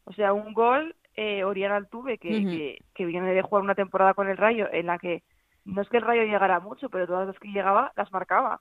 O 0.05 0.13
sea, 0.13 0.33
un 0.33 0.55
gol 0.55 0.95
eh, 1.17 1.45
Oriana 1.45 1.77
Altuve, 1.77 2.17
que, 2.19 2.79
que, 2.95 3.07
viene 3.07 3.35
de 3.35 3.43
jugar 3.43 3.65
una 3.65 3.75
temporada 3.75 4.15
con 4.15 4.29
el 4.29 4.37
Rayo, 4.37 4.69
en 4.73 4.87
la 4.87 4.99
que 4.99 5.23
no 5.65 5.83
es 5.83 5.89
que 5.89 5.97
el 5.97 6.05
Rayo 6.05 6.23
llegara 6.23 6.61
mucho, 6.61 6.89
pero 6.89 7.07
todas 7.07 7.27
las 7.27 7.39
que 7.39 7.49
llegaba 7.49 7.93
las 7.97 8.13
marcaba. 8.13 8.61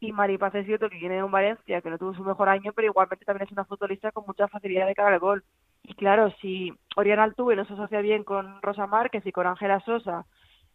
Y 0.00 0.12
Maripaz 0.12 0.54
es 0.56 0.66
cierto 0.66 0.90
que 0.90 0.98
viene 0.98 1.14
de 1.14 1.22
un 1.22 1.30
Valencia, 1.30 1.80
que 1.80 1.90
no 1.90 1.96
tuvo 1.96 2.12
su 2.14 2.24
mejor 2.24 2.48
año, 2.48 2.72
pero 2.74 2.88
igualmente 2.88 3.24
también 3.24 3.46
es 3.46 3.52
una 3.52 3.64
futbolista 3.64 4.12
con 4.12 4.24
mucha 4.26 4.48
facilidad 4.48 4.86
de 4.86 4.94
cara 4.94 5.14
al 5.14 5.20
gol. 5.20 5.44
Y 5.84 5.94
claro, 5.94 6.30
si 6.40 6.72
Oriana 6.96 7.22
Altuve 7.22 7.56
no 7.56 7.64
se 7.64 7.74
asocia 7.74 8.00
bien 8.00 8.24
con 8.24 8.60
Rosa 8.60 8.86
Márquez 8.86 9.24
y 9.24 9.32
con 9.32 9.46
Ángela 9.46 9.80
Sosa, 9.80 10.26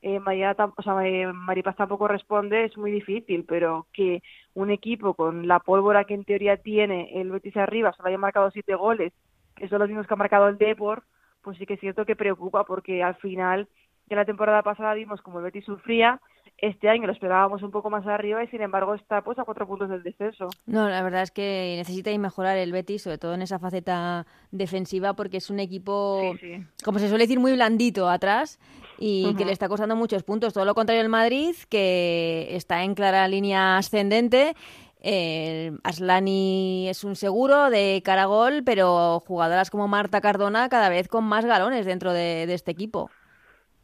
eh, 0.01 0.19
María, 0.19 0.55
o 0.57 0.81
sea, 0.81 1.05
eh, 1.05 1.31
Maripaz 1.33 1.75
tampoco 1.75 2.07
responde, 2.07 2.65
es 2.65 2.77
muy 2.77 2.91
difícil, 2.91 3.45
pero 3.45 3.87
que 3.91 4.23
un 4.53 4.71
equipo 4.71 5.13
con 5.13 5.47
la 5.47 5.59
pólvora 5.59 6.05
que 6.05 6.13
en 6.13 6.23
teoría 6.23 6.57
tiene 6.57 7.19
el 7.19 7.31
Betis 7.31 7.57
arriba 7.57 7.91
solo 7.93 8.07
haya 8.07 8.17
marcado 8.17 8.49
siete 8.51 8.75
goles, 8.75 9.11
que 9.55 9.67
son 9.67 9.79
los 9.79 9.89
mismos 9.89 10.07
que 10.07 10.13
ha 10.13 10.17
marcado 10.17 10.47
el 10.47 10.57
Depor, 10.57 11.03
pues 11.41 11.57
sí 11.57 11.65
que 11.65 11.73
es 11.73 11.79
cierto 11.79 12.05
que 12.05 12.15
preocupa, 12.15 12.63
porque 12.63 13.03
al 13.03 13.15
final, 13.15 13.67
de 14.05 14.15
la 14.15 14.25
temporada 14.25 14.63
pasada 14.63 14.93
vimos 14.93 15.21
como 15.21 15.39
el 15.39 15.45
Betis 15.45 15.65
sufría, 15.65 16.21
este 16.61 16.89
año 16.89 17.07
lo 17.07 17.13
esperábamos 17.13 17.63
un 17.63 17.71
poco 17.71 17.89
más 17.89 18.05
arriba 18.07 18.43
y 18.43 18.47
sin 18.47 18.61
embargo 18.61 18.93
está 18.93 19.21
pues 19.21 19.39
a 19.39 19.43
cuatro 19.43 19.67
puntos 19.67 19.89
del 19.89 20.03
descenso. 20.03 20.47
No, 20.65 20.89
la 20.89 21.01
verdad 21.03 21.23
es 21.23 21.31
que 21.31 21.75
necesita 21.77 22.15
mejorar 22.17 22.57
el 22.57 22.71
Betis, 22.71 23.03
sobre 23.03 23.17
todo 23.17 23.33
en 23.33 23.41
esa 23.41 23.59
faceta 23.59 24.25
defensiva, 24.51 25.13
porque 25.13 25.37
es 25.37 25.49
un 25.49 25.59
equipo, 25.59 26.33
como 26.83 26.99
se 26.99 27.09
suele 27.09 27.23
decir, 27.25 27.39
muy 27.39 27.53
blandito 27.53 28.09
atrás 28.09 28.59
y 28.97 29.33
que 29.35 29.45
le 29.45 29.51
está 29.51 29.69
costando 29.69 29.95
muchos 29.95 30.23
puntos. 30.23 30.53
Todo 30.53 30.65
lo 30.65 30.75
contrario 30.75 31.01
el 31.01 31.09
Madrid, 31.09 31.55
que 31.69 32.47
está 32.51 32.83
en 32.83 32.95
clara 32.95 33.27
línea 33.27 33.77
ascendente. 33.77 34.55
Aslani 35.83 36.89
es 36.89 37.05
un 37.05 37.15
seguro 37.15 37.69
de 37.69 38.01
Caragol, 38.03 38.63
pero 38.65 39.21
jugadoras 39.25 39.69
como 39.69 39.87
Marta 39.87 40.19
Cardona 40.19 40.67
cada 40.67 40.89
vez 40.89 41.07
con 41.07 41.23
más 41.23 41.45
galones 41.45 41.85
dentro 41.85 42.11
de 42.11 42.53
este 42.53 42.71
equipo. 42.71 43.09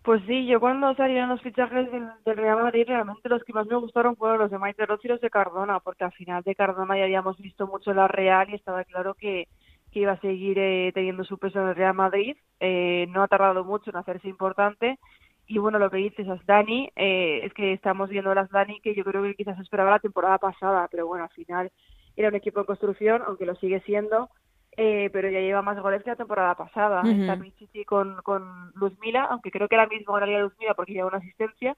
Pues 0.05 0.21
sí, 0.27 0.45
yo 0.45 0.59
cuando 0.59 0.93
salieron 0.93 1.29
los 1.29 1.41
fichajes 1.41 1.91
del, 1.91 2.07
Real 2.25 2.61
Madrid, 2.61 2.85
realmente 2.87 3.27
los 3.27 3.43
que 3.43 3.53
más 3.53 3.65
me 3.65 3.75
gustaron 3.75 4.15
fueron 4.15 4.37
los 4.37 4.51
de 4.51 4.59
Maite 4.59 4.85
Rossi 4.85 5.07
y 5.07 5.09
los 5.09 5.19
de 5.19 5.31
Cardona, 5.31 5.79
porque 5.79 6.03
al 6.03 6.11
final 6.11 6.43
de 6.43 6.53
Cardona 6.53 6.95
ya 6.95 7.05
habíamos 7.05 7.39
visto 7.39 7.65
mucho 7.65 7.91
la 7.91 8.07
Real 8.07 8.47
y 8.51 8.53
estaba 8.53 8.83
claro 8.83 9.15
que, 9.15 9.47
que 9.91 10.01
iba 10.01 10.11
a 10.11 10.19
seguir 10.19 10.59
eh, 10.59 10.91
teniendo 10.93 11.23
su 11.23 11.39
peso 11.39 11.59
en 11.59 11.69
el 11.69 11.75
Real 11.75 11.95
Madrid. 11.95 12.37
Eh, 12.59 13.07
no 13.09 13.23
ha 13.23 13.27
tardado 13.27 13.63
mucho 13.63 13.89
en 13.89 13.95
hacerse 13.95 14.27
importante. 14.27 14.99
Y 15.47 15.57
bueno, 15.57 15.79
lo 15.79 15.89
que 15.89 15.97
dices, 15.97 16.29
Asdani, 16.29 16.91
eh, 16.95 17.39
es 17.43 17.51
que 17.55 17.73
estamos 17.73 18.07
viendo 18.09 18.29
a 18.29 18.39
Asdani 18.39 18.79
que 18.81 18.93
yo 18.93 19.03
creo 19.03 19.23
que 19.23 19.33
quizás 19.33 19.59
esperaba 19.59 19.89
la 19.89 19.99
temporada 19.99 20.37
pasada, 20.37 20.87
pero 20.91 21.07
bueno, 21.07 21.23
al 21.23 21.31
final 21.31 21.71
era 22.15 22.29
un 22.29 22.35
equipo 22.35 22.59
en 22.59 22.67
construcción, 22.67 23.23
aunque 23.25 23.47
lo 23.47 23.55
sigue 23.55 23.79
siendo 23.81 24.29
eh, 24.77 25.09
pero 25.11 25.29
ya 25.29 25.39
lleva 25.39 25.61
más 25.61 25.79
goles 25.79 26.03
que 26.03 26.09
la 26.09 26.15
temporada 26.15 26.55
pasada. 26.55 27.01
Está 27.09 27.35
Michichi 27.35 27.85
con, 27.85 28.21
con 28.23 28.71
Luzmila, 28.75 29.25
aunque 29.25 29.51
creo 29.51 29.67
que 29.67 29.75
ahora 29.75 29.87
mismo 29.87 30.13
ganaría 30.13 30.41
Luzmila 30.41 30.73
porque 30.73 30.93
lleva 30.93 31.07
una 31.07 31.17
asistencia, 31.17 31.75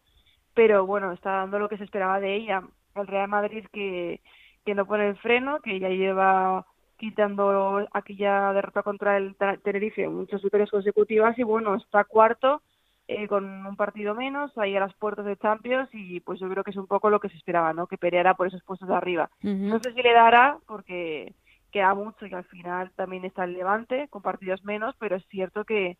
pero 0.53 0.85
bueno, 0.85 1.11
está 1.11 1.31
dando 1.31 1.59
lo 1.59 1.69
que 1.69 1.77
se 1.77 1.83
esperaba 1.83 2.19
de 2.19 2.35
ella. 2.35 2.63
El 2.95 3.07
Real 3.07 3.27
Madrid 3.27 3.65
que, 3.71 4.21
que 4.65 4.75
no 4.75 4.85
pone 4.85 5.09
el 5.09 5.17
freno, 5.17 5.59
que 5.59 5.79
ya 5.79 5.89
lleva 5.89 6.65
quitando 6.97 7.87
aquella 7.93 8.51
derrota 8.53 8.81
contra 8.81 9.17
el 9.17 9.35
Tenerife 9.63 10.07
muchas 10.07 10.41
victorias 10.41 10.71
consecutivas 10.71 11.37
y 11.37 11.43
bueno, 11.43 11.75
está 11.75 12.03
cuarto 12.03 12.63
eh, 13.07 13.27
con 13.27 13.65
un 13.65 13.75
partido 13.75 14.15
menos, 14.15 14.51
ahí 14.57 14.75
a 14.75 14.81
las 14.81 14.93
puertas 14.95 15.25
de 15.25 15.37
Champions 15.37 15.89
y 15.93 16.19
pues 16.19 16.39
yo 16.39 16.49
creo 16.49 16.63
que 16.63 16.71
es 16.71 16.77
un 16.77 16.87
poco 16.87 17.09
lo 17.09 17.19
que 17.19 17.29
se 17.29 17.37
esperaba, 17.37 17.71
¿no? 17.71 17.87
Que 17.87 17.97
peleara 17.97 18.33
por 18.33 18.47
esos 18.47 18.63
puestos 18.63 18.89
de 18.89 18.95
arriba. 18.95 19.29
No 19.41 19.79
sé 19.79 19.93
si 19.93 20.01
le 20.01 20.11
dará 20.11 20.57
porque 20.65 21.33
queda 21.71 21.93
mucho 21.93 22.25
y 22.25 22.33
al 22.33 22.45
final 22.45 22.91
también 22.95 23.25
está 23.25 23.43
el 23.43 23.53
Levante 23.53 24.07
con 24.09 24.21
partidos 24.21 24.63
menos, 24.63 24.95
pero 24.99 25.15
es 25.15 25.25
cierto 25.29 25.63
que, 25.65 25.97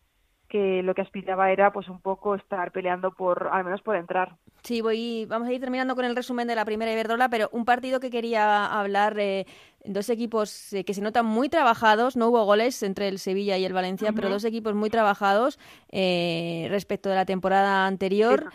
que 0.48 0.82
lo 0.82 0.94
que 0.94 1.02
aspiraba 1.02 1.52
era 1.52 1.72
pues 1.72 1.88
un 1.88 2.00
poco 2.00 2.34
estar 2.34 2.72
peleando 2.72 3.12
por 3.12 3.48
al 3.52 3.64
menos 3.64 3.82
por 3.82 3.96
entrar. 3.96 4.36
Sí, 4.62 4.80
voy 4.80 5.26
vamos 5.26 5.48
a 5.48 5.52
ir 5.52 5.60
terminando 5.60 5.94
con 5.94 6.04
el 6.04 6.16
resumen 6.16 6.48
de 6.48 6.54
la 6.54 6.64
primera 6.64 6.92
Iberdrola, 6.92 7.28
pero 7.28 7.48
un 7.52 7.64
partido 7.64 8.00
que 8.00 8.10
quería 8.10 8.66
hablar 8.66 9.18
eh, 9.18 9.46
dos 9.84 10.08
equipos 10.10 10.72
eh, 10.72 10.84
que 10.84 10.94
se 10.94 11.02
notan 11.02 11.26
muy 11.26 11.48
trabajados, 11.48 12.16
no 12.16 12.28
hubo 12.28 12.44
goles 12.44 12.82
entre 12.82 13.08
el 13.08 13.18
Sevilla 13.18 13.58
y 13.58 13.64
el 13.64 13.72
Valencia, 13.72 14.12
pero 14.12 14.30
dos 14.30 14.44
equipos 14.44 14.74
muy 14.74 14.90
trabajados 14.90 15.58
eh, 15.90 16.66
respecto 16.70 17.08
de 17.08 17.14
la 17.14 17.26
temporada 17.26 17.86
anterior 17.86 18.50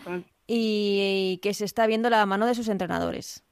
y 0.46 1.38
que 1.42 1.54
se 1.54 1.64
está 1.64 1.86
viendo 1.86 2.10
la 2.10 2.26
mano 2.26 2.46
de 2.46 2.54
sus 2.54 2.68
entrenadores. 2.68 3.43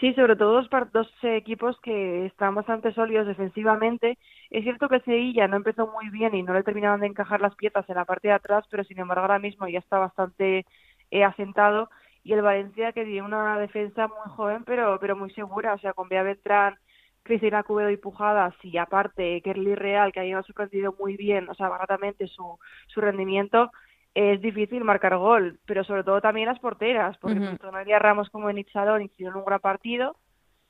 Sí, 0.00 0.12
sobre 0.14 0.36
todo 0.36 0.52
dos, 0.62 0.68
dos 0.92 1.08
equipos 1.22 1.78
que 1.80 2.26
están 2.26 2.54
bastante 2.54 2.92
sólidos 2.92 3.26
defensivamente. 3.26 4.18
Es 4.50 4.64
cierto 4.64 4.88
que 4.88 5.00
Sevilla 5.00 5.48
no 5.48 5.56
empezó 5.56 5.86
muy 5.86 6.10
bien 6.10 6.34
y 6.34 6.42
no 6.42 6.52
le 6.52 6.62
terminaban 6.62 7.00
de 7.00 7.06
encajar 7.06 7.40
las 7.40 7.54
piezas 7.54 7.88
en 7.88 7.94
la 7.96 8.04
parte 8.04 8.28
de 8.28 8.34
atrás, 8.34 8.64
pero 8.70 8.84
sin 8.84 8.98
embargo 8.98 9.22
ahora 9.22 9.38
mismo 9.38 9.68
ya 9.68 9.78
está 9.78 9.98
bastante 9.98 10.66
eh, 11.10 11.24
asentado. 11.24 11.90
Y 12.22 12.32
el 12.32 12.42
Valencia 12.42 12.92
que 12.92 13.04
tiene 13.04 13.22
una 13.22 13.58
defensa 13.58 14.08
muy 14.08 14.30
joven, 14.34 14.64
pero, 14.64 14.98
pero 15.00 15.16
muy 15.16 15.30
segura. 15.32 15.74
O 15.74 15.78
sea, 15.78 15.92
con 15.92 16.08
Bea 16.08 16.22
Beltrán, 16.22 16.76
Cristina 17.22 17.62
Cubedo 17.62 17.90
y 17.90 17.96
Pujadas 17.96 18.54
y 18.62 18.76
aparte 18.78 19.40
Kerly 19.42 19.74
Real, 19.74 20.12
que 20.12 20.34
ha 20.34 20.42
sorprendido 20.42 20.94
muy 20.98 21.16
bien, 21.16 21.48
o 21.48 21.54
sea, 21.54 21.68
baratamente 21.68 22.26
su, 22.26 22.58
su 22.88 23.00
rendimiento 23.00 23.70
es 24.14 24.40
difícil 24.40 24.84
marcar 24.84 25.16
gol, 25.16 25.58
pero 25.66 25.82
sobre 25.82 26.04
todo 26.04 26.20
también 26.20 26.46
las 26.46 26.60
porteras, 26.60 27.18
porque 27.18 27.40
tanto 27.40 27.70
Nadia 27.72 27.98
Ramos 27.98 28.30
como 28.30 28.48
en 28.48 28.58
Itzalón 28.58 29.02
hicieron 29.02 29.36
un 29.36 29.44
gran 29.44 29.60
partido 29.60 30.16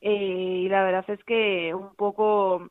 eh, 0.01 0.61
y 0.63 0.69
la 0.69 0.83
verdad 0.83 1.05
es 1.07 1.23
que 1.23 1.73
un 1.75 1.95
poco 1.95 2.69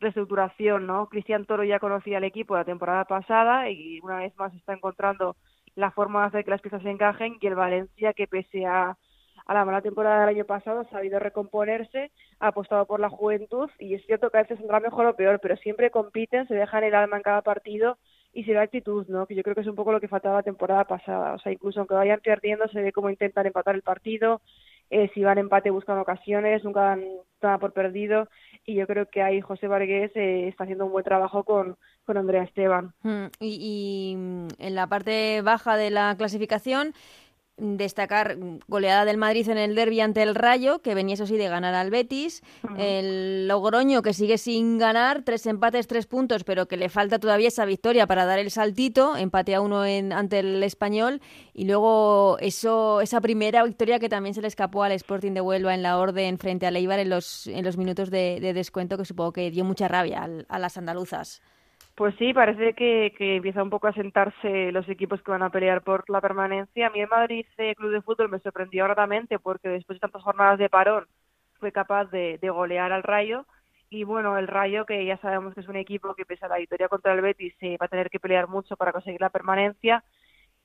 reestructuración, 0.00 0.86
¿no? 0.86 1.08
Cristian 1.08 1.46
Toro 1.46 1.62
ya 1.62 1.78
conocía 1.78 2.18
al 2.18 2.24
equipo 2.24 2.56
la 2.56 2.64
temporada 2.64 3.04
pasada 3.04 3.70
y 3.70 4.00
una 4.00 4.18
vez 4.18 4.36
más 4.36 4.52
está 4.54 4.72
encontrando 4.72 5.36
la 5.76 5.92
forma 5.92 6.22
de 6.22 6.26
hacer 6.26 6.44
que 6.44 6.50
las 6.50 6.60
piezas 6.60 6.82
se 6.82 6.90
encajen 6.90 7.38
y 7.40 7.46
el 7.46 7.54
Valencia 7.54 8.12
que 8.12 8.26
pese 8.26 8.66
a, 8.66 8.96
a 9.46 9.54
la 9.54 9.64
mala 9.64 9.80
temporada 9.80 10.20
del 10.20 10.36
año 10.36 10.44
pasado 10.44 10.80
ha 10.80 10.90
sabido 10.90 11.20
recomponerse, 11.20 12.10
ha 12.40 12.48
apostado 12.48 12.84
por 12.86 12.98
la 12.98 13.10
juventud 13.10 13.70
y 13.78 13.94
es 13.94 14.04
cierto 14.06 14.30
que 14.30 14.38
a 14.38 14.42
veces 14.42 14.58
saldrá 14.58 14.80
mejor 14.80 15.06
o 15.06 15.16
peor, 15.16 15.38
pero 15.40 15.56
siempre 15.56 15.90
compiten, 15.90 16.48
se 16.48 16.54
dejan 16.54 16.82
el 16.82 16.94
alma 16.94 17.16
en 17.16 17.22
cada 17.22 17.42
partido 17.42 17.96
y 18.36 18.44
se 18.44 18.52
ve 18.52 18.58
actitud, 18.58 19.06
¿no? 19.08 19.24
Que 19.24 19.34
yo 19.34 19.42
creo 19.42 19.54
que 19.54 19.62
es 19.62 19.66
un 19.66 19.74
poco 19.74 19.92
lo 19.92 20.00
que 20.00 20.08
faltaba 20.08 20.36
la 20.36 20.42
temporada 20.42 20.84
pasada. 20.84 21.32
O 21.32 21.38
sea, 21.38 21.50
incluso 21.52 21.80
aunque 21.80 21.94
vayan 21.94 22.20
perdiendo, 22.22 22.68
se 22.68 22.82
ve 22.82 22.92
cómo 22.92 23.08
intentan 23.08 23.46
empatar 23.46 23.74
el 23.74 23.80
partido. 23.80 24.42
Eh, 24.90 25.10
si 25.14 25.22
van 25.22 25.38
empate 25.38 25.70
buscan 25.70 25.98
ocasiones, 25.98 26.62
nunca 26.62 26.82
dan 26.82 27.02
nada 27.40 27.56
por 27.56 27.72
perdido. 27.72 28.28
Y 28.66 28.74
yo 28.74 28.86
creo 28.86 29.06
que 29.06 29.22
ahí 29.22 29.40
José 29.40 29.68
Vargas 29.68 30.10
eh, 30.16 30.48
está 30.48 30.64
haciendo 30.64 30.84
un 30.84 30.92
buen 30.92 31.02
trabajo 31.02 31.44
con, 31.44 31.78
con 32.04 32.18
Andrea 32.18 32.42
Esteban. 32.42 32.92
Mm, 33.02 33.24
y, 33.40 34.12
y 34.12 34.16
mm, 34.16 34.48
en 34.58 34.74
la 34.74 34.86
parte 34.86 35.40
baja 35.40 35.78
de 35.78 35.90
la 35.90 36.14
clasificación, 36.18 36.92
destacar 37.56 38.36
goleada 38.68 39.04
del 39.04 39.16
Madrid 39.16 39.48
en 39.48 39.58
el 39.58 39.74
derby 39.74 40.00
ante 40.00 40.22
el 40.22 40.34
Rayo, 40.34 40.80
que 40.80 40.94
venía 40.94 41.14
eso 41.14 41.26
sí 41.26 41.36
de 41.36 41.48
ganar 41.48 41.74
al 41.74 41.90
Betis, 41.90 42.42
el 42.76 43.48
Logroño 43.48 44.02
que 44.02 44.12
sigue 44.12 44.36
sin 44.36 44.78
ganar, 44.78 45.22
tres 45.22 45.46
empates, 45.46 45.86
tres 45.86 46.06
puntos, 46.06 46.44
pero 46.44 46.68
que 46.68 46.76
le 46.76 46.88
falta 46.88 47.18
todavía 47.18 47.48
esa 47.48 47.64
victoria 47.64 48.06
para 48.06 48.26
dar 48.26 48.38
el 48.38 48.50
saltito, 48.50 49.16
empate 49.16 49.54
a 49.54 49.60
uno 49.60 49.84
en, 49.84 50.12
ante 50.12 50.40
el 50.40 50.62
Español, 50.62 51.20
y 51.54 51.64
luego 51.64 52.36
eso 52.40 53.00
esa 53.00 53.20
primera 53.20 53.64
victoria 53.64 53.98
que 53.98 54.08
también 54.08 54.34
se 54.34 54.42
le 54.42 54.48
escapó 54.48 54.82
al 54.82 54.92
Sporting 54.92 55.32
de 55.32 55.40
Huelva 55.40 55.74
en 55.74 55.82
la 55.82 55.98
orden 55.98 56.38
frente 56.38 56.66
al 56.66 56.76
Eibar 56.76 56.98
en 56.98 57.08
los, 57.08 57.46
en 57.46 57.64
los 57.64 57.76
minutos 57.76 58.10
de, 58.10 58.40
descuento, 58.52 58.98
que 58.98 59.04
supongo 59.04 59.32
que 59.32 59.50
dio 59.50 59.64
mucha 59.64 59.88
rabia 59.88 60.28
a 60.48 60.58
las 60.58 60.76
andaluzas. 60.76 61.40
Pues 61.96 62.14
sí, 62.18 62.34
parece 62.34 62.74
que, 62.74 63.14
que, 63.16 63.36
empieza 63.36 63.62
un 63.62 63.70
poco 63.70 63.86
a 63.88 63.92
sentarse 63.94 64.70
los 64.70 64.86
equipos 64.88 65.22
que 65.22 65.30
van 65.30 65.42
a 65.42 65.50
pelear 65.50 65.82
por 65.82 66.08
la 66.10 66.20
permanencia. 66.20 66.88
A 66.88 66.90
mí 66.90 67.00
el 67.00 67.08
Madrid 67.08 67.46
eh, 67.56 67.74
Club 67.74 67.90
de 67.90 68.02
Fútbol 68.02 68.28
me 68.28 68.38
sorprendió 68.40 68.84
gratamente 68.84 69.38
porque 69.38 69.70
después 69.70 69.96
de 69.96 70.00
tantas 70.00 70.22
jornadas 70.22 70.58
de 70.58 70.68
parón 70.68 71.06
fue 71.58 71.72
capaz 71.72 72.04
de, 72.10 72.38
de, 72.38 72.50
golear 72.50 72.92
al 72.92 73.02
Rayo. 73.02 73.46
Y 73.88 74.04
bueno, 74.04 74.36
el 74.36 74.46
Rayo, 74.46 74.84
que 74.84 75.06
ya 75.06 75.16
sabemos 75.18 75.54
que 75.54 75.60
es 75.60 75.68
un 75.68 75.76
equipo 75.76 76.14
que 76.14 76.26
pese 76.26 76.44
a 76.44 76.48
la 76.48 76.58
victoria 76.58 76.88
contra 76.88 77.14
el 77.14 77.22
Betis 77.22 77.54
se 77.58 77.78
va 77.78 77.86
a 77.86 77.88
tener 77.88 78.10
que 78.10 78.20
pelear 78.20 78.46
mucho 78.48 78.76
para 78.76 78.92
conseguir 78.92 79.20
la 79.22 79.30
permanencia, 79.30 80.04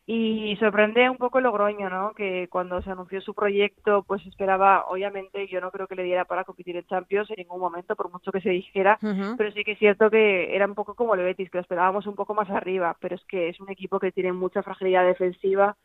y 0.07 0.55
sorprende 0.57 1.09
un 1.09 1.17
poco 1.17 1.39
Logroño, 1.39 1.89
¿no? 1.89 2.13
Que 2.13 2.47
cuando 2.49 2.81
se 2.81 2.89
anunció 2.89 3.21
su 3.21 3.35
proyecto, 3.35 4.03
pues 4.03 4.25
esperaba, 4.25 4.85
obviamente, 4.87 5.47
yo 5.47 5.61
no 5.61 5.71
creo 5.71 5.87
que 5.87 5.95
le 5.95 6.03
diera 6.03 6.25
para 6.25 6.43
competir 6.43 6.75
en 6.75 6.85
Champions 6.85 7.29
en 7.29 7.35
ningún 7.37 7.59
momento, 7.59 7.95
por 7.95 8.11
mucho 8.11 8.31
que 8.31 8.41
se 8.41 8.49
dijera, 8.49 8.97
pero 9.37 9.51
sí 9.51 9.63
que 9.63 9.73
es 9.73 9.79
cierto 9.79 10.09
que 10.09 10.55
era 10.55 10.65
un 10.65 10.73
poco 10.73 10.95
como 10.95 11.13
el 11.13 11.21
Betis, 11.21 11.49
que 11.51 11.59
lo 11.59 11.61
esperábamos 11.61 12.07
un 12.07 12.15
poco 12.15 12.33
más 12.33 12.49
arriba, 12.49 12.97
pero 12.99 13.15
es 13.15 13.23
que 13.25 13.49
es 13.49 13.59
un 13.59 13.69
equipo 13.69 13.99
que 13.99 14.11
tiene 14.11 14.33
mucha 14.33 14.63
fragilidad 14.63 15.05
defensiva. 15.05 15.77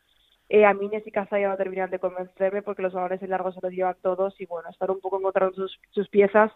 Eh, 0.48 0.64
a 0.64 0.72
mí 0.72 0.88
Nessie 0.88 1.12
ya 1.12 1.48
va 1.48 1.54
a 1.54 1.56
terminar 1.56 1.90
de 1.90 1.98
convencerme 1.98 2.62
porque 2.62 2.82
los 2.82 2.94
valores 2.94 3.20
en 3.20 3.30
largo 3.30 3.52
se 3.52 3.60
los 3.60 3.72
llevan 3.72 3.96
todos 4.00 4.40
y 4.40 4.46
bueno, 4.46 4.70
estar 4.70 4.90
un 4.90 5.00
poco 5.00 5.18
encontrando 5.18 5.54
sus, 5.54 5.78
sus 5.90 6.08
piezas, 6.08 6.52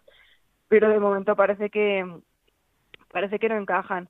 pero 0.68 0.88
de 0.88 1.00
momento 1.00 1.36
parece 1.36 1.70
que 1.70 2.06
parece 3.12 3.38
que 3.38 3.48
no 3.48 3.56
encajan. 3.56 4.08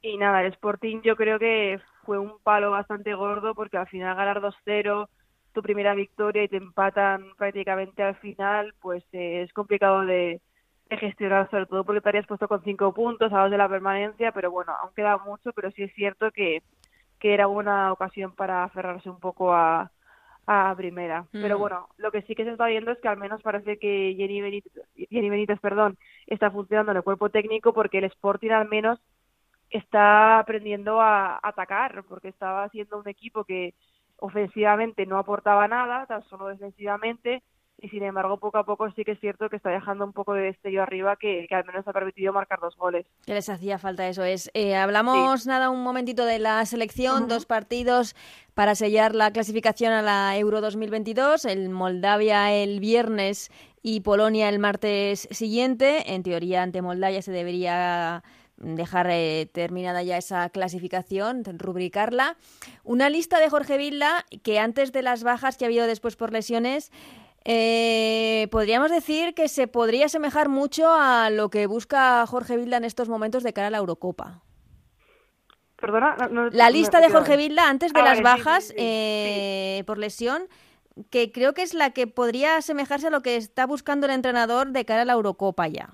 Y 0.00 0.16
nada, 0.16 0.42
el 0.42 0.52
Sporting 0.52 1.02
yo 1.02 1.16
creo 1.16 1.38
que 1.38 1.80
fue 2.06 2.18
un 2.18 2.38
palo 2.42 2.70
bastante 2.70 3.12
gordo 3.14 3.54
porque 3.54 3.76
al 3.76 3.88
final 3.88 4.16
ganar 4.16 4.40
2-0, 4.40 5.08
tu 5.52 5.62
primera 5.62 5.94
victoria 5.94 6.44
y 6.44 6.48
te 6.48 6.56
empatan 6.56 7.34
prácticamente 7.36 8.02
al 8.02 8.16
final, 8.16 8.74
pues 8.80 9.04
eh, 9.12 9.42
es 9.42 9.52
complicado 9.52 10.06
de, 10.06 10.40
gestionar, 10.88 11.50
sobre 11.50 11.66
todo 11.66 11.84
porque 11.84 12.00
te 12.00 12.08
habías 12.10 12.26
puesto 12.26 12.46
con 12.46 12.62
5 12.62 12.94
puntos 12.94 13.32
a 13.32 13.40
dos 13.40 13.50
de 13.50 13.58
la 13.58 13.68
permanencia, 13.68 14.30
pero 14.30 14.52
bueno, 14.52 14.72
aún 14.80 14.92
queda 14.94 15.18
mucho, 15.18 15.52
pero 15.52 15.70
sí 15.72 15.82
es 15.82 15.92
cierto 15.94 16.30
que, 16.30 16.62
que 17.18 17.34
era 17.34 17.48
una 17.48 17.92
ocasión 17.92 18.32
para 18.36 18.62
aferrarse 18.62 19.10
un 19.10 19.18
poco 19.18 19.52
a, 19.52 19.90
a 20.46 20.74
primera. 20.76 21.26
Pero 21.32 21.58
bueno, 21.58 21.88
lo 21.96 22.12
que 22.12 22.22
sí 22.22 22.34
que 22.34 22.44
se 22.44 22.52
está 22.52 22.66
viendo 22.66 22.92
es 22.92 22.98
que 23.00 23.08
al 23.08 23.16
menos 23.16 23.42
parece 23.42 23.78
que 23.78 24.14
Jenny 24.16 24.40
Benítez, 24.40 24.72
Jenny 25.10 25.28
Benítez 25.28 25.58
perdón, 25.60 25.98
está 26.26 26.50
funcionando 26.50 26.92
en 26.92 26.98
el 26.98 27.04
cuerpo 27.04 27.30
técnico 27.30 27.72
porque 27.72 27.98
el 27.98 28.04
Sporting 28.04 28.50
al 28.50 28.68
menos 28.68 29.00
está 29.70 30.38
aprendiendo 30.38 31.00
a 31.00 31.38
atacar, 31.42 32.04
porque 32.04 32.28
estaba 32.28 32.68
siendo 32.70 32.98
un 32.98 33.08
equipo 33.08 33.44
que 33.44 33.74
ofensivamente 34.18 35.06
no 35.06 35.18
aportaba 35.18 35.68
nada, 35.68 36.06
tan 36.06 36.22
solo 36.24 36.46
defensivamente, 36.46 37.42
y 37.78 37.88
sin 37.90 38.02
embargo 38.02 38.38
poco 38.38 38.56
a 38.56 38.64
poco 38.64 38.90
sí 38.92 39.04
que 39.04 39.12
es 39.12 39.20
cierto 39.20 39.50
que 39.50 39.56
está 39.56 39.68
dejando 39.68 40.04
un 40.04 40.14
poco 40.14 40.32
de 40.32 40.44
destello 40.44 40.82
arriba 40.82 41.16
que, 41.16 41.46
al 41.50 41.64
menos 41.66 41.86
ha 41.86 41.92
permitido 41.92 42.32
marcar 42.32 42.58
dos 42.58 42.74
goles. 42.76 43.06
Que 43.26 43.34
les 43.34 43.48
hacía 43.50 43.78
falta 43.78 44.08
eso 44.08 44.24
es. 44.24 44.50
Eh, 44.54 44.74
hablamos 44.74 45.46
nada 45.46 45.68
un 45.68 45.82
momentito 45.82 46.24
de 46.24 46.38
la 46.38 46.64
selección, 46.64 47.28
dos 47.28 47.44
partidos 47.44 48.16
para 48.54 48.74
sellar 48.74 49.14
la 49.14 49.30
clasificación 49.30 49.92
a 49.92 50.00
la 50.00 50.38
Euro 50.38 50.62
2022, 50.62 51.44
el 51.44 51.68
Moldavia 51.68 52.52
el 52.54 52.80
viernes 52.80 53.50
y 53.82 54.00
Polonia 54.00 54.48
el 54.48 54.58
martes 54.58 55.28
siguiente. 55.30 56.14
En 56.14 56.22
teoría 56.22 56.62
ante 56.62 56.80
Moldavia 56.80 57.20
se 57.20 57.32
debería 57.32 58.22
dejar 58.56 59.08
eh, 59.10 59.48
terminada 59.52 60.02
ya 60.02 60.16
esa 60.16 60.48
clasificación, 60.50 61.44
rubricarla. 61.44 62.36
Una 62.84 63.10
lista 63.10 63.38
de 63.38 63.50
Jorge 63.50 63.76
Villa 63.76 64.24
que 64.42 64.58
antes 64.58 64.92
de 64.92 65.02
las 65.02 65.22
bajas 65.22 65.56
que 65.56 65.64
ha 65.64 65.68
habido 65.68 65.86
después 65.86 66.16
por 66.16 66.32
lesiones 66.32 66.90
eh, 67.48 68.48
podríamos 68.50 68.90
decir 68.90 69.32
que 69.32 69.46
se 69.46 69.68
podría 69.68 70.06
asemejar 70.06 70.48
mucho 70.48 70.92
a 70.92 71.30
lo 71.30 71.48
que 71.48 71.68
busca 71.68 72.26
Jorge 72.26 72.56
Vilda 72.56 72.76
en 72.78 72.84
estos 72.84 73.08
momentos 73.08 73.44
de 73.44 73.52
cara 73.52 73.68
a 73.68 73.70
la 73.70 73.78
Eurocopa. 73.78 74.42
Perdona, 75.76 76.16
la 76.50 76.70
lista 76.70 77.00
de 77.00 77.08
Jorge 77.08 77.36
Vilda 77.36 77.68
antes 77.68 77.92
de 77.92 78.00
ah, 78.00 78.04
las 78.04 78.20
bajas 78.20 78.72
eh, 78.76 79.84
por 79.86 79.98
lesión, 79.98 80.48
que 81.10 81.30
creo 81.30 81.54
que 81.54 81.62
es 81.62 81.72
la 81.72 81.90
que 81.90 82.08
podría 82.08 82.56
asemejarse 82.56 83.08
a 83.08 83.10
lo 83.10 83.22
que 83.22 83.36
está 83.36 83.64
buscando 83.66 84.06
el 84.06 84.12
entrenador 84.14 84.72
de 84.72 84.84
cara 84.84 85.02
a 85.02 85.04
la 85.04 85.12
Eurocopa 85.12 85.68
ya. 85.68 85.90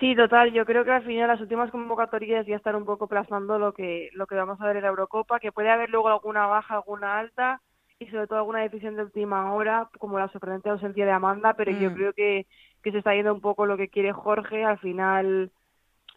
Sí, 0.00 0.16
total. 0.16 0.52
Yo 0.52 0.64
creo 0.64 0.82
que 0.84 0.92
al 0.92 1.04
final 1.04 1.28
las 1.28 1.40
últimas 1.42 1.70
convocatorias 1.70 2.46
ya 2.46 2.56
están 2.56 2.74
un 2.74 2.86
poco 2.86 3.06
plasmando 3.06 3.58
lo 3.58 3.74
que 3.74 4.08
lo 4.14 4.26
que 4.26 4.34
vamos 4.34 4.58
a 4.60 4.66
ver 4.66 4.76
en 4.76 4.82
la 4.82 4.88
Eurocopa, 4.88 5.38
que 5.38 5.52
puede 5.52 5.70
haber 5.70 5.90
luego 5.90 6.08
alguna 6.08 6.46
baja, 6.46 6.76
alguna 6.76 7.18
alta, 7.18 7.60
y 7.98 8.06
sobre 8.06 8.26
todo 8.26 8.38
alguna 8.38 8.60
decisión 8.60 8.96
de 8.96 9.02
última 9.02 9.52
hora, 9.52 9.90
como 9.98 10.18
la 10.18 10.28
sorprendente 10.28 10.70
ausencia 10.70 11.04
de 11.04 11.12
Amanda, 11.12 11.52
pero 11.52 11.70
yo 11.72 11.90
mm. 11.90 11.94
creo 11.94 12.12
que, 12.14 12.46
que 12.82 12.92
se 12.92 12.98
está 12.98 13.14
yendo 13.14 13.34
un 13.34 13.42
poco 13.42 13.66
lo 13.66 13.76
que 13.76 13.88
quiere 13.88 14.12
Jorge, 14.12 14.64
al 14.64 14.78
final 14.78 15.52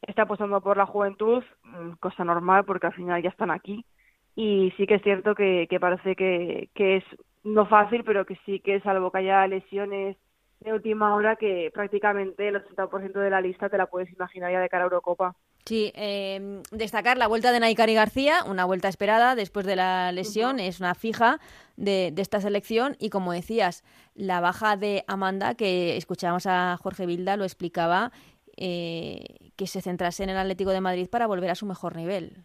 está 0.01 0.23
apostando 0.23 0.61
por 0.61 0.77
la 0.77 0.85
juventud, 0.85 1.43
mm, 1.63 1.91
cosa 1.99 2.23
normal 2.23 2.63
porque 2.63 2.87
al 2.87 2.93
final 2.93 3.21
ya 3.21 3.29
están 3.29 3.51
aquí, 3.51 3.85
y 4.33 4.71
sí 4.77 4.87
que 4.87 4.95
es 4.95 5.03
cierto 5.03 5.35
que, 5.35 5.67
que 5.69 5.79
parece 5.81 6.15
que, 6.15 6.69
que 6.73 6.97
es 6.97 7.03
no 7.43 7.65
fácil, 7.65 8.05
pero 8.05 8.25
que 8.25 8.37
sí 8.45 8.61
que 8.61 8.79
salvo 8.79 9.11
que 9.11 9.17
haya 9.17 9.45
lesiones 9.47 10.15
de 10.63 10.73
última 10.73 11.15
hora 11.15 11.35
que 11.35 11.71
prácticamente 11.73 12.47
el 12.47 12.55
80% 12.55 13.13
de 13.13 13.29
la 13.29 13.41
lista 13.41 13.69
te 13.69 13.77
la 13.77 13.87
puedes 13.87 14.11
imaginar 14.11 14.51
ya 14.51 14.59
de 14.59 14.69
cara 14.69 14.83
a 14.83 14.85
Eurocopa. 14.85 15.35
Sí, 15.65 15.93
eh, 15.95 16.61
destacar 16.71 17.17
la 17.17 17.27
vuelta 17.27 17.53
de 17.53 17.59
Naikari 17.61 17.93
García, 17.93 18.43
una 18.45 18.65
vuelta 18.65 18.89
esperada 18.89 19.35
después 19.35 19.65
de 19.65 19.77
la 19.77 20.11
lesión, 20.11 20.59
es 20.59 20.81
una 20.81 20.93
fija 20.93 21.39
de, 21.77 22.11
de, 22.13 22.21
esta 22.21 22.41
selección 22.41 22.97
y 22.99 23.09
como 23.09 23.31
decías, 23.31 23.83
la 24.13 24.41
baja 24.41 24.75
de 24.75 25.05
Amanda, 25.07 25.55
que 25.55 25.95
escuchábamos 25.95 26.47
a 26.47 26.77
Jorge 26.81 27.05
Vilda, 27.05 27.37
lo 27.37 27.45
explicaba, 27.45 28.11
eh, 28.55 29.51
que 29.55 29.65
se 29.65 29.81
centrase 29.81 30.23
en 30.23 30.29
el 30.29 30.37
Atlético 30.37 30.71
de 30.71 30.81
Madrid 30.81 31.09
para 31.09 31.27
volver 31.27 31.49
a 31.49 31.55
su 31.55 31.65
mejor 31.65 31.95
nivel. 31.95 32.43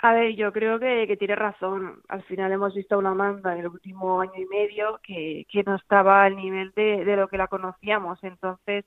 A 0.00 0.12
ver, 0.12 0.34
yo 0.36 0.52
creo 0.52 0.78
que, 0.78 1.16
tiene 1.18 1.34
razón. 1.34 2.02
Al 2.08 2.22
final 2.24 2.52
hemos 2.52 2.74
visto 2.74 2.94
a 2.94 2.98
una 2.98 3.10
Amanda 3.10 3.52
en 3.52 3.60
el 3.60 3.68
último 3.68 4.20
año 4.20 4.32
y 4.36 4.46
medio 4.46 5.00
que, 5.02 5.44
que 5.50 5.64
no 5.64 5.74
estaba 5.74 6.22
al 6.24 6.36
nivel 6.36 6.72
de, 6.76 7.04
de 7.04 7.16
lo 7.16 7.28
que 7.28 7.36
la 7.38 7.48
conocíamos. 7.48 8.22
Entonces, 8.22 8.84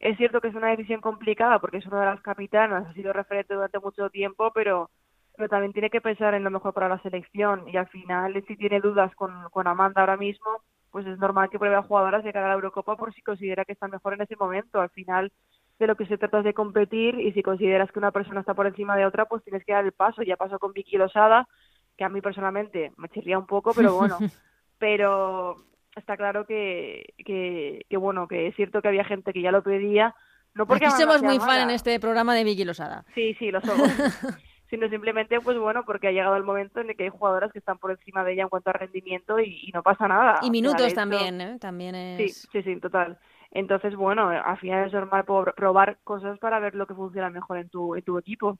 es 0.00 0.16
cierto 0.16 0.40
que 0.40 0.48
es 0.48 0.54
una 0.54 0.70
decisión 0.70 1.00
complicada 1.00 1.60
porque 1.60 1.78
es 1.78 1.86
una 1.86 2.00
de 2.00 2.06
las 2.06 2.20
capitanas, 2.22 2.86
ha 2.86 2.92
sido 2.94 3.12
referente 3.12 3.54
durante 3.54 3.78
mucho 3.78 4.10
tiempo, 4.10 4.52
pero, 4.52 4.90
pero 5.36 5.48
también 5.48 5.72
tiene 5.72 5.90
que 5.90 6.00
pensar 6.00 6.34
en 6.34 6.44
lo 6.44 6.50
mejor 6.50 6.74
para 6.74 6.88
la 6.88 7.00
selección 7.02 7.68
y 7.68 7.76
al 7.76 7.88
final 7.88 8.42
si 8.46 8.56
tiene 8.56 8.80
dudas 8.80 9.14
con, 9.14 9.32
con 9.50 9.66
Amanda 9.66 10.00
ahora 10.00 10.16
mismo, 10.16 10.62
pues 10.90 11.06
es 11.06 11.18
normal 11.18 11.50
que 11.50 11.58
pruebe 11.58 11.76
a 11.76 11.82
jugadoras 11.82 12.24
de 12.24 12.32
cara 12.32 12.46
a 12.46 12.48
la 12.50 12.54
Eurocopa 12.54 12.96
por 12.96 13.12
si 13.14 13.22
considera 13.22 13.64
que 13.64 13.72
está 13.72 13.88
mejor 13.88 14.14
en 14.14 14.22
ese 14.22 14.36
momento. 14.36 14.80
Al 14.80 14.90
final 14.90 15.32
de 15.78 15.86
lo 15.86 15.96
que 15.96 16.06
se 16.06 16.18
trata 16.18 16.38
es 16.38 16.44
de 16.44 16.54
competir 16.54 17.20
y 17.20 17.32
si 17.32 17.42
consideras 17.42 17.90
que 17.92 17.98
una 17.98 18.10
persona 18.10 18.40
está 18.40 18.54
por 18.54 18.66
encima 18.66 18.96
de 18.96 19.06
otra, 19.06 19.26
pues 19.26 19.44
tienes 19.44 19.64
que 19.64 19.72
dar 19.72 19.84
el 19.84 19.92
paso. 19.92 20.22
Ya 20.22 20.36
pasó 20.36 20.58
con 20.58 20.72
Vicky 20.72 20.96
Losada, 20.96 21.48
que 21.96 22.04
a 22.04 22.08
mí 22.08 22.20
personalmente 22.20 22.92
me 22.96 23.08
chirría 23.08 23.38
un 23.38 23.46
poco, 23.46 23.72
pero 23.74 23.94
bueno, 23.94 24.18
pero 24.78 25.56
está 25.94 26.16
claro 26.16 26.46
que, 26.46 27.14
que, 27.24 27.96
bueno, 27.96 28.26
que 28.26 28.48
es 28.48 28.56
cierto 28.56 28.82
que 28.82 28.88
había 28.88 29.04
gente 29.04 29.32
que 29.32 29.42
ya 29.42 29.52
lo 29.52 29.62
pedía. 29.62 30.14
No 30.54 30.66
porque 30.66 30.86
Aquí 30.86 30.96
somos 30.96 31.22
muy 31.22 31.38
fan 31.38 31.62
en 31.62 31.70
este 31.70 32.00
programa 32.00 32.34
de 32.34 32.42
Vicky 32.42 32.64
Losada. 32.64 33.04
Sí, 33.14 33.34
sí, 33.38 33.50
lo 33.50 33.60
somos. 33.60 33.88
sino 34.70 34.88
simplemente, 34.88 35.40
pues 35.40 35.58
bueno, 35.58 35.84
porque 35.84 36.08
ha 36.08 36.12
llegado 36.12 36.36
el 36.36 36.44
momento 36.44 36.80
en 36.80 36.90
el 36.90 36.96
que 36.96 37.04
hay 37.04 37.08
jugadoras 37.08 37.52
que 37.52 37.58
están 37.58 37.78
por 37.78 37.90
encima 37.90 38.24
de 38.24 38.32
ella 38.32 38.42
en 38.42 38.48
cuanto 38.48 38.70
a 38.70 38.74
rendimiento 38.74 39.40
y, 39.40 39.70
no 39.72 39.82
pasa 39.82 40.08
nada. 40.08 40.40
Y 40.42 40.50
minutos 40.50 40.92
también, 40.94 41.40
¿eh? 41.40 41.58
También 41.58 41.94
es... 41.94 42.42
Sí, 42.42 42.48
sí, 42.52 42.62
sí, 42.62 42.80
total. 42.80 43.18
Entonces, 43.50 43.96
bueno, 43.96 44.28
al 44.28 44.58
final 44.58 44.86
es 44.86 44.92
normal 44.92 45.24
probar 45.56 45.98
cosas 46.04 46.38
para 46.38 46.60
ver 46.60 46.74
lo 46.74 46.86
que 46.86 46.94
funciona 46.94 47.30
mejor 47.30 47.58
en 47.58 47.68
tu, 47.70 47.94
en 47.94 48.02
tu 48.02 48.18
equipo. 48.18 48.58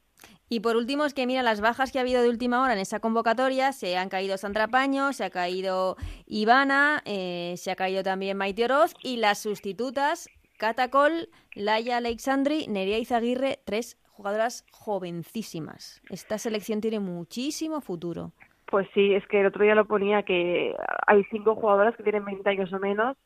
Y 0.49 0.61
por 0.61 0.77
último, 0.77 1.05
es 1.05 1.13
que 1.13 1.27
mira, 1.27 1.43
las 1.43 1.61
bajas 1.61 1.93
que 1.93 1.99
ha 1.99 2.03
habido 2.03 2.23
de 2.23 2.31
última 2.31 2.63
hora 2.63 2.73
en 2.73 2.79
esa 2.79 3.01
convocatoria, 3.01 3.73
se 3.73 3.99
han 3.99 4.09
caído 4.09 4.39
Sandra 4.39 4.67
Paño, 4.69 5.13
se 5.13 5.25
ha 5.25 5.31
caído 5.31 5.97
Ivana, 6.27 7.03
eh, 7.05 7.55
se 7.59 7.71
ha 7.71 7.77
caído 7.77 8.03
también 8.03 8.39
Maite 8.39 8.65
Oroz 8.65 8.95
y 9.03 9.19
las 9.19 9.39
sustitutas, 9.43 10.31
Catacol, 10.59 11.29
Laia 11.55 11.99
Alexandri, 11.99 12.67
Nerea 12.67 12.99
Izaguirre, 12.99 13.61
tres 13.65 13.99
jugadoras 14.09 14.65
jovencísimas. 14.73 16.03
Esta 16.09 16.39
selección 16.39 16.81
tiene 16.81 16.99
muchísimo 16.99 17.81
futuro. 17.83 18.33
Pues 18.67 18.89
sí, 18.93 19.15
es 19.15 19.27
que 19.29 19.41
el 19.41 19.47
otro 19.47 19.63
día 19.63 19.75
lo 19.75 19.87
ponía 19.87 20.25
que 20.25 20.75
hay 21.07 21.25
cinco 21.31 21.55
jugadoras 21.55 21.97
que 21.97 22.03
tienen 22.03 22.25
20 22.25 22.51
años 22.51 22.73
o 22.73 22.79
menos 22.79 23.17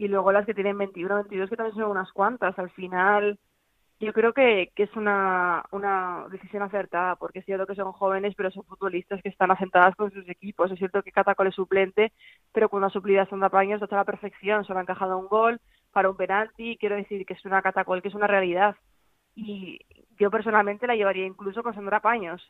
y 0.00 0.08
luego 0.08 0.32
las 0.32 0.46
que 0.46 0.54
tienen 0.54 0.78
21, 0.78 1.14
22 1.14 1.50
que 1.50 1.56
también 1.56 1.76
son 1.76 1.90
unas 1.90 2.10
cuantas. 2.12 2.58
Al 2.58 2.70
final 2.70 3.38
yo 4.00 4.14
creo 4.14 4.32
que, 4.32 4.72
que 4.74 4.84
es 4.84 4.96
una, 4.96 5.62
una 5.72 6.24
decisión 6.30 6.62
acertada, 6.62 7.16
porque 7.16 7.40
es 7.40 7.44
cierto 7.44 7.66
que 7.66 7.74
son 7.74 7.92
jóvenes, 7.92 8.32
pero 8.34 8.50
son 8.50 8.64
futbolistas 8.64 9.20
que 9.20 9.28
están 9.28 9.50
asentadas 9.50 9.94
con 9.96 10.10
sus 10.10 10.26
equipos. 10.26 10.70
Es 10.70 10.78
cierto 10.78 11.02
que 11.02 11.12
Catacol 11.12 11.48
es 11.48 11.54
suplente, 11.54 12.14
pero 12.50 12.70
cuando 12.70 12.86
ha 12.86 12.90
suplido 12.90 13.20
a 13.20 13.26
Sandra 13.26 13.50
Paños 13.50 13.82
está 13.82 13.96
a 13.96 13.98
la 13.98 14.04
perfección. 14.06 14.64
Se 14.64 14.72
le 14.72 14.78
ha 14.78 14.82
encajado 14.82 15.18
un 15.18 15.28
gol 15.28 15.60
para 15.92 16.08
un 16.08 16.16
penalti. 16.16 16.78
Quiero 16.78 16.96
decir 16.96 17.26
que 17.26 17.34
es 17.34 17.44
una 17.44 17.60
Catacol, 17.60 18.00
que 18.00 18.08
es 18.08 18.14
una 18.14 18.26
realidad. 18.26 18.76
Y 19.34 19.80
yo 20.18 20.30
personalmente 20.30 20.86
la 20.86 20.96
llevaría 20.96 21.26
incluso 21.26 21.62
con 21.62 21.74
Sandra 21.74 22.00
Paños. 22.00 22.42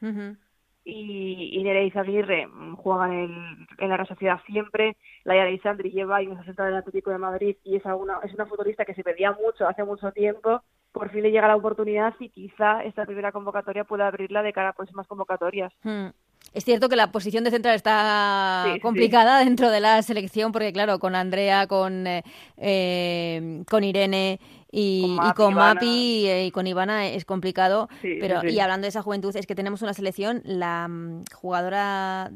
Y, 0.84 1.50
y 1.52 1.62
Nereida 1.62 2.00
Aguirre 2.00 2.48
juega 2.76 3.06
en, 3.06 3.66
en 3.78 3.88
la 3.88 3.96
Real 3.96 4.08
Sociedad 4.08 4.40
siempre. 4.46 4.96
La 5.24 5.36
Yara 5.36 5.50
Isandri 5.50 5.90
lleva 5.90 6.16
años 6.16 6.38
asentada 6.38 6.68
en 6.68 6.74
el 6.74 6.80
Atlético 6.80 7.10
de 7.10 7.18
Madrid 7.18 7.56
y 7.64 7.76
es 7.76 7.84
una, 7.84 8.18
es 8.22 8.32
una 8.34 8.46
futbolista 8.46 8.84
que 8.84 8.94
se 8.94 9.04
pedía 9.04 9.32
mucho 9.32 9.68
hace 9.68 9.84
mucho 9.84 10.10
tiempo 10.12 10.62
por 10.92 11.10
fin 11.10 11.22
le 11.22 11.30
llega 11.30 11.48
la 11.48 11.56
oportunidad 11.56 12.14
y 12.18 12.28
quizá 12.30 12.82
esta 12.82 13.04
primera 13.06 13.32
convocatoria 13.32 13.84
pueda 13.84 14.08
abrirla 14.08 14.42
de 14.42 14.52
cara 14.52 14.70
a 14.70 14.72
próximas 14.72 15.06
convocatorias. 15.06 15.72
Hmm. 15.82 16.08
Es 16.52 16.64
cierto 16.64 16.88
que 16.88 16.96
la 16.96 17.12
posición 17.12 17.44
de 17.44 17.50
central 17.50 17.76
está 17.76 18.64
complicada 18.82 19.44
dentro 19.44 19.70
de 19.70 19.78
la 19.78 20.02
selección 20.02 20.50
porque, 20.50 20.72
claro, 20.72 20.98
con 20.98 21.14
Andrea, 21.14 21.66
con, 21.68 22.06
eh, 22.06 22.24
eh, 22.56 23.62
con 23.70 23.84
Irene 23.84 24.40
y 24.70 25.16
con, 25.36 25.54
Mapi 25.54 26.26
eh, 26.28 26.46
y, 26.46 26.50
con 26.50 26.66
Ivana 26.66 27.08
es 27.08 27.24
complicado. 27.24 27.88
pero 28.00 28.44
Y 28.44 28.60
hablando 28.60 28.84
de 28.84 28.90
esa 28.90 29.02
juventud, 29.02 29.34
es 29.34 29.46
que 29.46 29.54
tenemos 29.54 29.82
una 29.82 29.94
selección, 29.94 30.42
la 30.44 30.86
mm, 30.88 31.24
jugadora 31.34 32.30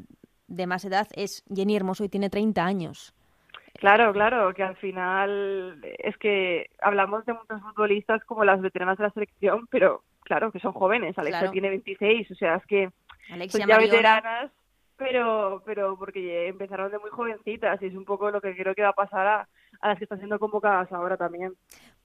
de 0.47 0.67
más 0.67 0.85
edad 0.85 1.07
es 1.15 1.43
Jenny 1.53 1.75
Hermoso 1.75 2.03
y 2.03 2.09
tiene 2.09 2.29
30 2.29 2.63
años. 2.63 3.13
Claro, 3.77 4.13
claro, 4.13 4.53
que 4.53 4.63
al 4.63 4.75
final 4.77 5.81
es 5.83 6.17
que 6.17 6.69
hablamos 6.81 7.25
de 7.25 7.33
muchos 7.33 7.61
futbolistas 7.61 8.23
como 8.23 8.45
las 8.45 8.61
veteranas 8.61 8.97
de 8.97 9.03
la 9.03 9.09
selección, 9.11 9.67
pero 9.69 10.03
claro, 10.21 10.51
que 10.51 10.59
son 10.59 10.71
jóvenes. 10.71 11.17
Alexia 11.17 11.51
tiene 11.51 11.69
26, 11.69 12.31
o 12.31 12.35
sea, 12.35 12.55
es 12.55 12.65
que 12.65 12.89
son 13.49 13.67
ya 13.67 13.77
veteranas, 13.77 14.51
pero 14.97 15.61
pero 15.65 15.97
porque 15.97 16.47
empezaron 16.47 16.89
de 16.89 16.99
muy 16.99 17.09
jovencitas 17.09 17.81
y 17.81 17.87
es 17.87 17.95
un 17.95 18.05
poco 18.05 18.31
lo 18.31 18.39
que 18.39 18.55
creo 18.55 18.73
que 18.75 18.83
va 18.83 18.89
a 18.89 18.93
pasar 18.93 19.27
a, 19.27 19.49
a 19.81 19.87
las 19.89 19.97
que 19.97 20.05
están 20.05 20.19
siendo 20.19 20.39
convocadas 20.39 20.89
ahora 20.93 21.17
también. 21.17 21.53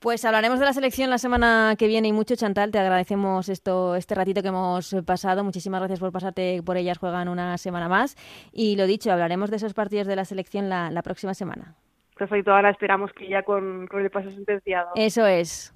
Pues 0.01 0.25
hablaremos 0.25 0.59
de 0.59 0.65
la 0.65 0.73
selección 0.73 1.11
la 1.11 1.19
semana 1.19 1.75
que 1.79 1.87
viene 1.87 2.09
y 2.09 2.13
mucho, 2.13 2.35
Chantal. 2.35 2.71
Te 2.71 2.79
agradecemos 2.79 3.51
esto, 3.51 3.95
este 3.97 4.15
ratito 4.15 4.41
que 4.41 4.49
hemos 4.49 4.97
pasado. 5.05 5.45
Muchísimas 5.45 5.79
gracias 5.81 6.01
por 6.01 6.11
pasarte 6.11 6.63
por 6.63 6.79
ellas. 6.79 6.97
Juegan 6.97 7.29
una 7.29 7.59
semana 7.59 7.87
más. 7.87 8.17
Y 8.51 8.77
lo 8.77 8.87
dicho, 8.87 9.13
hablaremos 9.13 9.51
de 9.51 9.57
esos 9.57 9.75
partidos 9.75 10.07
de 10.07 10.17
la 10.17 10.25
selección 10.25 10.71
la, 10.71 10.91
la 10.91 11.03
próxima 11.03 11.35
semana. 11.35 11.75
Perfecto, 12.17 12.51
ahora 12.51 12.71
esperamos 12.71 13.13
que 13.13 13.29
ya 13.29 13.43
con, 13.43 13.87
con 13.89 14.01
el 14.01 14.11
paso 14.11 14.31
sentenciado. 14.31 14.89
Eso 14.95 15.27
es. 15.27 15.75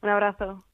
Un 0.00 0.08
abrazo. 0.08 0.64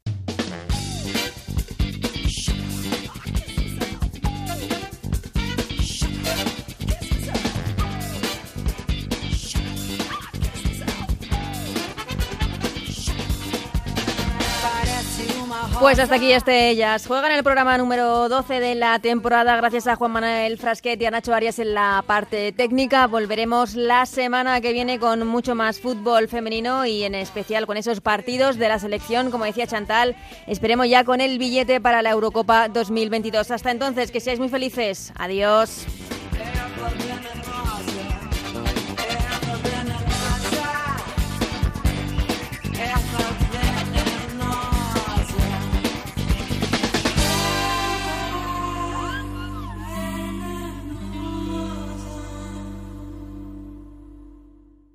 Pues 15.78 15.98
hasta 15.98 16.14
aquí 16.14 16.32
este 16.32 16.70
Ellas. 16.70 17.06
Juegan 17.06 17.32
el 17.32 17.44
programa 17.44 17.76
número 17.76 18.30
12 18.30 18.60
de 18.60 18.74
la 18.74 18.98
temporada 18.98 19.56
gracias 19.56 19.86
a 19.86 19.94
Juan 19.96 20.10
Manuel 20.10 20.56
Frasquet 20.56 21.00
y 21.00 21.04
a 21.04 21.10
Nacho 21.10 21.34
Arias 21.34 21.58
en 21.58 21.74
la 21.74 22.02
parte 22.06 22.50
técnica. 22.52 23.06
Volveremos 23.06 23.74
la 23.74 24.06
semana 24.06 24.62
que 24.62 24.72
viene 24.72 24.98
con 24.98 25.26
mucho 25.26 25.54
más 25.54 25.78
fútbol 25.78 26.28
femenino 26.28 26.86
y 26.86 27.04
en 27.04 27.14
especial 27.14 27.66
con 27.66 27.76
esos 27.76 28.00
partidos 28.00 28.56
de 28.56 28.68
la 28.68 28.78
selección, 28.78 29.30
como 29.30 29.44
decía 29.44 29.66
Chantal. 29.66 30.16
Esperemos 30.46 30.88
ya 30.88 31.04
con 31.04 31.20
el 31.20 31.38
billete 31.38 31.78
para 31.80 32.00
la 32.00 32.10
Eurocopa 32.10 32.68
2022. 32.68 33.50
Hasta 33.50 33.70
entonces, 33.70 34.10
que 34.10 34.20
seáis 34.20 34.38
muy 34.38 34.48
felices. 34.48 35.12
Adiós. 35.14 35.86